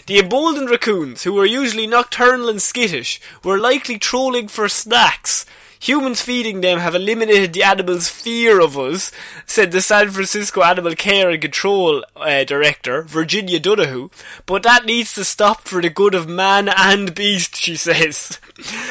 The 0.05 0.19
emboldened 0.19 0.69
raccoons, 0.69 1.23
who 1.23 1.33
were 1.33 1.45
usually 1.45 1.87
nocturnal 1.87 2.47
and 2.47 2.61
skittish, 2.61 3.19
were 3.43 3.59
likely 3.59 3.97
trolling 3.97 4.47
for 4.47 4.69
snacks. 4.69 5.45
Humans 5.79 6.21
feeding 6.21 6.61
them 6.61 6.79
have 6.79 6.95
eliminated 6.95 7.53
the 7.53 7.63
animals' 7.63 8.09
fear 8.09 8.59
of 8.59 8.77
us, 8.77 9.11
said 9.45 9.71
the 9.71 9.81
San 9.81 10.09
Francisco 10.09 10.61
Animal 10.63 10.95
Care 10.95 11.29
and 11.29 11.41
Control 11.41 12.03
uh, 12.15 12.43
Director, 12.43 13.03
Virginia 13.03 13.59
Donohue. 13.59 14.09
But 14.45 14.63
that 14.63 14.85
needs 14.85 15.13
to 15.13 15.23
stop 15.23 15.61
for 15.67 15.81
the 15.81 15.89
good 15.89 16.15
of 16.15 16.27
man 16.27 16.69
and 16.69 17.13
beast, 17.13 17.55
she 17.55 17.75
says. 17.75 18.39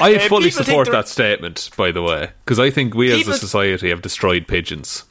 I 0.01 0.15
Uh, 0.15 0.29
fully 0.29 0.51
support 0.51 0.91
that 0.91 1.09
statement, 1.09 1.71
by 1.77 1.91
the 1.91 2.03
way, 2.03 2.31
because 2.45 2.59
I 2.61 2.71
think 2.71 2.95
we 2.95 3.13
as 3.13 3.27
a 3.27 3.35
society 3.37 3.89
have 3.91 4.03
destroyed 4.03 4.47
pigeons. 4.47 5.05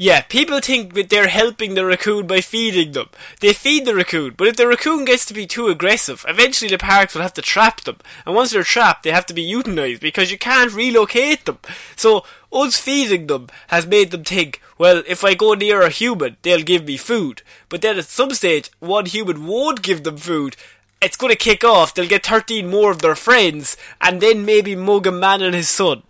Yeah, 0.00 0.20
people 0.20 0.60
think 0.60 0.94
that 0.94 1.10
they're 1.10 1.26
helping 1.26 1.74
the 1.74 1.84
raccoon 1.84 2.28
by 2.28 2.40
feeding 2.40 2.92
them. 2.92 3.08
They 3.40 3.52
feed 3.52 3.84
the 3.84 3.96
raccoon, 3.96 4.34
but 4.36 4.46
if 4.46 4.54
the 4.54 4.68
raccoon 4.68 5.04
gets 5.04 5.26
to 5.26 5.34
be 5.34 5.44
too 5.44 5.66
aggressive, 5.66 6.24
eventually 6.28 6.70
the 6.70 6.78
parks 6.78 7.14
will 7.14 7.22
have 7.22 7.34
to 7.34 7.42
trap 7.42 7.80
them. 7.80 7.96
And 8.24 8.36
once 8.36 8.52
they're 8.52 8.62
trapped, 8.62 9.02
they 9.02 9.10
have 9.10 9.26
to 9.26 9.34
be 9.34 9.44
euthanized 9.52 9.98
because 9.98 10.30
you 10.30 10.38
can't 10.38 10.72
relocate 10.72 11.46
them. 11.46 11.58
So, 11.96 12.24
us 12.52 12.78
feeding 12.78 13.26
them 13.26 13.48
has 13.68 13.88
made 13.88 14.12
them 14.12 14.22
think, 14.22 14.62
well, 14.78 15.02
if 15.04 15.24
I 15.24 15.34
go 15.34 15.54
near 15.54 15.82
a 15.82 15.90
human, 15.90 16.36
they'll 16.42 16.62
give 16.62 16.84
me 16.84 16.96
food. 16.96 17.42
But 17.68 17.82
then 17.82 17.98
at 17.98 18.04
some 18.04 18.30
stage, 18.30 18.70
one 18.78 19.06
human 19.06 19.48
won't 19.48 19.82
give 19.82 20.04
them 20.04 20.16
food. 20.16 20.54
It's 21.02 21.16
gonna 21.16 21.34
kick 21.34 21.64
off, 21.64 21.92
they'll 21.92 22.06
get 22.06 22.24
13 22.24 22.70
more 22.70 22.92
of 22.92 23.02
their 23.02 23.16
friends, 23.16 23.76
and 24.00 24.20
then 24.20 24.44
maybe 24.44 24.76
mug 24.76 25.08
a 25.08 25.12
man 25.12 25.42
and 25.42 25.56
his 25.56 25.68
son. 25.68 26.04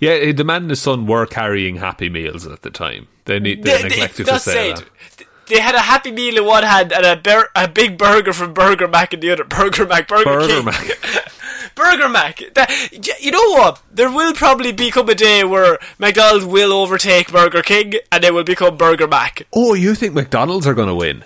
Yeah, 0.00 0.32
the 0.32 0.44
man 0.44 0.62
and 0.62 0.70
his 0.70 0.82
son 0.82 1.06
were 1.06 1.26
carrying 1.26 1.76
Happy 1.76 2.08
Meals 2.08 2.46
at 2.46 2.62
the 2.62 2.70
time. 2.70 3.08
They, 3.24 3.38
ne- 3.38 3.54
they, 3.54 3.82
neglected 3.82 4.26
to 4.26 4.38
say 4.38 4.70
it. 4.70 4.76
that. 4.76 5.26
They 5.46 5.60
had 5.60 5.74
a 5.74 5.80
Happy 5.80 6.10
Meal 6.10 6.38
in 6.38 6.44
one 6.44 6.62
hand 6.62 6.92
and 6.92 7.04
a, 7.04 7.16
bur- 7.16 7.50
a 7.54 7.68
big 7.68 7.98
burger 7.98 8.32
from 8.32 8.54
Burger 8.54 8.88
Mac 8.88 9.12
in 9.12 9.20
the 9.20 9.30
other. 9.30 9.44
Burger 9.44 9.86
Mac, 9.86 10.08
Burger, 10.08 10.24
Burger 10.24 10.46
King. 10.46 10.64
Mac. 10.64 11.34
Burger 11.74 12.08
Mac. 12.08 12.40
That, 12.54 13.20
you 13.20 13.30
know 13.30 13.50
what? 13.50 13.82
There 13.92 14.10
will 14.10 14.32
probably 14.32 14.72
become 14.72 15.08
a 15.08 15.14
day 15.14 15.44
where 15.44 15.78
McDonald's 15.98 16.46
will 16.46 16.72
overtake 16.72 17.30
Burger 17.30 17.62
King 17.62 17.94
and 18.10 18.22
they 18.22 18.30
will 18.30 18.44
become 18.44 18.76
Burger 18.76 19.08
Mac. 19.08 19.46
Oh, 19.52 19.74
you 19.74 19.94
think 19.94 20.14
McDonald's 20.14 20.66
are 20.66 20.74
going 20.74 20.88
to 20.88 20.94
win? 20.94 21.24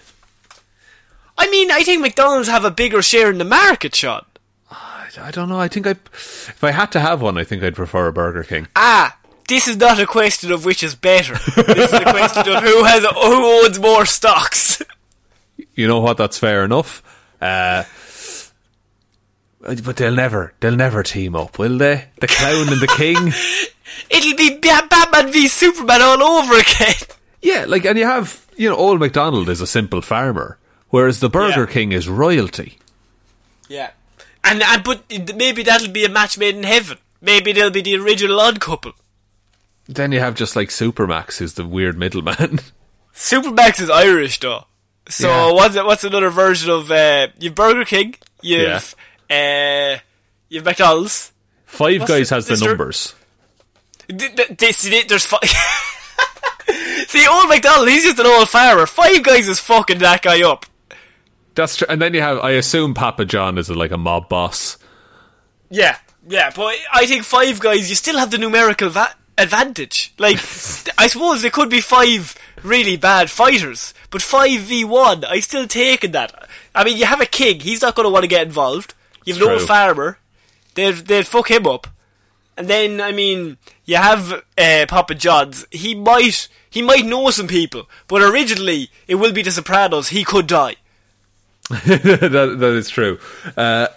I 1.36 1.48
mean, 1.50 1.70
I 1.70 1.84
think 1.84 2.02
McDonald's 2.02 2.48
have 2.48 2.64
a 2.64 2.70
bigger 2.70 3.00
share 3.02 3.30
in 3.30 3.38
the 3.38 3.44
market, 3.44 3.94
Sean. 3.94 4.24
I, 5.22 5.30
don't 5.30 5.48
know. 5.48 5.58
I 5.60 5.68
think 5.68 5.86
I, 5.86 5.90
if 5.90 6.62
I 6.62 6.70
had 6.70 6.92
to 6.92 7.00
have 7.00 7.20
one, 7.22 7.38
I 7.38 7.44
think 7.44 7.62
I'd 7.62 7.74
prefer 7.74 8.08
a 8.08 8.12
Burger 8.12 8.42
King. 8.44 8.66
Ah, 8.76 9.16
this 9.48 9.66
is 9.68 9.76
not 9.76 9.98
a 10.00 10.06
question 10.06 10.52
of 10.52 10.64
which 10.64 10.82
is 10.82 10.94
better. 10.94 11.34
this 11.56 11.92
is 11.92 12.00
a 12.00 12.04
question 12.04 12.48
of 12.48 12.62
who 12.62 12.84
has 12.84 13.04
who 13.04 13.64
owns 13.64 13.78
more 13.80 14.04
stocks. 14.06 14.82
You 15.74 15.86
know 15.86 16.00
what? 16.00 16.16
That's 16.16 16.38
fair 16.38 16.64
enough. 16.64 17.02
Uh, 17.40 17.84
but 19.60 19.96
they'll 19.96 20.14
never, 20.14 20.54
they'll 20.60 20.76
never 20.76 21.02
team 21.02 21.34
up, 21.36 21.58
will 21.58 21.78
they? 21.78 22.06
The 22.20 22.26
clown 22.28 22.68
and 22.68 22.80
the 22.80 22.86
king. 22.96 23.16
It'll 24.10 24.36
be 24.36 24.50
Ba- 24.58 24.86
Batman 24.88 25.32
v 25.32 25.48
Superman 25.48 26.00
all 26.02 26.22
over 26.22 26.54
again. 26.54 26.94
Yeah, 27.42 27.64
like, 27.66 27.84
and 27.84 27.98
you 27.98 28.04
have, 28.04 28.44
you 28.56 28.68
know, 28.68 28.76
old 28.76 29.00
McDonald 29.00 29.48
is 29.48 29.60
a 29.60 29.66
simple 29.66 30.00
farmer, 30.00 30.58
whereas 30.90 31.20
the 31.20 31.28
Burger 31.30 31.60
Yeah. 31.60 31.72
King 31.72 31.92
is 31.92 32.08
royalty. 32.08 32.78
Yeah. 33.68 33.90
And, 34.44 34.62
and 34.62 34.82
but 34.84 35.02
maybe 35.36 35.62
that'll 35.62 35.88
be 35.92 36.04
a 36.04 36.08
match 36.08 36.38
made 36.38 36.56
in 36.56 36.62
heaven. 36.62 36.98
Maybe 37.20 37.52
they'll 37.52 37.70
be 37.70 37.82
the 37.82 37.96
original 37.96 38.40
odd 38.40 38.60
couple. 38.60 38.92
Then 39.86 40.12
you 40.12 40.20
have 40.20 40.34
just 40.34 40.54
like 40.56 40.68
Supermac's, 40.68 41.38
who's 41.38 41.54
the 41.54 41.66
weird 41.66 41.98
middleman. 41.98 42.60
Supermac's 43.14 43.80
is 43.80 43.90
Irish 43.90 44.38
though. 44.40 44.64
So 45.08 45.28
Yeah. 45.28 45.52
what's 45.54 45.74
what's 45.76 46.04
another 46.04 46.30
version 46.30 46.70
of 46.70 46.90
uh, 46.90 47.28
you've 47.38 47.54
Burger 47.54 47.84
King, 47.84 48.14
you've 48.42 48.94
uh, 49.30 49.96
you've 50.48 50.64
McDonald's. 50.64 51.32
Five 51.66 52.00
What's 52.00 52.10
Guys 52.12 52.28
the- 52.28 52.34
has 52.36 52.46
the 52.46 52.56
there- 52.56 52.68
numbers. 52.68 53.14
This 54.08 54.88
there's 55.06 55.26
fi- 55.26 55.38
See, 57.08 57.26
old 57.26 57.48
McDonald, 57.48 57.88
he's 57.88 58.04
just 58.04 58.18
an 58.18 58.26
old 58.26 58.48
farmer. 58.48 58.86
Five 58.86 59.22
guys 59.22 59.48
is 59.48 59.60
fucking 59.60 59.98
that 59.98 60.22
guy 60.22 60.42
up. 60.42 60.66
That's 61.58 61.74
true. 61.74 61.88
And 61.90 62.00
then 62.00 62.14
you 62.14 62.20
have, 62.20 62.38
I 62.38 62.52
assume 62.52 62.94
Papa 62.94 63.24
John 63.24 63.58
is 63.58 63.68
like 63.68 63.90
a 63.90 63.98
mob 63.98 64.28
boss. 64.28 64.78
Yeah, 65.68 65.98
yeah, 66.28 66.52
but 66.54 66.76
I 66.94 67.04
think 67.04 67.24
five 67.24 67.58
guys, 67.58 67.90
you 67.90 67.96
still 67.96 68.16
have 68.16 68.30
the 68.30 68.38
numerical 68.38 68.90
va- 68.90 69.16
advantage. 69.36 70.14
Like, 70.18 70.36
I 70.98 71.08
suppose 71.08 71.42
there 71.42 71.50
could 71.50 71.68
be 71.68 71.80
five 71.80 72.36
really 72.62 72.96
bad 72.96 73.28
fighters, 73.28 73.92
but 74.10 74.22
five 74.22 74.60
v 74.60 74.84
one, 74.84 75.24
I 75.24 75.40
still 75.40 75.66
taking 75.66 76.12
that. 76.12 76.48
I 76.76 76.84
mean, 76.84 76.96
you 76.96 77.06
have 77.06 77.20
a 77.20 77.26
king, 77.26 77.58
he's 77.58 77.82
not 77.82 77.96
going 77.96 78.06
to 78.06 78.10
want 78.10 78.22
to 78.22 78.28
get 78.28 78.46
involved. 78.46 78.94
You've 79.24 79.40
no 79.40 79.58
farmer, 79.58 80.18
they'd 80.74 80.94
they'd 80.94 81.26
fuck 81.26 81.50
him 81.50 81.66
up. 81.66 81.88
And 82.56 82.68
then, 82.68 83.00
I 83.00 83.10
mean, 83.10 83.58
you 83.84 83.96
have 83.96 84.44
uh, 84.56 84.86
Papa 84.86 85.16
John's. 85.16 85.66
He 85.72 85.96
might 85.96 86.46
he 86.70 86.82
might 86.82 87.04
know 87.04 87.30
some 87.30 87.48
people, 87.48 87.88
but 88.06 88.22
originally 88.22 88.90
it 89.08 89.16
will 89.16 89.32
be 89.32 89.42
the 89.42 89.50
Sopranos. 89.50 90.10
He 90.10 90.22
could 90.22 90.46
die. 90.46 90.76
that, 91.84 92.56
that 92.58 92.74
is 92.74 92.88
true. 92.88 93.18
Uh, 93.56 93.88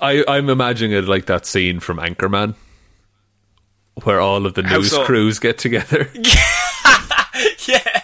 I, 0.00 0.24
I'm 0.28 0.48
imagining 0.48 0.96
it 0.96 1.08
like 1.08 1.26
that 1.26 1.46
scene 1.46 1.80
from 1.80 1.98
Anchorman, 1.98 2.54
where 4.04 4.20
all 4.20 4.46
of 4.46 4.54
the 4.54 4.62
news 4.62 4.90
so? 4.90 5.04
crews 5.04 5.40
get 5.40 5.58
together. 5.58 6.08
yeah, 7.66 8.02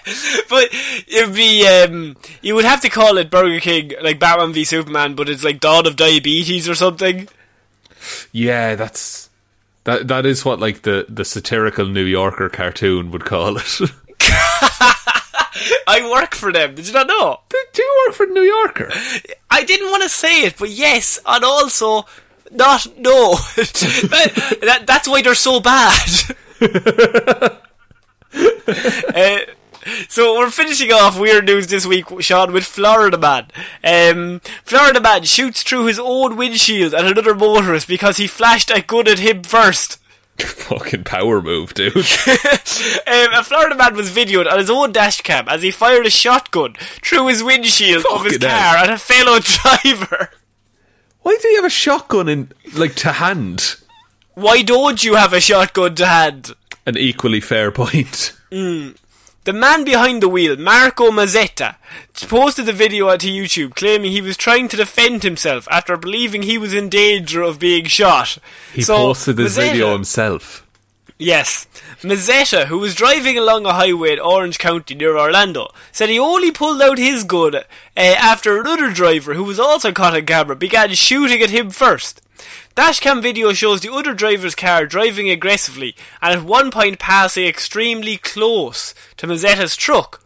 but 0.50 0.68
it'd 1.06 1.34
be 1.34 1.66
um, 1.66 2.16
you 2.42 2.56
would 2.56 2.64
have 2.64 2.80
to 2.80 2.88
call 2.88 3.18
it 3.18 3.30
Burger 3.30 3.60
King, 3.60 3.92
like 4.02 4.18
Batman 4.18 4.52
v 4.52 4.64
Superman, 4.64 5.14
but 5.14 5.28
it's 5.28 5.44
like 5.44 5.60
Dawn 5.60 5.86
of 5.86 5.94
Diabetes 5.94 6.68
or 6.68 6.74
something. 6.74 7.28
yeah, 8.32 8.74
that's 8.74 9.30
that. 9.84 10.08
That 10.08 10.26
is 10.26 10.44
what 10.44 10.58
like 10.58 10.82
the 10.82 11.06
the 11.08 11.24
satirical 11.24 11.86
New 11.86 12.04
Yorker 12.04 12.48
cartoon 12.48 13.12
would 13.12 13.24
call 13.24 13.58
it. 13.58 13.80
I 15.86 16.08
work 16.10 16.34
for 16.34 16.52
them. 16.52 16.74
Did 16.74 16.86
you 16.86 16.92
not 16.92 17.06
know? 17.06 17.40
Do 17.48 17.82
you 17.82 18.04
work 18.06 18.14
for 18.16 18.26
New 18.26 18.42
Yorker? 18.42 18.90
I 19.50 19.64
didn't 19.64 19.90
want 19.90 20.02
to 20.02 20.08
say 20.08 20.42
it, 20.44 20.56
but 20.58 20.70
yes, 20.70 21.18
and 21.26 21.44
also 21.44 22.06
not 22.52 22.86
no. 22.98 23.34
that, 23.56 24.58
that- 24.62 24.86
that's 24.86 25.08
why 25.08 25.22
they're 25.22 25.34
so 25.34 25.60
bad. 25.60 26.08
Uh, 28.34 29.38
so 30.08 30.36
we're 30.38 30.50
finishing 30.50 30.92
off 30.92 31.18
weird 31.18 31.46
news 31.46 31.68
this 31.68 31.86
week, 31.86 32.04
Sean, 32.20 32.52
with 32.52 32.64
Florida 32.64 33.16
Man. 33.16 33.46
Um, 33.82 34.40
Florida 34.64 35.00
Man 35.00 35.22
shoots 35.22 35.62
through 35.62 35.86
his 35.86 35.98
own 35.98 36.36
windshield 36.36 36.92
at 36.94 37.06
another 37.06 37.34
motorist 37.34 37.88
because 37.88 38.18
he 38.18 38.26
flashed 38.26 38.70
a 38.70 38.82
gun 38.82 39.08
at 39.08 39.18
him 39.18 39.42
first. 39.42 39.98
Fucking 40.42 41.04
power 41.04 41.42
move, 41.42 41.74
dude. 41.74 41.96
um, 41.96 42.02
a 43.32 43.42
Florida 43.42 43.74
man 43.74 43.96
was 43.96 44.10
videoed 44.10 44.50
on 44.50 44.58
his 44.58 44.70
own 44.70 44.92
dashcam 44.92 45.48
as 45.48 45.62
he 45.62 45.70
fired 45.70 46.06
a 46.06 46.10
shotgun 46.10 46.74
through 47.02 47.26
his 47.28 47.42
windshield 47.42 48.04
of 48.12 48.24
his 48.24 48.38
car 48.38 48.50
hell. 48.50 48.84
at 48.84 48.90
a 48.90 48.98
fellow 48.98 49.38
driver. 49.42 50.30
Why 51.22 51.36
do 51.40 51.48
you 51.48 51.56
have 51.56 51.64
a 51.64 51.70
shotgun 51.70 52.28
in 52.28 52.52
like 52.74 52.94
to 52.96 53.12
hand? 53.12 53.76
Why 54.34 54.62
don't 54.62 55.02
you 55.02 55.16
have 55.16 55.32
a 55.32 55.40
shotgun 55.40 55.94
to 55.96 56.06
hand? 56.06 56.52
An 56.86 56.96
equally 56.96 57.40
fair 57.40 57.70
point. 57.72 58.32
The 59.48 59.54
man 59.54 59.82
behind 59.82 60.22
the 60.22 60.28
wheel, 60.28 60.58
Marco 60.58 61.10
Mazzetta, 61.10 61.76
posted 62.28 62.66
the 62.66 62.72
video 62.74 63.08
onto 63.08 63.28
YouTube 63.28 63.74
claiming 63.76 64.12
he 64.12 64.20
was 64.20 64.36
trying 64.36 64.68
to 64.68 64.76
defend 64.76 65.22
himself 65.22 65.66
after 65.70 65.96
believing 65.96 66.42
he 66.42 66.58
was 66.58 66.74
in 66.74 66.90
danger 66.90 67.40
of 67.40 67.58
being 67.58 67.86
shot. 67.86 68.36
He 68.74 68.82
So, 68.82 68.96
posted 68.98 69.38
this 69.38 69.56
Mazzetta- 69.56 69.70
video 69.72 69.92
himself. 69.94 70.66
Yes. 71.18 71.66
Mazzetta, 72.02 72.66
who 72.66 72.78
was 72.78 72.94
driving 72.94 73.38
along 73.38 73.64
a 73.64 73.72
highway 73.72 74.12
in 74.12 74.18
Orange 74.20 74.58
County 74.58 74.94
near 74.94 75.16
Orlando, 75.16 75.72
said 75.92 76.10
he 76.10 76.18
only 76.18 76.52
pulled 76.52 76.82
out 76.82 76.98
his 76.98 77.24
gun 77.24 77.54
uh, 77.54 77.60
after 77.96 78.60
another 78.60 78.90
driver, 78.90 79.32
who 79.32 79.44
was 79.44 79.58
also 79.58 79.92
caught 79.92 80.14
on 80.14 80.26
camera, 80.26 80.56
began 80.56 80.92
shooting 80.92 81.40
at 81.40 81.48
him 81.48 81.70
first. 81.70 82.20
Dashcam 82.76 83.22
video 83.22 83.52
shows 83.52 83.80
the 83.80 83.92
other 83.92 84.14
driver's 84.14 84.54
car 84.54 84.86
driving 84.86 85.28
aggressively 85.28 85.96
and 86.22 86.38
at 86.38 86.46
one 86.46 86.70
point 86.70 86.98
passing 86.98 87.44
extremely 87.44 88.16
close 88.16 88.94
to 89.16 89.26
Mazzetta's 89.26 89.76
truck. 89.76 90.22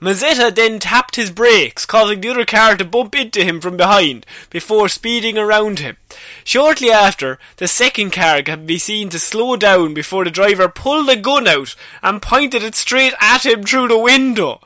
Mazzetta 0.00 0.54
then 0.54 0.80
tapped 0.80 1.16
his 1.16 1.30
brakes, 1.30 1.86
causing 1.86 2.20
the 2.20 2.28
other 2.28 2.44
car 2.44 2.76
to 2.76 2.84
bump 2.84 3.14
into 3.14 3.42
him 3.42 3.60
from 3.60 3.78
behind, 3.78 4.26
before 4.50 4.88
speeding 4.88 5.38
around 5.38 5.78
him. 5.78 5.96
Shortly 6.44 6.90
after, 6.90 7.38
the 7.56 7.68
second 7.68 8.10
car 8.10 8.42
can 8.42 8.66
be 8.66 8.76
seen 8.76 9.08
to 9.10 9.18
slow 9.18 9.56
down 9.56 9.94
before 9.94 10.24
the 10.24 10.30
driver 10.30 10.68
pulled 10.68 11.08
a 11.08 11.16
gun 11.16 11.48
out 11.48 11.74
and 12.02 12.20
pointed 12.20 12.62
it 12.62 12.74
straight 12.74 13.14
at 13.18 13.46
him 13.46 13.62
through 13.62 13.88
the 13.88 13.98
window. 13.98 14.60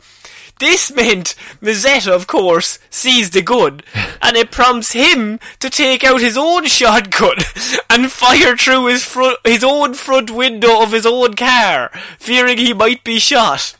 This 0.59 0.93
meant 0.93 1.35
Mazzetta, 1.63 2.13
of 2.13 2.27
course, 2.27 2.79
sees 2.91 3.31
the 3.31 3.43
gun, 3.43 3.81
and 4.23 4.37
it 4.37 4.51
prompts 4.51 4.93
him 4.93 5.39
to 5.61 5.71
take 5.71 6.05
out 6.05 6.21
his 6.21 6.37
own 6.37 6.67
shotgun 6.67 7.37
and 7.91 8.11
fire 8.11 8.57
through 8.57 8.87
his 8.87 9.05
front, 9.05 9.39
his 9.45 9.63
own 9.63 9.95
front 9.95 10.31
window 10.31 10.83
of 10.83 10.93
his 10.93 11.07
own 11.07 11.35
car, 11.35 11.91
fearing 12.19 12.59
he 12.59 12.73
might 12.73 13.05
be 13.05 13.19
shot. 13.19 13.77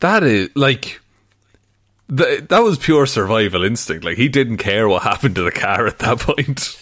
That 0.00 0.24
is 0.24 0.50
like 0.56 1.00
th- 2.14 2.48
that 2.48 2.60
was 2.60 2.78
pure 2.78 3.06
survival 3.06 3.64
instinct. 3.64 4.04
Like 4.04 4.16
he 4.16 4.28
didn't 4.28 4.58
care 4.58 4.88
what 4.88 5.02
happened 5.02 5.34
to 5.36 5.42
the 5.42 5.52
car 5.52 5.86
at 5.86 5.98
that 6.00 6.18
point. 6.20 6.78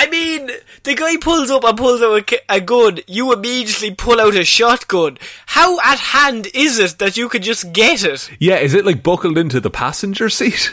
I 0.00 0.08
mean, 0.08 0.48
the 0.84 0.94
guy 0.94 1.16
pulls 1.16 1.50
up 1.50 1.64
and 1.64 1.76
pulls 1.76 2.00
out 2.00 2.32
a, 2.32 2.40
a 2.48 2.60
gun. 2.60 3.00
You 3.08 3.32
immediately 3.32 3.92
pull 3.92 4.20
out 4.20 4.36
a 4.36 4.44
shotgun. 4.44 5.18
How 5.46 5.80
at 5.80 5.98
hand 5.98 6.46
is 6.54 6.78
it 6.78 7.00
that 7.00 7.16
you 7.16 7.28
could 7.28 7.42
just 7.42 7.72
get 7.72 8.04
it? 8.04 8.30
Yeah, 8.38 8.58
is 8.58 8.74
it 8.74 8.86
like 8.86 9.02
buckled 9.02 9.36
into 9.36 9.58
the 9.58 9.70
passenger 9.70 10.28
seat? 10.28 10.72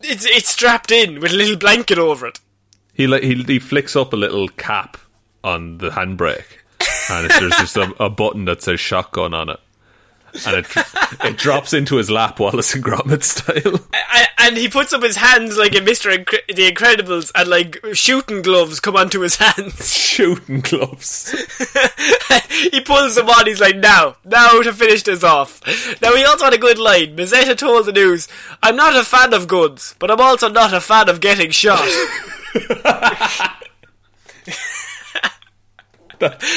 It's 0.00 0.24
it's 0.24 0.48
strapped 0.48 0.90
in 0.90 1.20
with 1.20 1.32
a 1.32 1.36
little 1.36 1.58
blanket 1.58 1.98
over 1.98 2.26
it. 2.26 2.40
He 2.94 3.06
like 3.06 3.22
he, 3.22 3.34
he 3.42 3.58
flicks 3.58 3.94
up 3.94 4.14
a 4.14 4.16
little 4.16 4.48
cap 4.48 4.96
on 5.44 5.76
the 5.76 5.90
handbrake, 5.90 6.58
and 7.10 7.30
there's 7.30 7.56
just 7.56 7.76
a, 7.76 7.94
a 8.02 8.08
button 8.08 8.46
that 8.46 8.62
says 8.62 8.80
shotgun 8.80 9.34
on 9.34 9.50
it, 9.50 9.60
and 10.46 10.56
it 10.56 10.66
it 11.24 11.36
drops 11.36 11.72
into 11.72 11.96
his 11.96 12.10
lap, 12.10 12.38
Wallace 12.38 12.74
and 12.74 12.82
Gromit 12.84 13.22
style. 13.22 13.78
I, 13.92 14.26
and 14.38 14.56
he 14.56 14.68
puts 14.68 14.92
up 14.92 15.02
his 15.02 15.16
hands 15.16 15.56
like 15.56 15.74
in 15.74 15.84
Mister 15.84 16.10
Incre- 16.10 16.46
the 16.48 16.70
Incredibles, 16.70 17.30
and 17.34 17.48
like 17.48 17.78
shooting 17.92 18.42
gloves 18.42 18.80
come 18.80 18.96
onto 18.96 19.20
his 19.20 19.36
hands. 19.36 19.92
Shooting 20.12 20.60
gloves. 20.60 21.30
he 22.70 22.80
pulls 22.80 23.14
them 23.14 23.28
on. 23.30 23.46
He's 23.46 23.60
like, 23.60 23.76
"Now, 23.76 24.16
now 24.24 24.60
to 24.62 24.72
finish 24.72 25.02
this 25.02 25.24
off." 25.24 25.60
Now 26.02 26.14
he 26.14 26.24
also 26.24 26.44
had 26.44 26.54
a 26.54 26.58
good 26.58 26.78
line. 26.78 27.16
Mazzetta 27.16 27.56
told 27.56 27.86
the 27.86 27.92
news, 27.92 28.28
"I'm 28.62 28.76
not 28.76 28.96
a 28.96 29.04
fan 29.04 29.32
of 29.32 29.48
guns, 29.48 29.94
but 29.98 30.10
I'm 30.10 30.20
also 30.20 30.48
not 30.48 30.74
a 30.74 30.80
fan 30.80 31.08
of 31.08 31.20
getting 31.20 31.50
shot." 31.50 31.88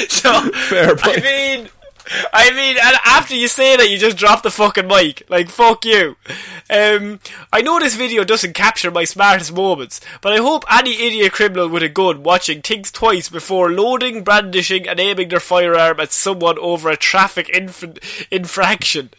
so 0.09 0.49
Fair 0.51 0.95
point. 0.95 1.19
I 1.19 1.21
mean, 1.21 1.69
I 2.33 2.51
mean, 2.51 2.77
and 2.77 2.97
after 3.05 3.35
you 3.35 3.47
say 3.47 3.75
that, 3.75 3.89
you 3.89 3.97
just 3.97 4.17
drop 4.17 4.43
the 4.43 4.51
fucking 4.51 4.87
mic. 4.87 5.23
Like, 5.29 5.49
fuck 5.49 5.85
you. 5.85 6.17
Um, 6.69 7.19
I 7.51 7.61
know 7.61 7.79
this 7.79 7.95
video 7.95 8.23
doesn't 8.23 8.53
capture 8.53 8.91
my 8.91 9.03
smartest 9.03 9.53
moments, 9.53 10.01
but 10.21 10.33
I 10.33 10.37
hope 10.37 10.63
any 10.71 10.93
idiot 11.05 11.33
criminal 11.33 11.69
with 11.69 11.83
a 11.83 11.89
gun 11.89 12.23
watching 12.23 12.61
thinks 12.61 12.91
twice 12.91 13.29
before 13.29 13.71
loading, 13.71 14.23
brandishing, 14.23 14.87
and 14.87 14.99
aiming 14.99 15.29
their 15.29 15.39
firearm 15.39 15.99
at 15.99 16.11
someone 16.11 16.59
over 16.59 16.89
a 16.89 16.97
traffic 16.97 17.49
inf- 17.49 18.29
infraction. 18.31 19.09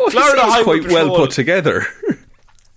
Oh, 0.00 0.10
Florida 0.10 0.42
Highway 0.42 0.80
quite 0.80 0.92
well 0.92 1.16
put 1.16 1.30
together. 1.32 1.86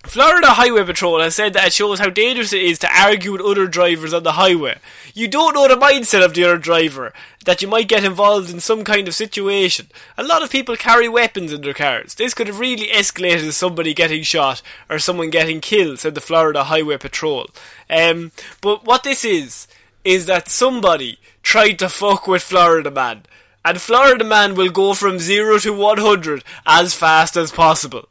Florida 0.04 0.48
Highway 0.48 0.84
Patrol 0.84 1.20
has 1.20 1.36
said 1.36 1.52
that 1.52 1.68
it 1.68 1.72
shows 1.72 2.00
how 2.00 2.10
dangerous 2.10 2.52
it 2.52 2.62
is 2.62 2.78
to 2.80 3.00
argue 3.00 3.32
with 3.32 3.40
other 3.40 3.66
drivers 3.68 4.12
on 4.12 4.24
the 4.24 4.32
highway. 4.32 4.78
You 5.14 5.28
don't 5.28 5.54
know 5.54 5.68
the 5.68 5.76
mindset 5.76 6.24
of 6.24 6.34
the 6.34 6.44
other 6.44 6.58
driver, 6.58 7.12
that 7.44 7.62
you 7.62 7.68
might 7.68 7.88
get 7.88 8.04
involved 8.04 8.50
in 8.50 8.58
some 8.58 8.82
kind 8.82 9.06
of 9.06 9.14
situation. 9.14 9.86
A 10.18 10.24
lot 10.24 10.42
of 10.42 10.50
people 10.50 10.76
carry 10.76 11.08
weapons 11.08 11.52
in 11.52 11.62
their 11.62 11.72
cars. 11.72 12.16
This 12.16 12.34
could 12.34 12.48
have 12.48 12.58
really 12.58 12.88
escalated 12.88 13.40
to 13.42 13.52
somebody 13.52 13.94
getting 13.94 14.24
shot 14.24 14.60
or 14.90 14.98
someone 14.98 15.30
getting 15.30 15.60
killed, 15.60 16.00
said 16.00 16.16
the 16.16 16.20
Florida 16.20 16.64
Highway 16.64 16.98
Patrol. 16.98 17.48
Um, 17.88 18.32
but 18.60 18.84
what 18.84 19.04
this 19.04 19.24
is, 19.24 19.68
is 20.04 20.26
that 20.26 20.48
somebody 20.48 21.18
tried 21.42 21.78
to 21.78 21.88
fuck 21.88 22.26
with 22.26 22.42
Florida 22.42 22.90
Man. 22.90 23.22
And 23.64 23.80
Florida 23.80 24.24
Man 24.24 24.56
will 24.56 24.70
go 24.70 24.94
from 24.94 25.20
0 25.20 25.58
to 25.60 25.72
100 25.72 26.42
as 26.66 26.92
fast 26.94 27.36
as 27.36 27.52
possible. 27.52 28.08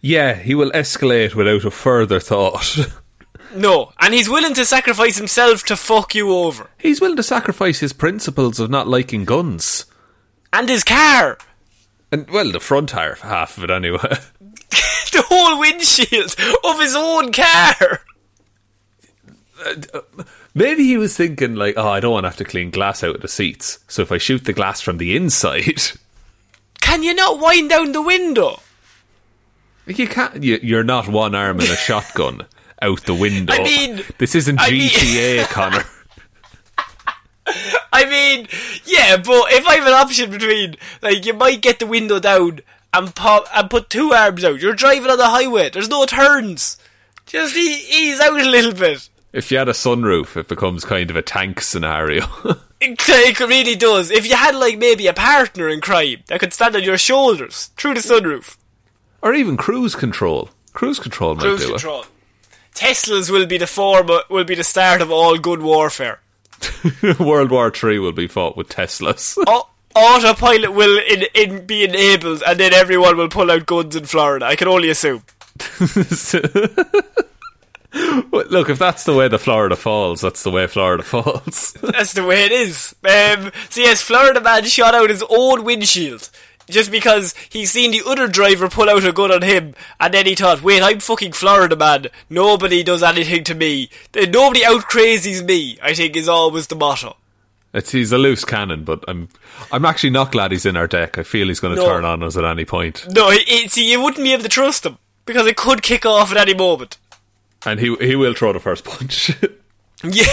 Yeah, 0.00 0.34
he 0.34 0.54
will 0.54 0.70
escalate 0.72 1.34
without 1.34 1.64
a 1.64 1.70
further 1.70 2.20
thought. 2.20 2.78
No, 3.54 3.92
and 4.00 4.12
he's 4.12 4.28
willing 4.28 4.54
to 4.54 4.66
sacrifice 4.66 5.16
himself 5.16 5.62
to 5.64 5.76
fuck 5.76 6.14
you 6.14 6.30
over. 6.30 6.68
He's 6.78 7.00
willing 7.00 7.16
to 7.16 7.22
sacrifice 7.22 7.78
his 7.80 7.94
principles 7.94 8.60
of 8.60 8.70
not 8.70 8.86
liking 8.86 9.24
guns. 9.24 9.86
And 10.52 10.68
his 10.68 10.84
car. 10.84 11.38
And, 12.12 12.28
well, 12.28 12.52
the 12.52 12.60
front 12.60 12.90
half, 12.90 13.20
half 13.20 13.56
of 13.56 13.64
it 13.64 13.70
anyway. 13.70 13.98
the 15.12 15.24
whole 15.28 15.58
windshield 15.58 16.36
of 16.64 16.80
his 16.80 16.94
own 16.94 17.32
car. 17.32 18.00
Uh, 19.64 19.74
uh, 19.94 20.00
maybe 20.54 20.84
he 20.84 20.98
was 20.98 21.16
thinking, 21.16 21.54
like, 21.54 21.74
oh, 21.78 21.88
I 21.88 22.00
don't 22.00 22.12
want 22.12 22.24
to 22.24 22.28
have 22.28 22.36
to 22.38 22.44
clean 22.44 22.70
glass 22.70 23.02
out 23.02 23.14
of 23.14 23.22
the 23.22 23.28
seats. 23.28 23.78
So 23.88 24.02
if 24.02 24.12
I 24.12 24.18
shoot 24.18 24.44
the 24.44 24.52
glass 24.52 24.80
from 24.80 24.98
the 24.98 25.16
inside, 25.16 25.82
Can 26.80 27.02
you 27.02 27.14
not 27.14 27.40
wind 27.40 27.70
down 27.70 27.92
the 27.92 28.02
window? 28.02 28.60
You 29.86 30.06
can't. 30.08 30.42
You, 30.42 30.58
you're 30.62 30.84
not 30.84 31.08
one 31.08 31.34
arm 31.34 31.60
and 31.60 31.68
a 31.68 31.76
shotgun 31.76 32.46
out 32.82 33.02
the 33.04 33.14
window. 33.14 33.52
I 33.54 33.62
mean- 33.62 34.02
this 34.18 34.34
isn't 34.34 34.60
I 34.60 34.70
mean- 34.70 34.88
GTA, 34.90 35.44
Connor. 35.50 35.84
I 37.92 38.04
mean, 38.06 38.48
yeah, 38.84 39.16
but 39.16 39.52
if 39.52 39.66
I 39.66 39.76
have 39.76 39.86
an 39.86 39.92
option 39.92 40.30
between, 40.30 40.74
like, 41.00 41.24
you 41.24 41.32
might 41.32 41.62
get 41.62 41.78
the 41.78 41.86
window 41.86 42.18
down 42.18 42.60
and 42.92 43.14
pop 43.14 43.46
and 43.54 43.70
put 43.70 43.88
two 43.88 44.12
arms 44.12 44.44
out. 44.44 44.60
You're 44.60 44.74
driving 44.74 45.10
on 45.10 45.16
the 45.18 45.28
highway. 45.28 45.70
There's 45.70 45.88
no 45.88 46.04
turns. 46.06 46.76
Just 47.24 47.56
ease 47.56 48.20
out 48.20 48.40
a 48.40 48.44
little 48.50 48.72
bit. 48.74 49.08
If 49.32 49.50
you 49.52 49.58
had 49.58 49.68
a 49.68 49.72
sunroof, 49.72 50.36
it 50.36 50.48
becomes 50.48 50.84
kind 50.84 51.08
of 51.08 51.16
a 51.16 51.22
tank 51.22 51.60
scenario. 51.60 52.26
It, 52.78 52.98
it 53.08 53.40
really 53.40 53.74
does. 53.74 54.10
If 54.10 54.28
you 54.28 54.36
had, 54.36 54.54
like, 54.54 54.76
maybe 54.76 55.06
a 55.06 55.14
partner 55.14 55.66
in 55.66 55.80
crime 55.80 56.18
that 56.26 56.40
could 56.40 56.52
stand 56.52 56.76
on 56.76 56.82
your 56.82 56.98
shoulders 56.98 57.70
through 57.78 57.94
the 57.94 58.00
sunroof. 58.00 58.58
Or 59.26 59.34
even 59.34 59.56
cruise 59.56 59.96
control. 59.96 60.50
Cruise 60.72 61.00
control 61.00 61.34
might 61.34 61.42
Cruise 61.42 61.60
do 61.60 61.70
control. 61.70 62.04
Teslas 62.74 63.28
will 63.28 63.46
be 63.46 63.58
the 63.58 63.66
form. 63.66 64.08
Will 64.30 64.44
be 64.44 64.54
the 64.54 64.62
start 64.62 65.02
of 65.02 65.10
all 65.10 65.36
good 65.38 65.62
warfare. 65.62 66.20
World 67.18 67.50
War 67.50 67.70
Three 67.70 67.98
will 67.98 68.12
be 68.12 68.28
fought 68.28 68.56
with 68.56 68.68
Teslas. 68.68 69.36
Au- 69.48 69.68
autopilot 69.96 70.72
will 70.72 70.98
in, 70.98 71.24
in 71.34 71.66
be 71.66 71.82
enabled, 71.82 72.42
and 72.46 72.60
then 72.60 72.72
everyone 72.72 73.16
will 73.16 73.28
pull 73.28 73.50
out 73.50 73.66
guns 73.66 73.96
in 73.96 74.04
Florida. 74.04 74.46
I 74.46 74.54
can 74.54 74.68
only 74.68 74.90
assume. 74.90 75.24
Look, 78.32 78.68
if 78.68 78.78
that's 78.78 79.04
the 79.04 79.14
way 79.14 79.26
the 79.26 79.38
Florida 79.38 79.74
falls, 79.74 80.20
that's 80.20 80.42
the 80.42 80.50
way 80.50 80.66
Florida 80.66 81.02
falls. 81.02 81.72
That's 81.80 82.12
the 82.12 82.24
way 82.24 82.44
it 82.44 82.52
is. 82.52 82.94
Um, 83.02 83.50
so 83.70 83.80
yes, 83.80 84.02
Florida 84.02 84.40
man 84.40 84.64
shot 84.64 84.94
out 84.94 85.10
his 85.10 85.24
own 85.28 85.64
windshield 85.64 86.30
just 86.68 86.90
because 86.90 87.34
he 87.48 87.64
seen 87.66 87.90
the 87.92 88.02
other 88.06 88.26
driver 88.28 88.68
pull 88.68 88.88
out 88.90 89.04
a 89.04 89.12
gun 89.12 89.30
on 89.32 89.42
him, 89.42 89.74
and 90.00 90.12
then 90.14 90.26
he 90.26 90.34
thought, 90.34 90.62
"Wait, 90.62 90.82
I'm 90.82 91.00
fucking 91.00 91.32
Florida 91.32 91.76
man. 91.76 92.06
Nobody 92.30 92.82
does 92.82 93.02
anything 93.02 93.44
to 93.44 93.54
me. 93.54 93.88
Nobody 94.14 94.64
out 94.64 94.82
crazies 94.90 95.44
me." 95.44 95.78
I 95.82 95.94
think 95.94 96.16
is 96.16 96.28
always 96.28 96.66
the 96.66 96.76
motto. 96.76 97.16
it's 97.74 97.92
he's 97.92 98.10
a 98.12 98.18
loose 98.18 98.44
cannon, 98.44 98.84
but 98.84 99.04
I'm 99.08 99.28
I'm 99.70 99.84
actually 99.84 100.10
not 100.10 100.32
glad 100.32 100.50
he's 100.52 100.66
in 100.66 100.76
our 100.76 100.86
deck. 100.86 101.18
I 101.18 101.22
feel 101.22 101.48
he's 101.48 101.60
going 101.60 101.76
to 101.76 101.82
No. 101.82 101.88
turn 101.88 102.04
on 102.04 102.22
us 102.22 102.36
at 102.36 102.44
any 102.44 102.64
point, 102.64 103.04
No, 103.10 103.28
it, 103.30 103.70
see, 103.70 103.90
you 103.90 104.00
wouldn't 104.02 104.22
be 104.24 104.32
able 104.32 104.42
to 104.44 104.48
trust 104.48 104.86
him 104.86 104.96
because 105.26 105.46
it 105.46 105.56
could 105.56 105.82
kick 105.82 106.06
off 106.06 106.30
at 106.30 106.36
any 106.38 106.54
moment. 106.54 106.96
and 107.66 107.80
he 107.80 107.94
he 108.00 108.16
will 108.16 108.34
throw 108.34 108.52
the 108.52 108.60
first 108.60 108.84
punch. 108.84 109.30
Yeah. 110.04 110.24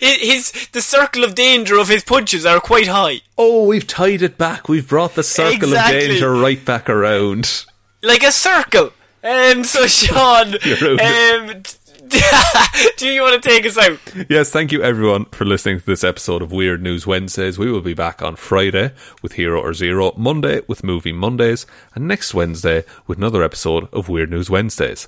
His 0.00 0.68
the 0.72 0.82
circle 0.82 1.24
of 1.24 1.34
danger 1.34 1.78
of 1.78 1.88
his 1.88 2.02
punches 2.04 2.44
are 2.44 2.60
quite 2.60 2.88
high. 2.88 3.20
oh, 3.38 3.64
we've 3.66 3.86
tied 3.86 4.20
it 4.22 4.36
back. 4.36 4.68
We've 4.68 4.86
brought 4.88 5.14
the 5.14 5.22
circle 5.22 5.68
Exactly. 5.70 5.96
of 6.04 6.10
danger 6.10 6.32
right 6.34 6.62
back 6.64 6.90
around. 6.90 7.64
like 8.02 8.22
a 8.22 8.32
circle. 8.32 8.92
Um, 9.22 9.64
so 9.64 9.86
Sean, 9.98 10.54
um, 10.54 11.62
do 12.96 13.08
you 13.08 13.22
want 13.22 13.40
to 13.40 13.48
take 13.48 13.64
us 13.66 13.78
out? 13.78 13.98
Yes, 14.28 14.50
thank 14.50 14.72
you 14.72 14.82
everyone 14.82 15.26
for 15.26 15.44
listening 15.44 15.78
to 15.80 15.86
this 15.86 16.02
episode 16.02 16.42
of 16.42 16.50
Weird 16.52 16.82
News 16.82 17.06
Wednesdays. 17.06 17.58
We 17.58 17.70
will 17.70 17.82
be 17.82 17.94
back 17.94 18.22
on 18.22 18.34
Friday 18.36 18.92
with 19.22 19.34
Hero 19.34 19.60
or 19.60 19.72
Zero, 19.74 20.12
Monday 20.16 20.62
with 20.66 20.82
Movie 20.82 21.12
Mondays, 21.12 21.66
and 21.94 22.08
next 22.08 22.34
Wednesday 22.34 22.82
with 23.06 23.18
another 23.18 23.42
episode 23.44 23.88
of 23.92 24.08
Weird 24.08 24.30
News 24.30 24.50
Wednesdays. 24.50 25.06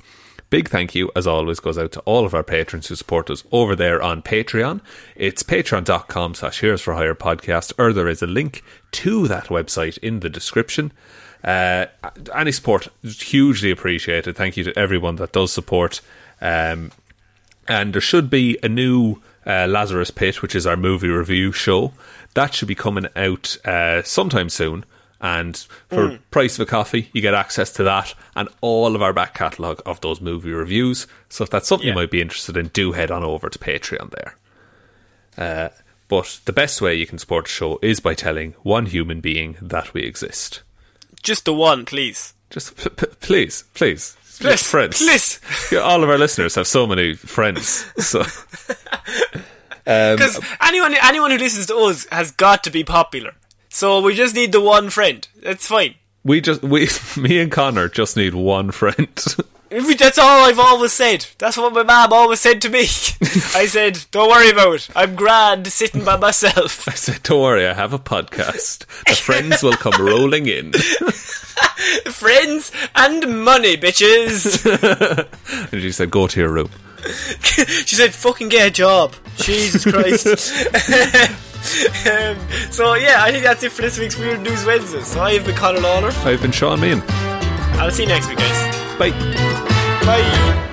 Big 0.53 0.68
thank 0.68 0.94
you, 0.94 1.11
as 1.16 1.26
always, 1.26 1.61
goes 1.61 1.78
out 1.78 1.92
to 1.92 2.00
all 2.00 2.26
of 2.26 2.34
our 2.34 2.42
patrons 2.42 2.88
who 2.88 2.94
support 2.94 3.30
us 3.30 3.42
over 3.53 3.74
there 3.74 4.03
on 4.03 4.20
Patreon. 4.20 4.82
It's 5.16 5.42
patreon.com 5.42 6.34
slash 6.34 6.61
Heroes 6.61 6.82
for 6.82 6.92
Hire 6.92 7.14
podcast, 7.14 7.72
or 7.78 7.94
there 7.94 8.07
is 8.07 8.20
a 8.20 8.26
link 8.26 8.62
to 8.90 9.26
that 9.28 9.46
website 9.46 9.96
in 10.00 10.20
the 10.20 10.28
description. 10.28 10.92
Uh, 11.42 11.86
any 12.34 12.53
support 12.53 12.88
is 13.03 13.22
hugely 13.22 13.70
appreciated. 13.70 14.36
Thank 14.36 14.59
you 14.59 14.64
to 14.64 14.78
everyone 14.78 15.16
that 15.16 15.32
does 15.32 15.55
support. 15.55 16.03
Um, 16.42 16.92
and 17.66 17.94
there 17.94 18.03
should 18.03 18.28
be 18.28 18.59
a 18.62 18.68
new 18.68 19.22
uh, 19.46 19.66
Lazarus 19.66 20.11
Pit, 20.11 20.42
which 20.42 20.55
is 20.55 20.66
our 20.66 20.76
movie 20.76 21.09
review 21.09 21.53
show. 21.53 21.94
That 22.34 22.53
should 22.53 22.68
be 22.68 22.74
coming 22.74 23.07
out 23.16 23.57
uh, 23.64 24.03
sometime 24.03 24.50
soon. 24.50 24.84
And 25.23 25.57
for 25.89 26.18
price 26.33 26.59
of 26.59 26.66
a 26.66 26.70
coffee, 26.70 27.09
you 27.12 27.20
get 27.23 27.33
access 27.33 27.73
to 27.75 27.85
that 27.85 28.12
and 28.35 28.49
all 28.61 28.97
of 28.97 29.03
our 29.03 29.12
back 29.12 29.35
catalogue 29.35 29.81
of 29.87 30.01
those 30.01 30.20
movie 30.20 30.51
reviews. 30.51 31.07
So 31.29 31.45
if 31.45 31.51
that's 31.51 31.68
something 31.68 31.87
you 31.87 31.95
might 31.95 32.11
be 32.11 32.20
interested 32.20 32.57
in, 32.57 32.66
do 32.68 32.91
head 32.91 33.12
on 33.12 33.23
over 33.23 33.49
to 33.49 33.59
Patreon 33.59 34.11
there. 34.11 34.35
Uh, 35.39 35.68
but 36.09 36.41
the 36.45 36.53
best 36.53 36.83
way 36.83 36.97
you 36.97 37.07
can 37.07 37.18
support 37.18 37.45
the 37.45 37.51
show 37.51 37.79
is 37.83 38.01
by 38.01 38.14
telling 38.14 38.55
one 38.64 38.87
human 38.87 39.20
being 39.20 39.57
that 39.62 39.95
we 39.95 40.03
exist. 40.03 40.62
Just 41.23 41.45
the 41.45 41.55
one, 41.55 41.85
please. 41.85 42.35
Just 42.51 42.77
p- 42.77 42.91
p- 42.91 43.07
please, 43.20 43.62
please, 43.75 44.16
Please, 44.41 44.62
friends. 44.68 44.99
please. 44.99 45.39
All 45.79 46.03
of 46.03 46.11
our 46.11 46.18
listeners 46.18 46.57
have 46.57 46.66
so 46.66 46.85
many 46.87 47.14
friends. 47.14 47.87
So 48.05 48.25
Because 49.85 50.41
anyone, 50.61 50.95
anyone 51.03 51.31
who 51.31 51.39
listens 51.39 51.66
to 51.66 51.77
us 51.77 52.07
has 52.11 52.31
got 52.33 52.64
to 52.64 52.70
be 52.70 52.85
popular. 52.85 53.35
So 53.73 54.03
we 54.03 54.14
just 54.14 54.35
need 54.35 54.53
the 54.53 54.61
one 54.61 54.91
friend. 54.91 55.27
That's 55.43 55.66
fine. 55.66 55.95
we 56.25 56.43
just 56.43 56.62
we 56.62 56.89
me 57.16 57.41
and 57.41 57.51
Connor 57.51 57.89
just 57.89 58.16
need 58.18 58.35
one 58.35 58.70
friend. 58.70 59.09
That's 59.70 60.18
all 60.18 60.45
I've 60.45 60.59
always 60.59 60.93
said. 60.93 61.27
That's 61.39 61.57
what 61.57 61.73
my 61.73 61.83
mom 61.83 62.12
always 62.12 62.41
said 62.41 62.61
to 62.61 62.68
me. 62.68 62.81
I 63.55 63.64
said, 63.66 64.05
"Don't 64.11 64.29
worry 64.29 64.51
about 64.51 64.75
it. 64.75 64.89
I'm 64.95 65.16
grand 65.16 65.66
sitting 65.68 66.05
by 66.05 66.18
myself." 66.18 66.87
I 66.87 66.93
said, 66.93 67.23
"Don't 67.23 67.41
worry, 67.41 67.66
I 67.66 67.73
have 67.73 67.95
a 67.95 67.99
podcast. 67.99 68.81
The 69.07 69.14
friends 69.14 69.62
will 69.62 69.73
come 69.73 69.95
rolling 70.05 70.47
in." 70.47 70.73
Friends 72.12 72.70
and 72.95 73.43
money, 73.43 73.79
bitches. 73.79 74.62
And 75.73 75.81
she 75.81 75.93
said, 75.93 76.11
"Go 76.11 76.27
to 76.27 76.41
your 76.41 76.53
room." 76.53 76.68
she 77.87 77.97
said, 77.97 78.12
"Fucking 78.12 78.51
get 78.51 78.68
a 78.68 78.70
job." 78.70 79.14
Jesus 79.37 79.85
Christ. 79.91 81.49
Um, 81.63 82.37
so 82.71 82.95
yeah, 82.95 83.23
I 83.23 83.31
think 83.31 83.45
that's 83.45 83.63
it 83.63 83.73
for 83.73 83.83
this 83.83 83.99
week's 83.99 84.19
Weird 84.19 84.41
News 84.41 84.65
Wednesday. 84.65 85.03
So 85.03 85.21
I 85.21 85.35
have 85.35 85.45
been 85.45 85.55
Conor 85.55 85.81
Lawler. 85.81 86.11
I've 86.25 86.43
been 86.43 86.53
Sean 86.53 86.81
Mean. 86.81 87.03
I'll 87.79 87.91
see 87.91 88.03
you 88.03 88.09
next 88.09 88.29
week, 88.29 88.39
guys. 88.39 88.99
Bye. 88.99 89.11
Bye. 90.05 90.69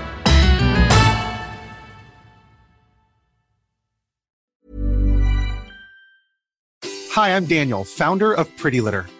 Hi, 7.11 7.35
I'm 7.35 7.45
Daniel, 7.45 7.83
founder 7.83 8.33
of 8.33 8.55
Pretty 8.57 8.81
Litter. 8.81 9.05